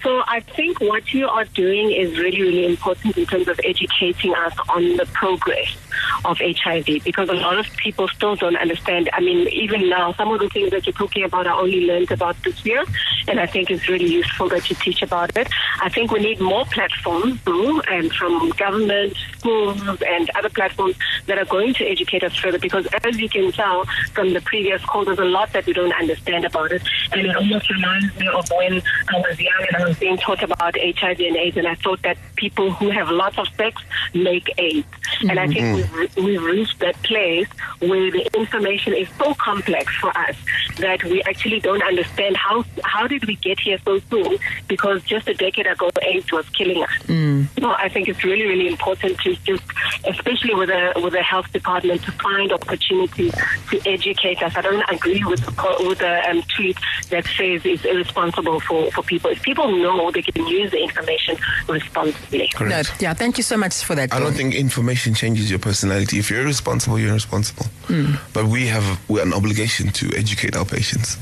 So 0.03 0.23
I 0.27 0.41
think 0.41 0.81
what 0.81 1.13
you 1.13 1.29
are 1.29 1.45
doing 1.45 1.93
is 1.93 2.19
really, 2.19 2.43
really 2.43 2.67
important 2.67 3.17
in 3.17 3.27
terms 3.27 3.49
of 3.49 3.59
educating 3.65 4.35
us 4.35 4.55
on 4.69 4.97
the 4.97 5.07
progress 5.13 5.77
of 6.25 6.39
HIV 6.39 7.05
because 7.05 7.29
a 7.29 7.35
lot 7.35 7.59
of 7.59 7.67
people 7.77 8.09
still 8.09 8.37
don't 8.37 8.57
understand. 8.57 9.11
I 9.13 9.21
mean, 9.21 9.49
even 9.49 9.89
now, 9.89 10.13
some 10.15 10.33
of 10.33 10.41
the 10.41 10.49
things 10.49 10.71
that 10.71 10.87
you're 10.87 10.93
talking 10.93 11.25
about 11.25 11.47
I 11.47 11.53
only 11.53 11.87
learned 11.87 12.11
about 12.11 12.37
this 12.43 12.65
year. 12.65 12.85
and 13.29 13.39
I 13.41 13.47
think 13.47 13.71
it's 13.71 13.89
really 13.89 14.11
useful 14.11 14.49
that 14.49 14.69
you 14.69 14.77
teach 14.77 15.03
about 15.03 15.37
it. 15.37 15.49
I 15.81 15.89
think 15.89 16.11
we 16.11 16.21
need 16.21 16.41
more 16.41 16.65
platforms, 16.67 17.43
too, 17.45 17.83
and 17.89 18.13
from 18.13 18.51
government, 18.51 19.17
schools, 19.39 19.81
and 20.07 20.31
other 20.35 20.49
platforms 20.49 20.97
that 21.27 21.39
are 21.39 21.45
going 21.45 21.75
to 21.75 21.85
educate 21.87 22.23
us 22.25 22.37
further. 22.37 22.59
Because 22.59 22.87
as 23.05 23.19
you 23.19 23.29
can 23.29 23.53
tell 23.53 23.85
from 24.13 24.33
the 24.33 24.41
previous 24.41 24.85
call, 24.85 25.05
there's 25.05 25.19
a 25.19 25.25
lot 25.25 25.53
that 25.53 25.67
we 25.67 25.73
don't 25.73 25.93
understand 25.93 26.45
about 26.45 26.73
it, 26.73 26.83
and 27.13 27.27
it 27.27 27.37
almost 27.37 27.71
reminds 27.71 28.02
me 28.19 28.29
of 28.29 28.49
when 28.51 28.83
I 29.09 29.19
was 29.19 29.41
young 29.41 29.67
and 29.69 29.77
I 29.83 29.89
was 29.89 29.99
being 29.99 30.17
taught 30.17 30.43
about 30.43 30.77
HIV 30.77 31.21
and 31.21 31.37
AIDS, 31.37 31.57
and 31.57 31.67
I 31.67 31.75
thought 31.77 32.03
that 32.03 32.19
people 32.37 32.73
who 32.73 32.91
have 32.91 33.11
lots 33.11 33.39
of 33.39 33.47
sex 33.57 33.83
make 34.15 34.53
AIDS, 34.59 34.87
and 35.23 35.39
I 35.39 35.47
think 35.47 35.61
mm-hmm. 35.61 35.99
we've, 35.99 36.17
we've 36.17 36.43
reached 36.43 36.79
that 36.81 37.01
place 37.03 37.49
where 37.81 38.11
the 38.11 38.29
information 38.35 38.95
is 38.95 39.09
so 39.19 39.35
complex 39.35 39.95
for 39.97 40.17
us 40.17 40.37
that 40.79 41.03
we 41.05 41.23
actually 41.23 41.61
don't 41.61 41.83
understand 41.83 42.37
how 42.37 42.65
how 42.85 43.07
did 43.07 43.25
we 43.27 43.37
get 43.37 43.59
here 43.61 43.79
so 43.85 43.99
soon? 44.11 44.39
Because 44.69 45.03
just 45.05 45.29
a 45.29 45.35
decade 45.35 45.67
ago, 45.67 45.91
AIDS 46.03 46.31
was 46.33 46.49
killing 46.51 46.83
us. 46.83 46.91
Mm. 47.07 47.47
So 47.61 47.71
I 47.71 47.89
think 47.89 48.09
it's 48.09 48.25
really, 48.25 48.47
really 48.47 48.69
important 48.69 49.19
to 49.21 49.35
just, 49.37 49.63
especially 50.07 50.55
with 50.55 50.69
the 50.69 50.93
with 50.97 51.13
the 51.13 51.23
health 51.23 51.53
department, 51.53 52.03
to 52.05 52.13
find 52.13 52.53
opportunities 52.53 53.35
to 53.71 53.81
educate 53.87 54.43
us. 54.43 54.57
I 54.57 54.63
don't 54.63 54.85
agree 54.91 55.25
with 55.25 55.41
the, 55.41 55.87
with 55.89 55.99
the 55.99 56.31
um, 56.31 56.43
tweet 56.55 56.79
that 57.11 57.25
says 57.27 57.65
it's 57.85 57.93
irresponsible 57.93 58.61
for, 58.61 58.91
for 58.93 59.03
people. 59.03 59.31
If 59.31 59.43
people 59.43 59.69
know 59.69 60.11
they 60.11 60.23
can 60.23 60.47
use 60.47 60.71
the 60.71 60.83
information 60.83 61.37
responsibly. 61.69 62.51
No, 62.61 62.83
yeah, 63.01 63.15
thank 63.15 63.37
you 63.37 63.43
so 63.43 63.57
much 63.57 63.85
for 63.85 63.95
that. 63.95 64.13
I 64.13 64.19
don't 64.19 64.35
think 64.35 64.55
information 64.55 65.15
changes 65.15 65.51
your 65.51 65.59
personality. 65.59 66.19
If 66.19 66.31
you're 66.31 66.45
responsible, 66.45 66.99
you're 66.99 67.15
responsible. 67.15 67.67
Mm. 67.89 68.19
But 68.33 68.47
we 68.47 68.67
have 68.67 69.01
we're 69.09 69.23
an 69.23 69.33
obligation 69.33 69.91
to 69.91 70.11
educate 70.17 70.57
our 70.57 70.65
patients. 70.65 71.19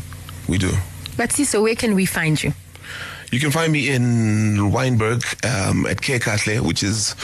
We 0.48 0.58
do. 0.58 0.70
But 1.16 1.32
see, 1.32 1.44
so 1.44 1.62
where 1.62 1.74
can 1.74 1.94
we 1.94 2.06
find 2.06 2.42
you? 2.42 2.52
You 3.30 3.38
can 3.38 3.52
find 3.52 3.72
me 3.72 3.90
in 3.90 4.72
Wynberg 4.72 5.22
um, 5.44 5.86
at 5.86 6.02
K 6.02 6.18
Katle, 6.18 6.66
which 6.66 6.82
is 6.82 7.14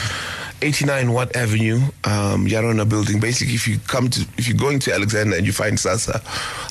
89 0.61 1.11
Watt 1.13 1.35
Avenue, 1.35 1.77
um, 2.03 2.47
Yarona 2.47 2.87
building. 2.87 3.19
Basically, 3.19 3.53
if 3.53 3.67
you 3.67 3.77
come 3.87 4.09
to, 4.09 4.25
if 4.37 4.47
you're 4.47 4.57
going 4.57 4.79
to 4.79 4.93
Alexandra 4.93 5.37
and 5.37 5.45
you 5.45 5.53
find 5.53 5.79
Sasa, 5.79 6.21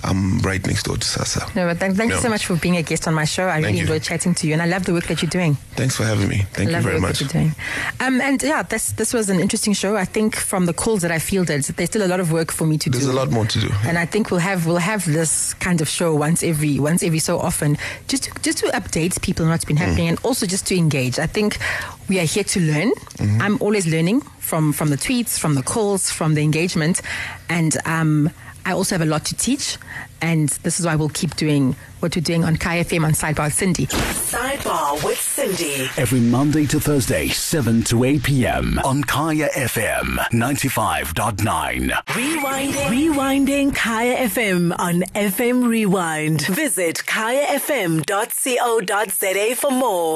I'm 0.02 0.38
right 0.40 0.64
next 0.66 0.84
door 0.84 0.96
to 0.96 1.06
Sasa. 1.06 1.46
No, 1.54 1.66
but 1.66 1.78
thank, 1.78 1.96
thank 1.96 2.10
you 2.12 2.18
so 2.18 2.28
much 2.28 2.46
for 2.46 2.56
being 2.56 2.76
a 2.76 2.82
guest 2.82 3.06
on 3.06 3.14
my 3.14 3.24
show. 3.24 3.46
I 3.48 3.52
Thank 3.54 3.66
really 3.66 3.76
you. 3.78 3.82
enjoyed 3.82 4.02
chatting 4.02 4.34
to 4.34 4.46
you, 4.46 4.52
and 4.54 4.62
I 4.62 4.66
love 4.66 4.84
the 4.86 4.92
work 4.92 5.04
that 5.06 5.22
you're 5.22 5.30
doing. 5.30 5.54
Thanks 5.76 5.96
for 5.96 6.04
having 6.04 6.28
me. 6.28 6.46
Thank 6.52 6.70
I 6.70 6.76
you 6.78 6.82
very 6.82 6.96
the 6.96 7.02
work 7.02 7.08
much. 7.10 7.18
that 7.20 7.32
you're 7.34 7.42
doing. 7.42 7.54
Um, 8.00 8.20
and 8.20 8.42
yeah, 8.42 8.62
this 8.62 8.92
this 8.92 9.12
was 9.14 9.28
an 9.30 9.38
interesting 9.40 9.72
show. 9.72 9.96
I 9.96 10.04
think 10.04 10.34
from 10.36 10.66
the 10.66 10.72
calls 10.74 11.02
that 11.02 11.10
I 11.12 11.18
fielded, 11.18 11.62
there's 11.64 11.90
still 11.90 12.04
a 12.04 12.08
lot 12.10 12.20
of 12.20 12.32
work 12.32 12.50
for 12.52 12.66
me 12.66 12.78
to 12.78 12.90
There's 12.90 13.02
do. 13.04 13.06
There's 13.12 13.16
a 13.16 13.18
lot 13.18 13.30
more 13.30 13.46
to 13.46 13.60
do. 13.60 13.70
And 13.84 13.98
I 13.98 14.06
think 14.06 14.30
we'll 14.30 14.40
have 14.40 14.66
we'll 14.66 14.76
have 14.78 15.04
this 15.06 15.54
kind 15.54 15.80
of 15.80 15.88
show 15.88 16.14
once 16.14 16.42
every 16.42 16.78
once 16.80 17.02
every 17.02 17.18
so 17.20 17.38
often, 17.38 17.78
just 18.08 18.24
to, 18.24 18.30
just 18.42 18.58
to 18.58 18.66
update 18.68 19.20
people 19.22 19.44
on 19.44 19.50
what's 19.52 19.64
been 19.64 19.76
Mm. 19.76 19.80
happening, 19.80 20.08
and 20.08 20.18
also 20.24 20.46
just 20.46 20.66
to 20.68 20.76
engage. 20.76 21.18
I 21.18 21.26
think 21.26 21.58
we 22.08 22.18
are 22.20 22.24
here 22.24 22.44
to 22.44 22.60
learn. 22.60 22.90
Mm-hmm. 22.92 23.42
I'm 23.42 23.56
always 23.60 23.86
learning 23.86 24.20
from 24.38 24.72
from 24.72 24.90
the 24.90 24.96
tweets, 24.96 25.38
from 25.38 25.54
the 25.54 25.62
calls, 25.62 26.10
from 26.10 26.34
the 26.34 26.42
engagement, 26.42 27.02
and 27.48 27.76
um, 27.84 28.30
I 28.64 28.72
also 28.72 28.94
have 28.96 29.02
a 29.02 29.10
lot 29.10 29.24
to 29.26 29.34
teach. 29.36 29.78
And 30.20 30.48
this 30.64 30.80
is 30.80 30.86
why 30.86 30.96
we'll 30.96 31.10
keep 31.10 31.36
doing 31.36 31.76
what 32.00 32.16
we're 32.16 32.22
doing 32.22 32.42
on 32.42 32.56
Kaya 32.56 32.84
FM 32.84 33.04
on 33.04 33.12
Sidebar 33.12 33.44
with 33.44 33.54
Sindi. 33.54 33.86
Sidebar 33.86 35.04
with 35.04 35.18
Sindi. 35.18 35.88
Every 35.98 36.20
Monday 36.20 36.66
to 36.66 36.80
Thursday, 36.80 37.28
7 37.28 37.82
to 37.84 38.04
8 38.04 38.22
p.m. 38.22 38.78
on 38.84 39.02
Kaya 39.04 39.48
FM 39.54 40.16
95.9. 40.32 41.90
Rewinding. 42.06 42.72
Rewinding 42.88 43.74
Kaya 43.74 44.16
FM 44.28 44.74
on 44.78 45.02
FM 45.14 45.68
Rewind. 45.68 46.46
Visit 46.46 47.02
kayafm.co.za 47.06 48.04
for 49.56 49.70
more. 49.70 50.14